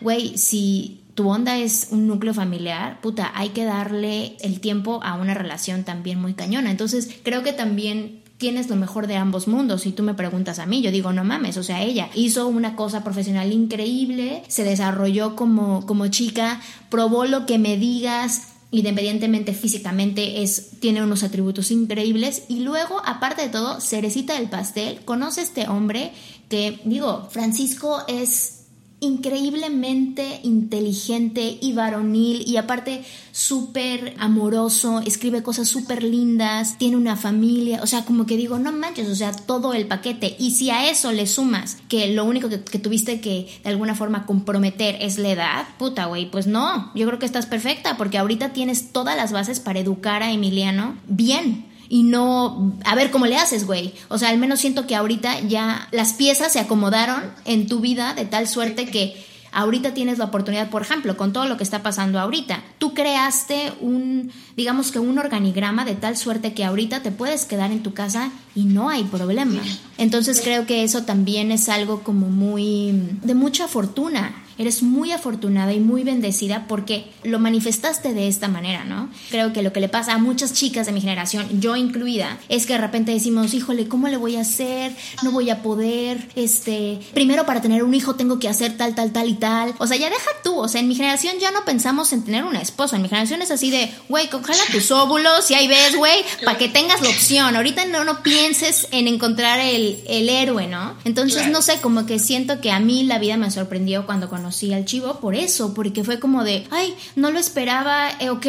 güey, 0.00 0.38
si 0.38 1.00
tu 1.14 1.28
onda 1.28 1.58
es 1.58 1.88
un 1.90 2.06
núcleo 2.06 2.32
familiar, 2.32 3.00
puta, 3.00 3.32
hay 3.34 3.48
que 3.48 3.64
darle 3.64 4.36
el 4.40 4.60
tiempo 4.60 5.00
a 5.02 5.14
una 5.14 5.34
relación 5.34 5.82
también 5.82 6.20
muy 6.20 6.34
cañona. 6.34 6.70
Entonces, 6.70 7.08
creo 7.24 7.42
que 7.42 7.52
también 7.52 8.22
tienes 8.38 8.68
lo 8.68 8.76
mejor 8.76 9.08
de 9.08 9.16
ambos 9.16 9.48
mundos. 9.48 9.82
Si 9.82 9.90
tú 9.90 10.04
me 10.04 10.14
preguntas 10.14 10.60
a 10.60 10.66
mí, 10.66 10.80
yo 10.80 10.92
digo, 10.92 11.12
no 11.12 11.24
mames, 11.24 11.56
o 11.56 11.64
sea, 11.64 11.82
ella 11.82 12.10
hizo 12.14 12.46
una 12.46 12.76
cosa 12.76 13.02
profesional 13.02 13.52
increíble, 13.52 14.44
se 14.46 14.62
desarrolló 14.62 15.34
como, 15.34 15.86
como 15.86 16.06
chica, 16.06 16.60
probó 16.88 17.24
lo 17.24 17.46
que 17.46 17.58
me 17.58 17.76
digas, 17.76 18.53
independientemente 18.78 19.52
físicamente 19.52 20.42
es 20.42 20.70
tiene 20.80 21.02
unos 21.02 21.22
atributos 21.22 21.70
increíbles. 21.70 22.42
Y 22.48 22.60
luego 22.60 23.00
aparte 23.04 23.42
de 23.42 23.48
todo 23.48 23.80
cerecita 23.80 24.34
del 24.34 24.50
pastel 24.50 25.00
conoce 25.04 25.40
a 25.40 25.44
este 25.44 25.68
hombre 25.68 26.12
que 26.48 26.80
digo 26.84 27.28
Francisco 27.30 28.02
es 28.08 28.63
increíblemente 29.04 30.40
inteligente 30.42 31.58
y 31.60 31.72
varonil 31.72 32.42
y 32.46 32.56
aparte 32.56 33.04
súper 33.32 34.14
amoroso, 34.18 35.00
escribe 35.00 35.42
cosas 35.42 35.68
súper 35.68 36.02
lindas, 36.02 36.78
tiene 36.78 36.96
una 36.96 37.16
familia, 37.16 37.80
o 37.82 37.86
sea, 37.86 38.04
como 38.04 38.26
que 38.26 38.36
digo, 38.36 38.58
no 38.58 38.72
manches, 38.72 39.08
o 39.08 39.14
sea, 39.14 39.32
todo 39.32 39.74
el 39.74 39.86
paquete. 39.86 40.36
Y 40.38 40.52
si 40.52 40.70
a 40.70 40.88
eso 40.90 41.12
le 41.12 41.26
sumas 41.26 41.78
que 41.88 42.08
lo 42.08 42.24
único 42.24 42.48
que, 42.48 42.78
tuviste 42.78 43.20
que 43.20 43.48
de 43.62 43.70
alguna 43.70 43.94
forma 43.94 44.26
comprometer 44.26 44.96
es 45.00 45.18
la 45.18 45.30
edad, 45.30 45.66
puta, 45.78 46.06
güey, 46.06 46.30
pues 46.30 46.46
no, 46.46 46.92
yo 46.94 47.06
creo 47.06 47.18
que 47.18 47.26
estás 47.26 47.46
perfecta 47.46 47.96
porque 47.96 48.18
ahorita 48.18 48.52
tienes 48.52 48.92
todas 48.92 49.16
las 49.16 49.32
bases 49.32 49.60
para 49.60 49.80
educar 49.80 50.22
a 50.22 50.32
Emiliano 50.32 50.96
bien 51.06 51.73
y 51.88 52.02
no 52.02 52.74
a 52.84 52.94
ver 52.94 53.10
cómo 53.10 53.26
le 53.26 53.36
haces, 53.36 53.66
güey. 53.66 53.94
O 54.08 54.18
sea, 54.18 54.30
al 54.30 54.38
menos 54.38 54.60
siento 54.60 54.86
que 54.86 54.94
ahorita 54.94 55.40
ya 55.40 55.88
las 55.92 56.14
piezas 56.14 56.52
se 56.52 56.60
acomodaron 56.60 57.22
en 57.44 57.66
tu 57.66 57.80
vida 57.80 58.14
de 58.14 58.24
tal 58.24 58.48
suerte 58.48 58.86
que 58.86 59.24
ahorita 59.54 59.94
tienes 59.94 60.18
la 60.18 60.26
oportunidad, 60.26 60.68
por 60.68 60.82
ejemplo, 60.82 61.16
con 61.16 61.32
todo 61.32 61.46
lo 61.46 61.56
que 61.56 61.62
está 61.62 61.82
pasando 61.82 62.18
ahorita. 62.18 62.62
Tú 62.78 62.92
creaste 62.92 63.72
un, 63.80 64.32
digamos 64.56 64.90
que 64.90 64.98
un 64.98 65.18
organigrama 65.18 65.84
de 65.84 65.94
tal 65.94 66.16
suerte 66.16 66.52
que 66.52 66.64
ahorita 66.64 67.02
te 67.02 67.12
puedes 67.12 67.46
quedar 67.46 67.70
en 67.70 67.82
tu 67.82 67.94
casa 67.94 68.30
y 68.54 68.64
no 68.64 68.90
hay 68.90 69.04
problema. 69.04 69.62
Entonces 69.96 70.40
creo 70.42 70.66
que 70.66 70.82
eso 70.82 71.04
también 71.04 71.52
es 71.52 71.68
algo 71.68 72.02
como 72.02 72.28
muy 72.28 72.92
de 73.22 73.34
mucha 73.34 73.68
fortuna 73.68 74.43
Eres 74.58 74.82
muy 74.82 75.12
afortunada 75.12 75.72
y 75.72 75.80
muy 75.80 76.04
bendecida 76.04 76.66
porque 76.68 77.06
lo 77.22 77.38
manifestaste 77.38 78.12
de 78.12 78.28
esta 78.28 78.48
manera, 78.48 78.84
¿no? 78.84 79.10
Creo 79.30 79.52
que 79.52 79.62
lo 79.62 79.72
que 79.72 79.80
le 79.80 79.88
pasa 79.88 80.14
a 80.14 80.18
muchas 80.18 80.52
chicas 80.52 80.86
de 80.86 80.92
mi 80.92 81.00
generación, 81.00 81.60
yo 81.60 81.76
incluida, 81.76 82.38
es 82.48 82.66
que 82.66 82.74
de 82.74 82.80
repente 82.80 83.12
decimos, 83.12 83.52
híjole, 83.54 83.88
¿cómo 83.88 84.08
le 84.08 84.16
voy 84.16 84.36
a 84.36 84.42
hacer? 84.42 84.94
No 85.22 85.32
voy 85.32 85.50
a 85.50 85.62
poder, 85.62 86.28
este, 86.36 87.00
primero 87.12 87.46
para 87.46 87.60
tener 87.60 87.82
un 87.82 87.94
hijo 87.94 88.14
tengo 88.14 88.38
que 88.38 88.48
hacer 88.48 88.76
tal, 88.76 88.94
tal, 88.94 89.12
tal 89.12 89.28
y 89.28 89.34
tal. 89.34 89.74
O 89.78 89.86
sea, 89.86 89.96
ya 89.96 90.08
deja 90.08 90.30
tú, 90.42 90.56
o 90.56 90.68
sea, 90.68 90.80
en 90.80 90.88
mi 90.88 90.94
generación 90.94 91.34
ya 91.40 91.50
no 91.50 91.64
pensamos 91.64 92.12
en 92.12 92.24
tener 92.24 92.44
una 92.44 92.60
esposa, 92.60 92.96
en 92.96 93.02
mi 93.02 93.08
generación 93.08 93.42
es 93.42 93.50
así 93.50 93.70
de, 93.70 93.92
güey, 94.08 94.28
congela 94.28 94.62
tus 94.70 94.90
óvulos 94.90 95.50
y 95.50 95.54
ahí 95.54 95.66
ves, 95.66 95.96
güey, 95.96 96.24
para 96.44 96.58
que 96.58 96.68
tengas 96.68 97.02
la 97.02 97.08
opción. 97.08 97.56
Ahorita 97.56 97.86
no, 97.86 98.04
no 98.04 98.22
pienses 98.22 98.88
en 98.92 99.08
encontrar 99.08 99.58
el, 99.58 100.02
el 100.06 100.28
héroe, 100.28 100.66
¿no? 100.66 100.96
Entonces, 101.04 101.48
no 101.48 101.62
sé, 101.62 101.80
como 101.80 102.06
que 102.06 102.18
siento 102.18 102.60
que 102.60 102.70
a 102.70 102.80
mí 102.80 103.04
la 103.04 103.18
vida 103.18 103.36
me 103.36 103.50
sorprendió 103.50 104.06
cuando 104.06 104.28
conocí 104.28 104.43
conocí 104.44 104.74
al 104.74 104.84
chivo 104.84 105.20
por 105.20 105.34
eso, 105.34 105.72
porque 105.72 106.04
fue 106.04 106.20
como 106.20 106.44
de, 106.44 106.66
ay, 106.70 106.94
no 107.16 107.30
lo 107.30 107.38
esperaba, 107.38 108.10
eh, 108.20 108.28
ok, 108.28 108.46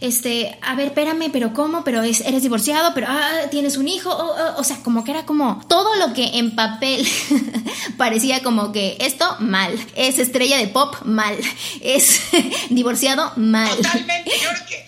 este, 0.00 0.56
a 0.62 0.74
ver, 0.74 0.86
espérame, 0.86 1.30
pero 1.30 1.52
¿cómo? 1.52 1.84
Pero 1.84 2.00
es, 2.00 2.22
eres 2.22 2.40
divorciado, 2.40 2.92
pero 2.94 3.08
ah, 3.10 3.30
tienes 3.50 3.76
un 3.76 3.86
hijo, 3.86 4.08
oh, 4.08 4.24
oh", 4.24 4.58
o 4.60 4.64
sea, 4.64 4.78
como 4.82 5.04
que 5.04 5.10
era 5.10 5.26
como 5.26 5.60
todo 5.68 5.96
lo 5.96 6.14
que 6.14 6.38
en 6.38 6.56
papel 6.56 7.06
parecía 7.98 8.42
como 8.42 8.72
que 8.72 8.96
esto 9.00 9.36
mal, 9.40 9.78
es 9.94 10.18
estrella 10.18 10.56
de 10.56 10.68
pop 10.68 10.96
mal, 11.04 11.36
es 11.82 12.22
divorciado 12.70 13.30
mal. 13.36 13.76
Totalmente, 13.76 14.30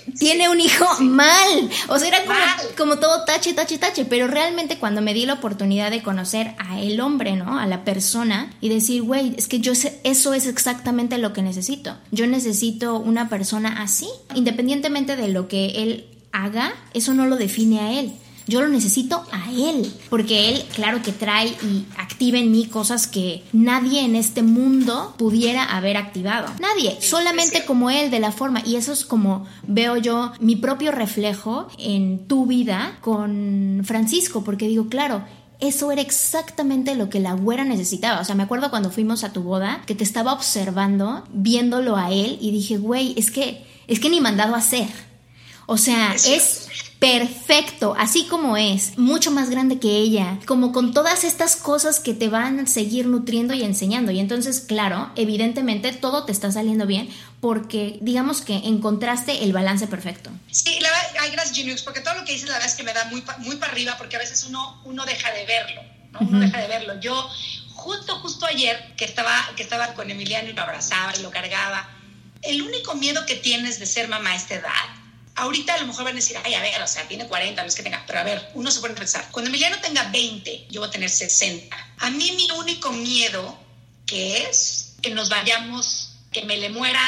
tiene 0.18 0.48
un 0.48 0.60
hijo 0.60 0.86
mal. 1.00 1.70
O 1.88 1.98
sea, 1.98 2.08
era 2.08 2.24
como, 2.24 2.38
como, 2.76 2.98
todo 2.98 3.24
tache, 3.24 3.52
tache, 3.52 3.78
tache. 3.78 4.04
Pero 4.04 4.26
realmente 4.26 4.78
cuando 4.78 5.02
me 5.02 5.14
di 5.14 5.26
la 5.26 5.34
oportunidad 5.34 5.90
de 5.90 6.02
conocer 6.02 6.54
a 6.58 6.80
el 6.80 7.00
hombre, 7.00 7.36
¿no? 7.36 7.58
A 7.58 7.66
la 7.66 7.84
persona 7.84 8.50
y 8.60 8.68
decir, 8.68 9.02
güey, 9.02 9.34
es 9.36 9.48
que 9.48 9.60
yo 9.60 9.74
sé, 9.74 10.00
eso 10.04 10.34
es 10.34 10.45
exactamente 10.46 11.18
lo 11.18 11.32
que 11.32 11.42
necesito. 11.42 11.96
Yo 12.10 12.26
necesito 12.26 12.98
una 12.98 13.28
persona 13.28 13.82
así. 13.82 14.08
Independientemente 14.34 15.16
de 15.16 15.28
lo 15.28 15.48
que 15.48 15.82
él 15.82 16.06
haga, 16.32 16.72
eso 16.94 17.14
no 17.14 17.26
lo 17.26 17.36
define 17.36 17.80
a 17.80 18.00
él. 18.00 18.12
Yo 18.48 18.60
lo 18.60 18.68
necesito 18.68 19.24
a 19.32 19.50
él, 19.50 19.92
porque 20.08 20.50
él, 20.50 20.64
claro 20.72 21.02
que 21.02 21.10
trae 21.10 21.48
y 21.48 21.84
activa 21.98 22.38
en 22.38 22.52
mí 22.52 22.66
cosas 22.66 23.08
que 23.08 23.42
nadie 23.52 24.04
en 24.04 24.14
este 24.14 24.44
mundo 24.44 25.16
pudiera 25.18 25.64
haber 25.64 25.96
activado. 25.96 26.46
Nadie, 26.60 26.96
solamente 27.00 27.64
como 27.64 27.90
él, 27.90 28.08
de 28.12 28.20
la 28.20 28.30
forma. 28.30 28.62
Y 28.64 28.76
eso 28.76 28.92
es 28.92 29.04
como 29.04 29.46
veo 29.66 29.96
yo 29.96 30.30
mi 30.38 30.54
propio 30.54 30.92
reflejo 30.92 31.66
en 31.76 32.28
tu 32.28 32.46
vida 32.46 32.98
con 33.00 33.82
Francisco, 33.84 34.44
porque 34.44 34.68
digo, 34.68 34.88
claro, 34.88 35.24
eso 35.60 35.90
era 35.90 36.02
exactamente 36.02 36.94
lo 36.94 37.08
que 37.08 37.20
la 37.20 37.32
güera 37.32 37.64
necesitaba. 37.64 38.20
O 38.20 38.24
sea, 38.24 38.34
me 38.34 38.42
acuerdo 38.42 38.70
cuando 38.70 38.90
fuimos 38.90 39.24
a 39.24 39.32
tu 39.32 39.42
boda, 39.42 39.82
que 39.86 39.94
te 39.94 40.04
estaba 40.04 40.32
observando, 40.32 41.24
viéndolo 41.32 41.96
a 41.96 42.10
él, 42.10 42.38
y 42.40 42.50
dije, 42.50 42.76
güey, 42.76 43.14
es 43.16 43.30
que, 43.30 43.66
es 43.86 44.00
que 44.00 44.10
ni 44.10 44.20
mandado 44.20 44.54
a 44.54 44.58
hacer. 44.58 44.88
O 45.66 45.78
sea, 45.78 46.14
es 46.14 46.65
perfecto, 46.98 47.94
así 47.98 48.26
como 48.26 48.56
es, 48.56 48.96
mucho 48.96 49.30
más 49.30 49.50
grande 49.50 49.78
que 49.78 49.96
ella, 49.96 50.38
como 50.46 50.72
con 50.72 50.94
todas 50.94 51.24
estas 51.24 51.56
cosas 51.56 52.00
que 52.00 52.14
te 52.14 52.28
van 52.28 52.60
a 52.60 52.66
seguir 52.66 53.06
nutriendo 53.06 53.54
y 53.54 53.62
enseñando. 53.62 54.12
Y 54.12 54.20
entonces, 54.20 54.60
claro, 54.60 55.10
evidentemente 55.16 55.92
todo 55.92 56.24
te 56.24 56.32
está 56.32 56.50
saliendo 56.50 56.86
bien 56.86 57.08
porque 57.40 57.98
digamos 58.00 58.40
que 58.40 58.54
encontraste 58.54 59.44
el 59.44 59.52
balance 59.52 59.86
perfecto. 59.86 60.30
Sí, 60.50 60.78
la 60.80 60.90
verdad, 60.90 61.16
ay, 61.20 61.30
gracias 61.32 61.56
Genius, 61.56 61.82
porque 61.82 62.00
todo 62.00 62.14
lo 62.14 62.24
que 62.24 62.32
dices 62.32 62.48
la 62.48 62.54
verdad 62.54 62.70
es 62.70 62.76
que 62.76 62.82
me 62.82 62.94
da 62.94 63.04
muy, 63.06 63.22
muy 63.38 63.56
para 63.56 63.72
arriba 63.72 63.96
porque 63.98 64.16
a 64.16 64.18
veces 64.18 64.44
uno, 64.44 64.80
uno 64.84 65.04
deja 65.04 65.30
de 65.32 65.44
verlo, 65.44 65.82
¿no? 66.12 66.20
Uno 66.20 66.40
deja 66.40 66.58
de 66.58 66.68
verlo. 66.68 66.98
Yo, 67.00 67.28
justo, 67.74 68.16
justo 68.20 68.46
ayer 68.46 68.94
que 68.96 69.04
estaba, 69.04 69.34
que 69.54 69.62
estaba 69.62 69.92
con 69.94 70.10
Emiliano 70.10 70.48
y 70.48 70.54
lo 70.54 70.62
abrazaba 70.62 71.14
y 71.16 71.22
lo 71.22 71.30
cargaba, 71.30 71.90
el 72.40 72.62
único 72.62 72.94
miedo 72.94 73.26
que 73.26 73.36
tienes 73.36 73.78
de 73.78 73.86
ser 73.86 74.08
mamá 74.08 74.30
a 74.30 74.36
esta 74.36 74.54
edad 74.54 75.05
ahorita 75.36 75.74
a 75.74 75.78
lo 75.78 75.86
mejor 75.86 76.04
van 76.04 76.14
a 76.14 76.16
decir, 76.16 76.36
ay, 76.42 76.54
a 76.54 76.60
ver, 76.60 76.82
o 76.82 76.86
sea, 76.86 77.06
tiene 77.06 77.26
40, 77.26 77.62
no 77.62 77.68
es 77.68 77.74
que 77.74 77.82
tenga, 77.82 78.02
pero 78.06 78.18
a 78.18 78.24
ver, 78.24 78.50
uno 78.54 78.70
se 78.70 78.80
puede 78.80 78.94
pensar, 78.94 79.28
cuando 79.30 79.48
Emiliano 79.48 79.78
tenga 79.80 80.10
20, 80.10 80.66
yo 80.70 80.80
voy 80.80 80.88
a 80.88 80.92
tener 80.92 81.10
60. 81.10 81.76
A 81.98 82.10
mí 82.10 82.32
mi 82.32 82.50
único 82.52 82.90
miedo, 82.92 83.58
que 84.06 84.42
es 84.44 84.94
que 85.02 85.10
nos 85.10 85.28
vayamos, 85.28 86.16
que 86.32 86.44
me 86.44 86.56
le 86.56 86.70
muera 86.70 87.00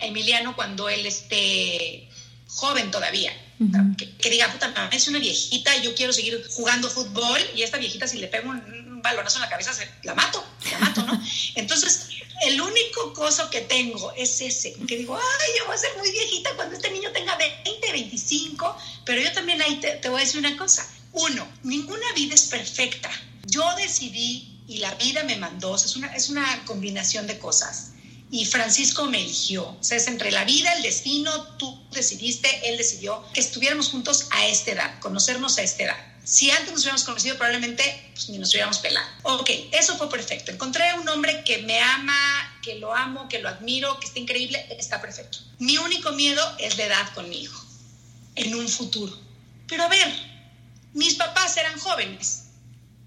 a 0.00 0.06
Emiliano 0.06 0.54
cuando 0.54 0.88
él 0.88 1.04
esté 1.04 2.08
joven 2.46 2.90
todavía. 2.90 3.32
que, 3.96 4.30
diga, 4.30 4.52
puta, 4.52 4.68
mamá 4.68 4.90
es 4.92 5.08
una 5.08 5.18
viejita 5.18 5.76
y 5.76 5.82
yo 5.82 5.94
quiero 5.94 6.12
seguir 6.12 6.40
jugando 6.50 6.88
fútbol 6.88 7.40
y 7.56 7.62
esta 7.62 7.76
viejita 7.76 8.06
si 8.06 8.18
le 8.18 8.28
pego 8.28 8.50
un 8.50 9.02
balonazo 9.02 9.38
en 9.38 9.42
la 9.42 9.48
cabeza, 9.48 9.72
la 10.04 10.14
mato, 10.14 10.44
la 10.70 10.78
mato, 10.78 11.02
¿no? 11.02 11.20
Entonces, 11.56 12.08
el 12.42 12.60
único 12.60 13.12
coso 13.14 13.50
que 13.50 13.62
tengo 13.62 14.12
es 14.12 14.40
ese, 14.40 14.74
que 14.86 14.96
digo, 14.96 15.16
ay, 15.16 15.50
yo 15.58 15.66
voy 15.66 15.74
a 15.74 15.78
ser 15.78 15.96
muy 15.96 16.10
viejita 16.10 16.54
cuando 16.54 16.76
este 16.76 16.90
niño 16.90 17.10
tenga 17.12 17.36
20, 17.36 17.92
25, 17.92 18.76
pero 19.04 19.20
yo 19.20 19.32
también 19.32 19.60
ahí 19.62 19.80
te, 19.80 20.08
voy 20.08 20.20
a 20.20 20.24
decir 20.24 20.38
una 20.38 20.56
cosa. 20.56 20.88
Uno, 21.12 21.46
ninguna 21.62 22.12
vida 22.14 22.34
es 22.34 22.44
perfecta. 22.44 23.10
Yo 23.46 23.64
decidí 23.76 24.62
y 24.68 24.78
la 24.78 24.94
vida 24.94 25.24
me 25.24 25.36
mandó, 25.36 25.74
es, 25.74 25.96
una, 25.96 26.14
es 26.14 26.28
una 26.28 26.64
combinación 26.66 27.26
de 27.26 27.38
cosas. 27.38 27.92
Y 28.30 28.44
Francisco 28.44 29.06
me 29.06 29.20
eligió. 29.20 29.64
O 29.68 29.82
sea, 29.82 29.96
es 29.96 30.06
entre 30.06 30.30
la 30.30 30.44
vida, 30.44 30.72
el 30.74 30.82
destino, 30.82 31.56
tú 31.56 31.88
decidiste, 31.92 32.68
él 32.68 32.76
decidió 32.76 33.24
que 33.32 33.40
estuviéramos 33.40 33.88
juntos 33.88 34.28
a 34.30 34.46
esta 34.46 34.72
edad, 34.72 35.00
conocernos 35.00 35.58
a 35.58 35.62
esta 35.62 35.84
edad. 35.84 36.17
Si 36.28 36.50
antes 36.50 36.72
nos 36.72 36.82
hubiéramos 36.82 37.04
conocido, 37.04 37.36
probablemente 37.36 38.10
pues, 38.12 38.28
ni 38.28 38.36
nos 38.36 38.50
hubiéramos 38.50 38.76
pelado. 38.80 39.08
Ok, 39.22 39.48
eso 39.72 39.96
fue 39.96 40.10
perfecto. 40.10 40.50
Encontré 40.50 40.84
un 41.00 41.08
hombre 41.08 41.42
que 41.42 41.62
me 41.62 41.80
ama, 41.80 42.14
que 42.62 42.74
lo 42.74 42.94
amo, 42.94 43.30
que 43.30 43.38
lo 43.38 43.48
admiro, 43.48 43.98
que 43.98 44.08
está 44.08 44.18
increíble, 44.18 44.66
está 44.78 45.00
perfecto. 45.00 45.38
Mi 45.58 45.78
único 45.78 46.12
miedo 46.12 46.42
es 46.58 46.76
la 46.76 46.84
edad 46.84 47.14
con 47.14 47.30
mi 47.30 47.40
hijo, 47.40 47.64
en 48.34 48.54
un 48.54 48.68
futuro. 48.68 49.18
Pero 49.68 49.84
a 49.84 49.88
ver, 49.88 50.06
mis 50.92 51.14
papás 51.14 51.56
eran 51.56 51.78
jóvenes. 51.78 52.48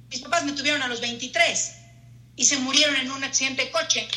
Mis 0.09 0.21
papás 0.21 0.43
me 0.43 0.53
tuvieron 0.53 0.81
a 0.81 0.87
los 0.87 0.99
23 0.99 1.73
y 2.37 2.45
se 2.45 2.57
murieron 2.57 2.95
en 2.95 3.11
un 3.11 3.23
accidente 3.23 3.65
de 3.65 3.69
coche, 3.69 4.07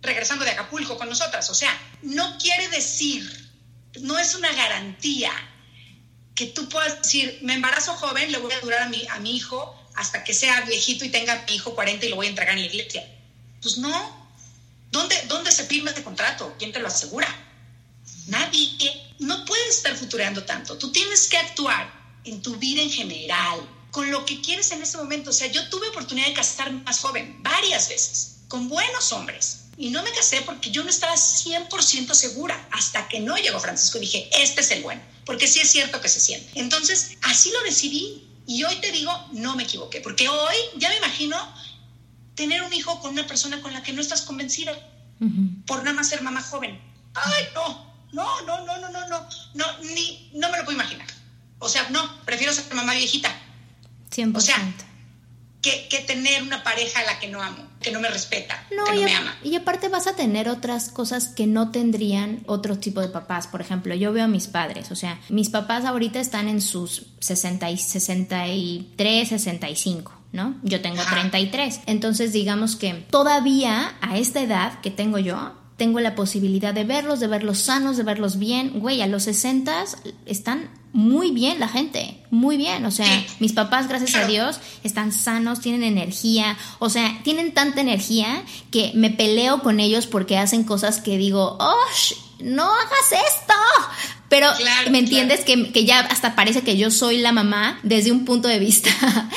regresando 0.00 0.46
de 0.46 0.52
Acapulco 0.52 0.96
con 0.96 1.10
nosotras. 1.10 1.50
O 1.50 1.54
sea, 1.54 1.78
no 2.00 2.38
quiere 2.38 2.66
decir, 2.70 3.50
no 4.00 4.18
es 4.18 4.34
una 4.34 4.50
garantía 4.54 5.32
que 6.38 6.46
tú 6.46 6.68
puedas 6.68 7.02
decir, 7.02 7.40
me 7.42 7.54
embarazo 7.54 7.94
joven, 7.94 8.30
le 8.30 8.38
voy 8.38 8.52
a 8.52 8.60
durar 8.60 8.82
a 8.82 8.88
mi, 8.88 9.04
a 9.08 9.18
mi 9.18 9.34
hijo 9.34 9.74
hasta 9.96 10.22
que 10.22 10.32
sea 10.32 10.60
viejito 10.60 11.04
y 11.04 11.08
tenga 11.08 11.44
mi 11.48 11.56
hijo 11.56 11.74
40 11.74 12.06
y 12.06 12.10
lo 12.10 12.14
voy 12.14 12.26
a 12.26 12.28
entregar 12.28 12.54
en 12.54 12.60
la 12.60 12.68
iglesia. 12.68 13.04
Pues 13.60 13.76
no. 13.78 14.28
¿Dónde, 14.92 15.20
¿Dónde 15.26 15.50
se 15.50 15.64
firma 15.64 15.90
este 15.90 16.04
contrato? 16.04 16.54
¿Quién 16.56 16.70
te 16.70 16.78
lo 16.78 16.86
asegura? 16.86 17.26
Nadie. 18.28 18.70
No 19.18 19.44
puedes 19.46 19.78
estar 19.78 19.96
futureando 19.96 20.44
tanto. 20.44 20.78
Tú 20.78 20.92
tienes 20.92 21.26
que 21.26 21.38
actuar 21.38 21.92
en 22.22 22.40
tu 22.40 22.54
vida 22.54 22.82
en 22.82 22.90
general, 22.92 23.58
con 23.90 24.08
lo 24.12 24.24
que 24.24 24.40
quieres 24.40 24.70
en 24.70 24.80
ese 24.80 24.96
momento. 24.96 25.30
O 25.30 25.32
sea, 25.32 25.48
yo 25.48 25.68
tuve 25.70 25.88
oportunidad 25.88 26.28
de 26.28 26.34
casarme 26.34 26.84
más 26.84 27.00
joven, 27.00 27.42
varias 27.42 27.88
veces, 27.88 28.36
con 28.46 28.68
buenos 28.68 29.10
hombres. 29.10 29.62
Y 29.76 29.90
no 29.90 30.04
me 30.04 30.12
casé 30.12 30.42
porque 30.42 30.70
yo 30.70 30.84
no 30.84 30.90
estaba 30.90 31.14
100% 31.14 32.14
segura 32.14 32.68
hasta 32.70 33.08
que 33.08 33.18
no 33.18 33.36
llegó 33.36 33.58
Francisco 33.58 33.98
y 33.98 34.02
dije, 34.02 34.30
este 34.32 34.60
es 34.60 34.70
el 34.70 34.84
bueno 34.84 35.17
porque 35.28 35.46
sí 35.46 35.60
es 35.60 35.70
cierto 35.70 36.00
que 36.00 36.08
se 36.08 36.20
siente. 36.20 36.58
Entonces, 36.58 37.18
así 37.20 37.52
lo 37.52 37.62
decidí 37.62 38.26
y 38.46 38.64
hoy 38.64 38.76
te 38.76 38.90
digo, 38.92 39.12
no 39.32 39.56
me 39.56 39.64
equivoqué, 39.64 40.00
porque 40.00 40.26
hoy 40.26 40.56
ya 40.78 40.88
me 40.88 40.96
imagino 40.96 41.36
tener 42.34 42.62
un 42.62 42.72
hijo 42.72 42.98
con 43.00 43.10
una 43.10 43.26
persona 43.26 43.60
con 43.60 43.74
la 43.74 43.82
que 43.82 43.92
no 43.92 44.00
estás 44.00 44.22
convencida 44.22 44.72
por 45.66 45.80
nada 45.80 45.92
más 45.92 46.08
ser 46.08 46.22
mamá 46.22 46.40
joven. 46.40 46.80
Ay, 47.12 47.44
no, 47.54 47.94
no, 48.12 48.40
no, 48.46 48.64
no, 48.64 48.78
no, 48.78 48.88
no, 48.88 49.06
no, 49.06 49.28
no, 49.52 49.78
ni, 49.94 50.30
no 50.32 50.48
me 50.50 50.56
lo 50.56 50.64
puedo 50.64 50.78
imaginar. 50.78 51.06
O 51.58 51.68
sea, 51.68 51.86
no, 51.90 52.24
prefiero 52.24 52.54
ser 52.54 52.72
mamá 52.72 52.94
viejita. 52.94 53.30
100%. 54.10 54.34
O 54.34 54.40
sea, 54.40 54.56
que, 55.60 55.88
que 55.88 55.98
tener 55.98 56.42
una 56.42 56.64
pareja 56.64 57.00
a 57.00 57.04
la 57.04 57.18
que 57.18 57.28
no 57.28 57.42
amo 57.42 57.67
que 57.80 57.90
no 57.92 58.00
me 58.00 58.08
respeta, 58.08 58.64
que 58.68 58.76
no 58.76 58.84
me 58.86 59.14
ama. 59.14 59.36
Y 59.42 59.54
aparte 59.56 59.88
vas 59.88 60.06
a 60.06 60.16
tener 60.16 60.48
otras 60.48 60.90
cosas 60.90 61.28
que 61.28 61.46
no 61.46 61.70
tendrían 61.70 62.42
otro 62.46 62.78
tipo 62.78 63.00
de 63.00 63.08
papás. 63.08 63.46
Por 63.46 63.60
ejemplo, 63.60 63.94
yo 63.94 64.12
veo 64.12 64.24
a 64.24 64.28
mis 64.28 64.46
padres, 64.46 64.90
o 64.90 64.96
sea, 64.96 65.20
mis 65.28 65.50
papás 65.50 65.84
ahorita 65.84 66.20
están 66.20 66.48
en 66.48 66.60
sus 66.60 67.06
60 67.20 67.70
y 67.70 67.78
63, 67.78 69.28
65. 69.28 70.12
¿no? 70.32 70.56
Yo 70.62 70.82
tengo 70.82 71.02
33. 71.02 71.80
Entonces, 71.86 72.32
digamos 72.32 72.76
que 72.76 72.92
todavía 73.10 73.94
a 74.00 74.18
esta 74.18 74.42
edad 74.42 74.80
que 74.80 74.90
tengo 74.90 75.18
yo, 75.18 75.54
tengo 75.78 76.00
la 76.00 76.16
posibilidad 76.16 76.74
de 76.74 76.82
verlos, 76.82 77.20
de 77.20 77.28
verlos 77.28 77.60
sanos, 77.60 77.96
de 77.96 78.02
verlos 78.02 78.38
bien. 78.38 78.80
Güey, 78.80 79.00
a 79.00 79.06
los 79.06 79.22
60 79.22 79.84
están 80.26 80.68
muy 80.92 81.30
bien 81.30 81.60
la 81.60 81.68
gente, 81.68 82.20
muy 82.30 82.56
bien. 82.56 82.84
O 82.84 82.90
sea, 82.90 83.06
mis 83.38 83.52
papás, 83.52 83.88
gracias 83.88 84.16
a 84.16 84.26
Dios, 84.26 84.58
están 84.82 85.12
sanos, 85.12 85.60
tienen 85.60 85.84
energía. 85.84 86.58
O 86.80 86.90
sea, 86.90 87.20
tienen 87.22 87.54
tanta 87.54 87.80
energía 87.80 88.42
que 88.72 88.90
me 88.96 89.10
peleo 89.10 89.62
con 89.62 89.78
ellos 89.78 90.08
porque 90.08 90.36
hacen 90.36 90.64
cosas 90.64 91.00
que 91.00 91.16
digo, 91.16 91.56
¡oh! 91.60 91.74
No 92.40 92.64
hagas 92.64 93.12
esto, 93.12 93.54
pero 94.28 94.48
me 94.90 94.98
entiendes 94.98 95.40
que, 95.40 95.72
que, 95.72 95.84
ya 95.84 96.00
hasta 96.00 96.34
parece 96.34 96.62
que 96.62 96.76
yo 96.76 96.90
soy 96.90 97.18
la 97.18 97.32
mamá 97.32 97.78
desde 97.82 98.12
un 98.12 98.24
punto 98.24 98.46
de 98.46 98.58
vista 98.58 98.90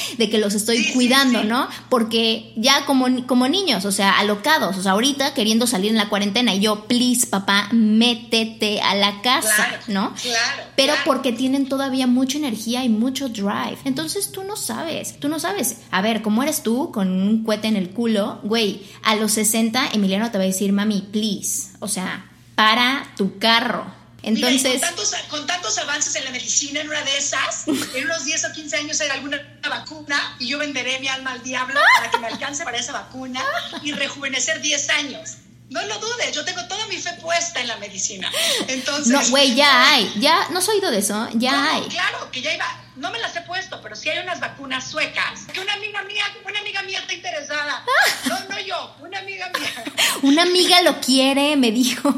de 0.18 0.30
que 0.30 0.38
los 0.38 0.54
estoy 0.54 0.92
cuidando, 0.92 1.44
¿no? 1.44 1.68
Porque 1.90 2.52
ya 2.58 2.86
como, 2.86 3.26
como 3.26 3.48
niños, 3.48 3.86
o 3.86 3.92
sea, 3.92 4.20
alocados, 4.20 4.78
o 4.78 4.84
sea, 4.84 4.92
ahorita 4.92 5.34
queriendo 5.34 5.66
salir 5.66 5.92
en 5.92 5.98
la 5.98 6.10
cuarentena 6.10 6.54
y 6.54 6.60
yo, 6.60 6.88
please, 6.88 7.28
papá, 7.28 7.70
métete 7.72 8.82
a 8.82 8.96
la 8.96 9.22
casa, 9.22 9.80
¿no? 9.88 10.14
Claro. 10.22 10.64
Pero 10.76 10.94
porque 11.06 11.32
tienen 11.32 11.70
todavía 11.70 12.06
mucha 12.08 12.38
energía 12.38 12.84
y 12.84 12.90
mucho 12.90 13.30
drive. 13.30 13.78
Entonces 13.86 14.32
tú 14.32 14.44
no 14.44 14.58
sabes, 14.58 15.20
tú 15.20 15.30
no 15.30 15.40
sabes. 15.40 15.78
A 15.92 16.02
ver, 16.02 16.22
¿cómo 16.22 16.44
eres 16.44 16.64
tú 16.64 16.92
con 16.92 17.10
un 17.10 17.44
cohete 17.46 17.70
en 17.70 17.78
el 17.78 17.92
culo? 17.92 18.40
Güey, 18.44 18.84
a 19.04 19.16
los 19.16 19.32
60 19.32 19.92
Emiliano 19.94 20.32
te 20.32 20.38
va 20.38 20.44
a 20.44 20.48
decir, 20.48 20.74
mami, 20.74 21.02
please, 21.12 21.70
o 21.80 21.88
sea, 21.88 22.26
para 22.56 23.08
tu 23.16 23.38
carro 23.40 24.01
entonces, 24.24 24.82
con, 25.30 25.48
tantos, 25.48 25.78
avances 25.78 26.16
en 26.16 26.26
la 26.26 26.32
medicina, 26.32 26.82
en 26.82 26.90
una 26.90 27.02
de 27.02 27.18
esas, 27.18 27.68
en 27.96 28.06
unos 28.06 28.26
10 28.26 28.46
o 28.46 28.52
15 28.54 28.78
años 28.78 29.02
hay 29.02 29.10
alguna 29.10 29.42
vacuna 29.68 30.36
y 30.40 30.48
yo 30.48 30.60
venderé 30.60 31.00
mi 31.00 31.08
alma 31.08 31.34
al 31.34 31.44
diablo 31.44 31.80
para 31.98 32.12
que 32.12 32.18
me 32.20 32.28
alcance 32.28 32.64
para 32.64 32.78
esa 32.78 32.92
vacuna 32.92 33.44
y 33.82 33.92
rejuvenecer 33.94 34.62
10 34.62 34.90
años. 34.90 35.38
No 35.70 35.82
lo 35.86 36.00
dudes, 36.00 36.34
yo 36.34 36.44
tengo 36.44 36.62
toda 36.66 36.86
mi 36.88 36.98
fe 36.98 37.14
puesta 37.22 37.62
en 37.62 37.68
la 37.70 37.78
medicina. 37.78 38.30
Entonces. 38.68 39.08
No, 39.08 39.26
güey, 39.30 39.56
ya 39.56 39.94
hay, 39.94 40.14
ya, 40.20 40.50
no 40.50 40.60
oído 40.60 40.92
de 40.92 40.98
eso, 40.98 41.30
ya 41.36 41.76
hay. 41.76 41.84
Claro, 41.84 42.30
que 42.30 42.42
ya 42.42 42.54
iba, 42.54 42.66
no 42.98 43.10
me 43.10 43.20
las 43.20 43.34
he 43.38 43.42
puesto, 43.42 43.80
pero 43.82 43.96
sí 43.96 44.10
hay 44.10 44.20
unas 44.20 44.42
vacunas 44.42 44.92
suecas. 44.92 45.46
Que 45.54 45.62
una 45.62 45.72
amiga 45.72 46.04
mía, 46.04 46.26
una 46.46 46.60
amiga 46.60 46.84
mía 46.84 47.00
está 47.00 47.14
interesada. 47.14 47.86
No, 48.26 48.38
no 48.50 48.60
yo, 48.60 48.96
una 49.00 49.20
amiga 49.20 49.50
mía. 49.58 49.84
una 50.24 50.44
amiga 50.44 50.82
lo 50.82 51.00
quiere, 51.00 51.56
me 51.56 51.72
dijo. 51.72 52.14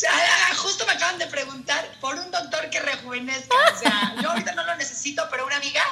Sea, 0.00 0.54
justo 0.56 0.86
me 0.86 0.92
acaban 0.92 1.18
de 1.18 1.26
preguntar 1.26 1.86
por 2.00 2.14
un 2.14 2.30
doctor 2.30 2.70
que 2.70 2.80
rejuvenezca. 2.80 3.54
O 3.70 3.78
sea, 3.78 4.14
yo 4.22 4.30
ahorita 4.30 4.54
no 4.54 4.64
lo 4.64 4.74
necesito, 4.76 5.22
pero 5.30 5.44
una 5.44 5.56
amiga 5.56 5.82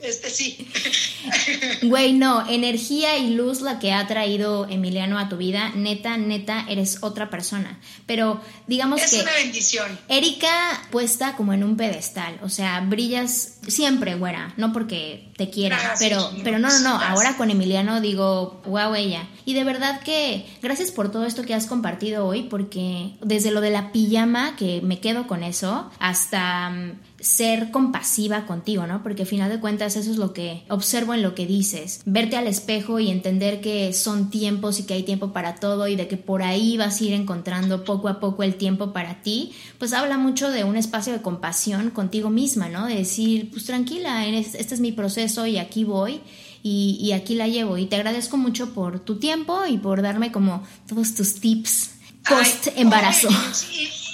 este 0.00 0.30
sí. 0.30 0.68
Güey, 1.82 2.12
no, 2.12 2.48
energía 2.48 3.16
y 3.16 3.34
luz 3.34 3.60
la 3.60 3.78
que 3.78 3.92
ha 3.92 4.06
traído 4.06 4.68
Emiliano 4.68 5.18
a 5.18 5.28
tu 5.28 5.36
vida, 5.36 5.72
neta, 5.74 6.16
neta, 6.16 6.66
eres 6.68 6.98
otra 7.02 7.30
persona. 7.30 7.80
Pero 8.06 8.40
digamos 8.66 9.00
que... 9.00 9.16
Es 9.16 9.22
una 9.22 9.32
bendición. 9.32 9.98
Erika 10.08 10.86
puesta 10.90 11.34
como 11.36 11.52
en 11.52 11.64
un 11.64 11.76
pedestal, 11.76 12.38
o 12.42 12.48
sea, 12.48 12.80
brillas 12.80 13.58
siempre, 13.66 14.14
güera, 14.14 14.54
no 14.56 14.72
porque 14.72 15.28
te 15.36 15.50
quiera, 15.50 15.94
pero, 15.98 16.30
pero 16.44 16.58
no, 16.58 16.68
no, 16.68 16.80
no, 16.80 17.00
ahora 17.00 17.36
con 17.36 17.50
Emiliano 17.50 18.00
digo, 18.00 18.62
wow, 18.66 18.94
ella. 18.94 19.26
Y 19.44 19.54
de 19.54 19.64
verdad 19.64 20.00
que 20.00 20.46
gracias 20.62 20.90
por 20.90 21.10
todo 21.10 21.24
esto 21.24 21.44
que 21.44 21.54
has 21.54 21.66
compartido 21.66 22.26
hoy, 22.26 22.44
porque 22.44 23.12
desde 23.22 23.50
lo 23.50 23.60
de 23.60 23.70
la 23.70 23.92
pijama, 23.92 24.56
que 24.56 24.80
me 24.82 25.00
quedo 25.00 25.26
con 25.26 25.42
eso, 25.42 25.90
hasta 25.98 26.70
mm, 26.70 26.98
ser 27.26 27.72
compasiva 27.72 28.46
contigo, 28.46 28.86
¿no? 28.86 29.02
Porque 29.02 29.22
al 29.22 29.28
final 29.28 29.50
de 29.50 29.58
cuentas 29.58 29.96
eso 29.96 30.10
es 30.10 30.16
lo 30.16 30.32
que 30.32 30.62
observo 30.68 31.12
en 31.12 31.22
lo 31.22 31.34
que 31.34 31.44
dices. 31.44 32.00
Verte 32.06 32.36
al 32.36 32.46
espejo 32.46 33.00
y 33.00 33.10
entender 33.10 33.60
que 33.60 33.92
son 33.92 34.30
tiempos 34.30 34.78
y 34.78 34.84
que 34.84 34.94
hay 34.94 35.02
tiempo 35.02 35.32
para 35.32 35.56
todo 35.56 35.88
y 35.88 35.96
de 35.96 36.06
que 36.06 36.16
por 36.16 36.42
ahí 36.42 36.76
vas 36.76 37.00
a 37.00 37.04
ir 37.04 37.12
encontrando 37.12 37.84
poco 37.84 38.08
a 38.08 38.20
poco 38.20 38.44
el 38.44 38.54
tiempo 38.54 38.92
para 38.92 39.22
ti, 39.22 39.52
pues 39.78 39.92
habla 39.92 40.18
mucho 40.18 40.50
de 40.50 40.62
un 40.62 40.76
espacio 40.76 41.12
de 41.12 41.20
compasión 41.20 41.90
contigo 41.90 42.30
misma, 42.30 42.68
¿no? 42.68 42.86
De 42.86 42.94
decir, 42.94 43.50
pues 43.50 43.64
tranquila, 43.64 44.24
este 44.26 44.74
es 44.74 44.80
mi 44.80 44.92
proceso 44.92 45.46
y 45.46 45.58
aquí 45.58 45.82
voy. 45.84 46.20
Y, 46.62 47.12
aquí 47.12 47.36
la 47.36 47.46
llevo. 47.46 47.78
Y 47.78 47.86
te 47.86 47.94
agradezco 47.94 48.36
mucho 48.36 48.74
por 48.74 48.98
tu 48.98 49.20
tiempo 49.20 49.66
y 49.68 49.78
por 49.78 50.02
darme 50.02 50.32
como 50.32 50.64
todos 50.88 51.14
tus 51.14 51.34
tips 51.34 51.90
post 52.28 52.68
embarazo. 52.76 53.28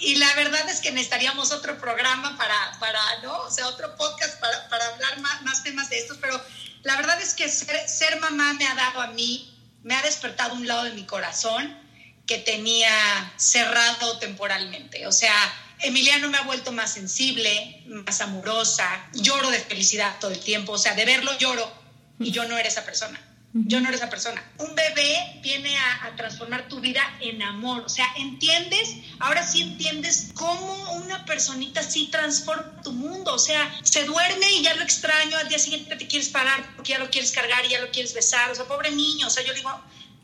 Y 0.02 0.16
la 0.16 0.34
verdad 0.34 0.68
es 0.68 0.80
que 0.80 0.90
necesitaríamos 0.90 1.52
otro 1.52 1.78
programa 1.78 2.36
para, 2.36 2.76
para 2.80 3.00
¿no? 3.22 3.38
O 3.42 3.50
sea, 3.52 3.68
otro 3.68 3.94
podcast 3.96 4.40
para, 4.40 4.68
para 4.68 4.84
hablar 4.88 5.20
más, 5.20 5.62
temas 5.62 5.90
de 5.90 5.98
estos, 6.00 6.18
pero 6.20 6.44
la 6.82 6.96
verdad 6.96 7.20
es 7.22 7.34
que 7.34 7.48
ser, 7.48 7.88
ser 7.88 8.18
mamá 8.18 8.52
me 8.54 8.66
ha 8.66 8.74
dado 8.74 9.00
a 9.00 9.06
mí, 9.08 9.56
me 9.84 9.94
ha 9.94 10.02
despertado 10.02 10.54
un 10.54 10.66
lado 10.66 10.82
de 10.82 10.90
mi 10.90 11.06
corazón 11.06 11.78
que 12.26 12.38
tenía 12.38 13.32
cerrado 13.36 14.18
temporalmente. 14.18 15.06
O 15.06 15.12
sea, 15.12 15.32
Emiliano 15.78 16.28
me 16.30 16.38
ha 16.38 16.42
vuelto 16.42 16.72
más 16.72 16.92
sensible, 16.92 17.84
más 17.86 18.20
amorosa, 18.20 19.08
lloro 19.12 19.50
de 19.52 19.60
felicidad 19.60 20.16
todo 20.18 20.32
el 20.32 20.40
tiempo, 20.40 20.72
o 20.72 20.78
sea, 20.78 20.94
de 20.94 21.04
verlo 21.04 21.30
lloro 21.38 21.72
y 22.18 22.32
yo 22.32 22.44
no 22.48 22.58
era 22.58 22.68
esa 22.68 22.84
persona. 22.84 23.20
Yo 23.54 23.80
no 23.80 23.88
era 23.88 23.96
esa 23.96 24.08
persona. 24.08 24.42
Un 24.58 24.74
bebé 24.74 25.40
viene 25.42 25.76
a, 25.76 26.16
transformar 26.16 26.68
tu 26.68 26.80
vida 26.80 27.02
en 27.20 27.42
amor. 27.42 27.82
O 27.84 27.88
sea, 27.88 28.06
entiendes, 28.16 28.96
ahora 29.18 29.46
sí 29.46 29.60
entiendes 29.60 30.30
cómo 30.34 30.92
una 30.92 31.24
personita 31.26 31.80
así 31.80 32.06
transforma 32.06 32.80
tu 32.82 32.92
mundo. 32.92 33.34
O 33.34 33.38
sea, 33.38 33.70
se 33.82 34.04
duerme 34.04 34.50
y 34.52 34.62
ya 34.62 34.74
lo 34.74 34.82
extraño, 34.82 35.36
al 35.36 35.48
día 35.48 35.58
siguiente 35.58 35.96
te 35.96 36.06
quieres 36.06 36.30
parar 36.30 36.74
porque 36.76 36.92
ya 36.92 36.98
lo 36.98 37.10
quieres 37.10 37.30
cargar 37.32 37.64
y 37.66 37.70
ya 37.70 37.80
lo 37.80 37.90
quieres 37.90 38.14
besar. 38.14 38.50
O 38.50 38.54
sea, 38.54 38.64
pobre 38.64 38.90
niño. 38.90 39.26
O 39.26 39.30
sea, 39.30 39.44
yo 39.44 39.52
digo, 39.52 39.70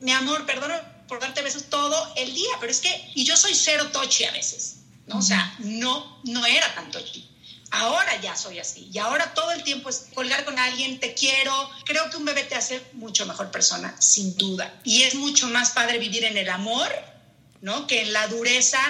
mi 0.00 0.12
amor, 0.12 0.46
perdón 0.46 0.72
por 1.06 1.20
darte 1.20 1.42
besos 1.42 1.64
todo 1.64 2.12
el 2.16 2.32
día, 2.34 2.50
pero 2.60 2.70
es 2.70 2.80
que, 2.80 3.10
y 3.14 3.24
yo 3.24 3.36
soy 3.36 3.54
cero 3.54 3.88
tochi 3.90 4.24
a 4.24 4.30
veces, 4.30 4.80
¿no? 5.06 5.18
O 5.18 5.22
sea, 5.22 5.54
no, 5.58 6.20
no 6.24 6.44
era 6.46 6.74
tan 6.74 6.90
tochi. 6.90 7.28
Ahora 7.70 8.18
ya 8.22 8.34
soy 8.34 8.58
así 8.58 8.88
y 8.92 8.98
ahora 8.98 9.34
todo 9.34 9.52
el 9.52 9.62
tiempo 9.62 9.90
es 9.90 10.06
colgar 10.14 10.44
con 10.44 10.58
alguien, 10.58 10.98
te 11.00 11.14
quiero. 11.14 11.52
Creo 11.84 12.08
que 12.10 12.16
un 12.16 12.24
bebé 12.24 12.44
te 12.44 12.54
hace 12.54 12.80
mucho 12.94 13.26
mejor 13.26 13.50
persona, 13.50 13.94
sin 13.98 14.36
duda. 14.36 14.80
Y 14.84 15.02
es 15.02 15.14
mucho 15.14 15.48
más 15.48 15.70
padre 15.70 15.98
vivir 15.98 16.24
en 16.24 16.38
el 16.38 16.48
amor, 16.48 16.88
¿no? 17.60 17.86
Que 17.86 18.02
en 18.02 18.12
la 18.12 18.26
dureza 18.28 18.80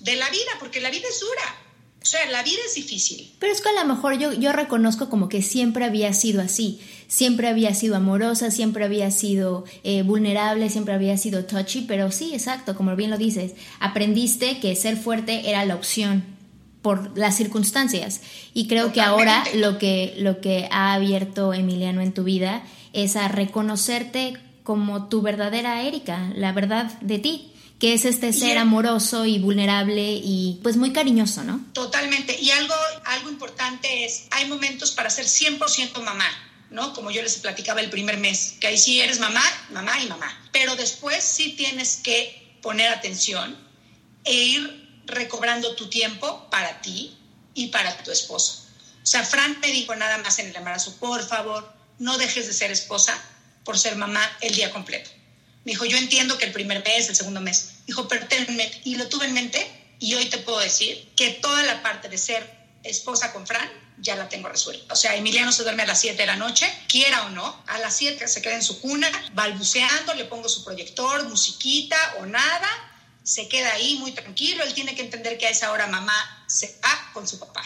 de 0.00 0.16
la 0.16 0.28
vida, 0.30 0.50
porque 0.58 0.80
la 0.80 0.90
vida 0.90 1.06
es 1.08 1.20
dura. 1.20 1.56
O 2.02 2.06
sea, 2.06 2.28
la 2.30 2.42
vida 2.42 2.58
es 2.66 2.74
difícil. 2.74 3.34
Pero 3.38 3.52
es 3.52 3.60
que 3.60 3.68
a 3.68 3.72
lo 3.72 3.84
mejor 3.84 4.18
yo, 4.18 4.32
yo 4.32 4.52
reconozco 4.52 5.10
como 5.10 5.28
que 5.28 5.42
siempre 5.42 5.84
había 5.84 6.12
sido 6.12 6.40
así. 6.40 6.80
Siempre 7.06 7.48
había 7.48 7.74
sido 7.74 7.96
amorosa, 7.96 8.50
siempre 8.50 8.84
había 8.84 9.10
sido 9.10 9.64
eh, 9.84 10.02
vulnerable, 10.02 10.70
siempre 10.70 10.94
había 10.94 11.16
sido 11.18 11.44
touchy, 11.44 11.82
pero 11.82 12.10
sí, 12.10 12.34
exacto, 12.34 12.76
como 12.76 12.94
bien 12.96 13.10
lo 13.10 13.18
dices, 13.18 13.52
aprendiste 13.80 14.60
que 14.60 14.76
ser 14.76 14.96
fuerte 14.96 15.50
era 15.50 15.64
la 15.64 15.74
opción 15.74 16.37
por 16.88 17.18
las 17.18 17.36
circunstancias. 17.36 18.22
Y 18.54 18.66
creo 18.66 18.94
que 18.94 19.02
ahora 19.02 19.44
lo 19.56 19.76
que, 19.76 20.14
lo 20.16 20.40
que 20.40 20.70
ha 20.72 20.94
abierto 20.94 21.52
Emiliano 21.52 22.00
en 22.00 22.14
tu 22.14 22.24
vida 22.24 22.62
es 22.94 23.14
a 23.14 23.28
reconocerte 23.28 24.38
como 24.62 25.10
tu 25.10 25.20
verdadera 25.20 25.82
Erika, 25.82 26.32
la 26.34 26.52
verdad 26.52 26.86
de 27.02 27.18
ti, 27.18 27.52
que 27.78 27.92
es 27.92 28.06
este 28.06 28.32
ser 28.32 28.56
amoroso 28.56 29.26
y 29.26 29.38
vulnerable 29.38 30.12
y 30.14 30.60
pues 30.62 30.78
muy 30.78 30.94
cariñoso, 30.94 31.44
¿no? 31.44 31.60
Totalmente. 31.74 32.40
Y 32.40 32.52
algo, 32.52 32.74
algo 33.04 33.28
importante 33.28 34.06
es, 34.06 34.26
hay 34.30 34.48
momentos 34.48 34.92
para 34.92 35.10
ser 35.10 35.26
100% 35.26 36.02
mamá. 36.02 36.24
¿no? 36.70 36.94
Como 36.94 37.10
yo 37.10 37.22
les 37.22 37.36
platicaba 37.36 37.82
el 37.82 37.90
primer 37.90 38.16
mes, 38.16 38.56
que 38.60 38.68
ahí 38.68 38.78
sí 38.78 38.98
eres 38.98 39.20
mamá, 39.20 39.42
mamá 39.72 40.02
y 40.02 40.06
mamá. 40.06 40.34
Pero 40.52 40.74
después 40.74 41.22
sí 41.22 41.52
tienes 41.52 41.98
que 41.98 42.56
poner 42.62 42.88
atención 42.88 43.58
e 44.24 44.32
ir 44.32 44.87
recobrando 45.08 45.74
tu 45.74 45.88
tiempo 45.88 46.48
para 46.50 46.80
ti 46.80 47.16
y 47.54 47.68
para 47.68 47.96
tu 48.02 48.10
esposo. 48.10 48.64
O 49.02 49.06
sea, 49.06 49.24
Frank 49.24 49.58
me 49.60 49.68
dijo 49.68 49.94
nada 49.96 50.18
más 50.18 50.38
en 50.38 50.48
el 50.48 50.56
embarazo, 50.56 50.94
por 50.96 51.26
favor, 51.26 51.72
no 51.98 52.18
dejes 52.18 52.46
de 52.46 52.52
ser 52.52 52.70
esposa 52.70 53.18
por 53.64 53.78
ser 53.78 53.96
mamá 53.96 54.22
el 54.40 54.54
día 54.54 54.70
completo. 54.70 55.10
Me 55.64 55.72
dijo, 55.72 55.84
yo 55.84 55.96
entiendo 55.96 56.38
que 56.38 56.44
el 56.44 56.52
primer 56.52 56.84
mes, 56.84 57.08
el 57.08 57.16
segundo 57.16 57.40
mes. 57.40 57.70
Dijo, 57.86 58.06
pero 58.06 58.26
y 58.84 58.94
lo 58.94 59.08
tuve 59.08 59.26
en 59.26 59.34
mente 59.34 59.96
y 59.98 60.14
hoy 60.14 60.26
te 60.26 60.38
puedo 60.38 60.60
decir 60.60 61.12
que 61.16 61.30
toda 61.30 61.62
la 61.64 61.82
parte 61.82 62.08
de 62.08 62.18
ser 62.18 62.58
esposa 62.84 63.32
con 63.32 63.46
Fran 63.46 63.68
ya 64.00 64.14
la 64.16 64.28
tengo 64.28 64.48
resuelta. 64.48 64.92
O 64.92 64.96
sea, 64.96 65.16
Emiliano 65.16 65.52
se 65.52 65.62
duerme 65.62 65.82
a 65.82 65.86
las 65.86 66.00
7 66.00 66.16
de 66.16 66.26
la 66.26 66.36
noche, 66.36 66.72
quiera 66.88 67.26
o 67.26 67.30
no, 67.30 67.62
a 67.66 67.78
las 67.78 67.96
7 67.96 68.28
se 68.28 68.42
queda 68.42 68.54
en 68.54 68.62
su 68.62 68.80
cuna, 68.80 69.10
balbuceando, 69.32 70.14
le 70.14 70.24
pongo 70.24 70.48
su 70.48 70.64
proyector, 70.64 71.24
musiquita 71.28 71.96
o 72.20 72.26
nada, 72.26 72.68
se 73.28 73.46
queda 73.46 73.74
ahí 73.74 73.96
muy 73.96 74.12
tranquilo, 74.12 74.64
él 74.64 74.72
tiene 74.72 74.94
que 74.94 75.02
entender 75.02 75.36
que 75.36 75.46
a 75.46 75.50
esa 75.50 75.70
hora 75.70 75.86
mamá 75.86 76.14
se 76.46 76.78
va 76.82 77.10
con 77.12 77.28
su 77.28 77.38
papá. 77.38 77.62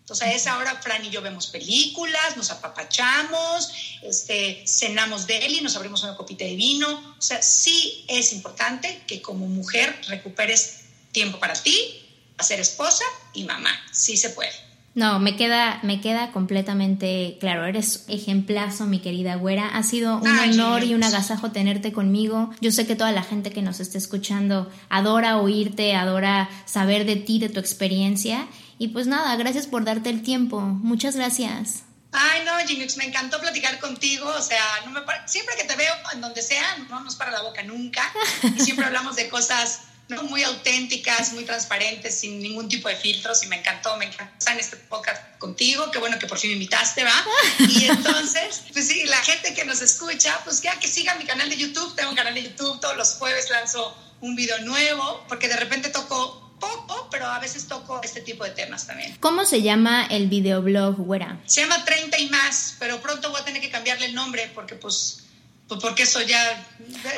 Entonces 0.00 0.26
a 0.26 0.32
esa 0.32 0.56
hora 0.56 0.80
Fran 0.80 1.04
y 1.04 1.10
yo 1.10 1.20
vemos 1.20 1.48
películas, 1.48 2.34
nos 2.38 2.50
apapachamos, 2.50 3.68
este, 4.00 4.64
cenamos 4.66 5.26
de 5.26 5.36
él 5.44 5.52
y 5.52 5.60
nos 5.60 5.76
abrimos 5.76 6.02
una 6.02 6.16
copita 6.16 6.46
de 6.46 6.56
vino. 6.56 7.14
O 7.18 7.20
sea, 7.20 7.42
sí 7.42 8.06
es 8.08 8.32
importante 8.32 9.02
que 9.06 9.20
como 9.20 9.46
mujer 9.48 10.00
recuperes 10.08 10.84
tiempo 11.12 11.38
para 11.38 11.52
ti, 11.52 12.02
a 12.38 12.42
ser 12.42 12.58
esposa 12.60 13.04
y 13.34 13.44
mamá. 13.44 13.78
Sí 13.92 14.16
se 14.16 14.30
puede. 14.30 14.71
No, 14.94 15.18
me 15.18 15.36
queda, 15.36 15.80
me 15.82 16.00
queda 16.02 16.32
completamente 16.32 17.38
claro. 17.40 17.64
Eres 17.64 18.04
ejemplazo, 18.08 18.84
mi 18.84 18.98
querida 18.98 19.36
güera. 19.36 19.68
Ha 19.68 19.82
sido 19.82 20.18
un 20.18 20.38
honor 20.38 20.84
y 20.84 20.94
un 20.94 21.02
agasajo 21.02 21.50
tenerte 21.50 21.92
conmigo. 21.92 22.50
Yo 22.60 22.70
sé 22.72 22.86
que 22.86 22.94
toda 22.94 23.12
la 23.12 23.22
gente 23.22 23.50
que 23.50 23.62
nos 23.62 23.80
está 23.80 23.96
escuchando 23.96 24.70
adora 24.90 25.38
oírte, 25.38 25.94
adora 25.94 26.50
saber 26.66 27.06
de 27.06 27.16
ti, 27.16 27.38
de 27.38 27.48
tu 27.48 27.58
experiencia. 27.58 28.46
Y 28.78 28.88
pues 28.88 29.06
nada, 29.06 29.34
gracias 29.36 29.66
por 29.66 29.84
darte 29.84 30.10
el 30.10 30.22
tiempo. 30.22 30.60
Muchas 30.60 31.16
gracias. 31.16 31.84
Ay, 32.12 32.42
no, 32.44 32.52
Jinux, 32.66 32.98
me 32.98 33.06
encantó 33.06 33.40
platicar 33.40 33.78
contigo. 33.80 34.28
O 34.36 34.42
sea, 34.42 34.62
no 34.84 34.90
me 34.90 35.00
siempre 35.24 35.54
que 35.56 35.64
te 35.64 35.74
veo 35.76 35.94
en 36.12 36.20
donde 36.20 36.42
sea, 36.42 36.64
no 36.90 37.00
nos 37.00 37.16
para 37.16 37.30
la 37.30 37.40
boca 37.40 37.62
nunca. 37.62 38.02
Y 38.42 38.60
siempre 38.60 38.84
hablamos 38.84 39.16
de 39.16 39.30
cosas 39.30 39.84
muy 40.20 40.42
auténticas, 40.42 41.32
muy 41.32 41.44
transparentes, 41.44 42.18
sin 42.20 42.40
ningún 42.40 42.68
tipo 42.68 42.88
de 42.88 42.96
filtros 42.96 43.42
y 43.44 43.46
me 43.48 43.56
encantó, 43.56 43.96
me 43.96 44.06
encantó 44.06 44.32
estar 44.38 44.54
en 44.54 44.60
este 44.60 44.76
podcast 44.76 45.38
contigo, 45.38 45.90
qué 45.90 45.98
bueno 45.98 46.18
que 46.18 46.26
por 46.26 46.38
fin 46.38 46.50
me 46.50 46.54
invitaste, 46.54 47.04
¿va? 47.04 47.24
Y 47.58 47.84
entonces, 47.88 48.62
pues 48.72 48.88
sí, 48.88 49.04
la 49.04 49.18
gente 49.18 49.54
que 49.54 49.64
nos 49.64 49.80
escucha, 49.80 50.38
pues 50.44 50.60
ya 50.62 50.78
que 50.78 50.88
siga 50.88 51.14
mi 51.14 51.24
canal 51.24 51.48
de 51.48 51.56
YouTube, 51.56 51.94
tengo 51.96 52.10
un 52.10 52.16
canal 52.16 52.34
de 52.34 52.42
YouTube, 52.42 52.80
todos 52.80 52.96
los 52.96 53.14
jueves 53.14 53.50
lanzo 53.50 53.96
un 54.20 54.36
video 54.36 54.58
nuevo, 54.60 55.24
porque 55.28 55.48
de 55.48 55.56
repente 55.56 55.88
toco 55.88 56.42
poco, 56.62 57.08
pero 57.10 57.26
a 57.26 57.40
veces 57.40 57.66
toco 57.66 58.00
este 58.02 58.20
tipo 58.20 58.44
de 58.44 58.50
temas 58.50 58.86
también. 58.86 59.16
¿Cómo 59.18 59.44
se 59.44 59.62
llama 59.62 60.06
el 60.06 60.28
videoblog, 60.28 60.96
güera? 60.96 61.40
Se 61.46 61.62
llama 61.62 61.84
30 61.84 62.18
y 62.20 62.28
más, 62.30 62.76
pero 62.78 63.00
pronto 63.02 63.30
voy 63.30 63.40
a 63.40 63.44
tener 63.44 63.60
que 63.60 63.70
cambiarle 63.70 64.06
el 64.06 64.14
nombre 64.14 64.50
porque 64.54 64.76
pues, 64.76 65.24
pues 65.66 65.80
porque 65.80 66.04
eso 66.04 66.22
ya... 66.22 66.66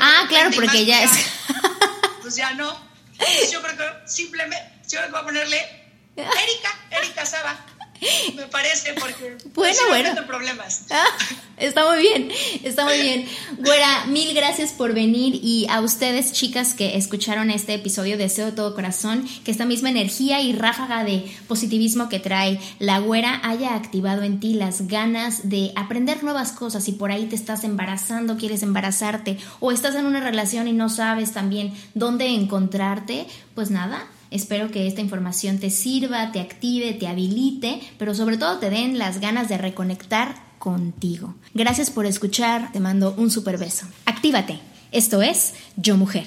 Ah, 0.01 0.25
claro, 0.29 0.51
porque 0.55 0.87
ya 0.87 1.05
es... 1.05 1.11
pues 2.25 2.37
ya 2.37 2.55
no. 2.55 2.73
yo 3.53 3.63
creo 3.63 3.77
que 3.77 4.09
simplemente, 4.09 4.73
yo 4.89 4.99
voy 5.11 5.21
a 5.21 5.25
ponerle 5.25 5.59
Erika, 6.17 6.71
Erika 6.91 7.27
Saba. 7.27 7.55
Me 8.37 8.47
parece, 8.47 8.95
porque 8.95 9.37
bueno, 9.55 9.79
bueno. 9.89 10.27
problemas. 10.27 10.83
Ah, 10.91 11.07
está 11.57 11.89
muy 11.91 12.01
bien, 12.01 12.31
está 12.63 12.85
muy 12.85 13.01
bien. 13.01 13.29
Güera, 13.59 14.07
mil 14.07 14.33
gracias 14.35 14.73
por 14.73 14.95
venir 14.95 15.41
y 15.43 15.67
a 15.69 15.81
ustedes, 15.81 16.33
chicas, 16.33 16.75
que 16.75 16.97
escucharon 16.97 17.51
este 17.51 17.75
episodio, 17.75 18.17
deseo 18.17 18.47
de 18.47 18.53
todo 18.53 18.75
corazón 18.75 19.29
que 19.45 19.51
esta 19.51 19.65
misma 19.65 19.91
energía 19.91 20.41
y 20.41 20.53
ráfaga 20.53 21.05
de 21.05 21.25
positivismo 21.49 22.09
que 22.09 22.21
trae 22.21 22.61
la 22.79 22.99
güera 22.99 23.41
haya 23.43 23.75
activado 23.75 24.23
en 24.23 24.41
ti 24.41 24.55
las 24.55 24.87
ganas 24.87 25.49
de 25.49 25.73
aprender 25.75 26.23
nuevas 26.23 26.53
cosas. 26.53 26.85
Si 26.85 26.93
por 26.93 27.11
ahí 27.11 27.27
te 27.27 27.37
estás 27.37 27.65
embarazando, 27.65 28.37
quieres 28.37 28.63
embarazarte 28.63 29.39
o 29.61 29.73
estás 29.73 29.95
en 29.95 30.07
una 30.07 30.21
relación 30.21 30.69
y 30.69 30.73
no 30.73 30.89
sabes 30.89 31.33
también 31.33 31.73
dónde 31.95 32.27
encontrarte, 32.27 33.27
pues 33.55 33.71
nada, 33.71 34.07
Espero 34.35 34.73
que 34.73 34.89
esta 34.89 35.01
información 35.01 35.61
te 35.61 35.71
sirva, 35.71 36.33
te 36.33 36.41
active, 36.41 36.93
te 36.95 37.07
habilite, 37.07 37.81
pero 37.99 38.17
sobre 38.17 38.37
todo 38.37 38.59
te 38.59 38.69
den 38.69 38.99
las 38.99 39.21
ganas 39.21 39.49
de 39.49 39.59
reconectar 39.59 40.35
contigo. 40.59 41.37
Gracias 41.55 41.93
por 41.93 42.05
escuchar, 42.05 42.73
te 42.73 42.81
mando 42.81 43.15
un 43.17 43.31
super 43.31 43.59
beso. 43.59 43.87
Actívate. 44.07 44.59
Esto 44.91 45.23
es 45.23 45.55
Yo 45.77 45.97
Mujer. 45.97 46.27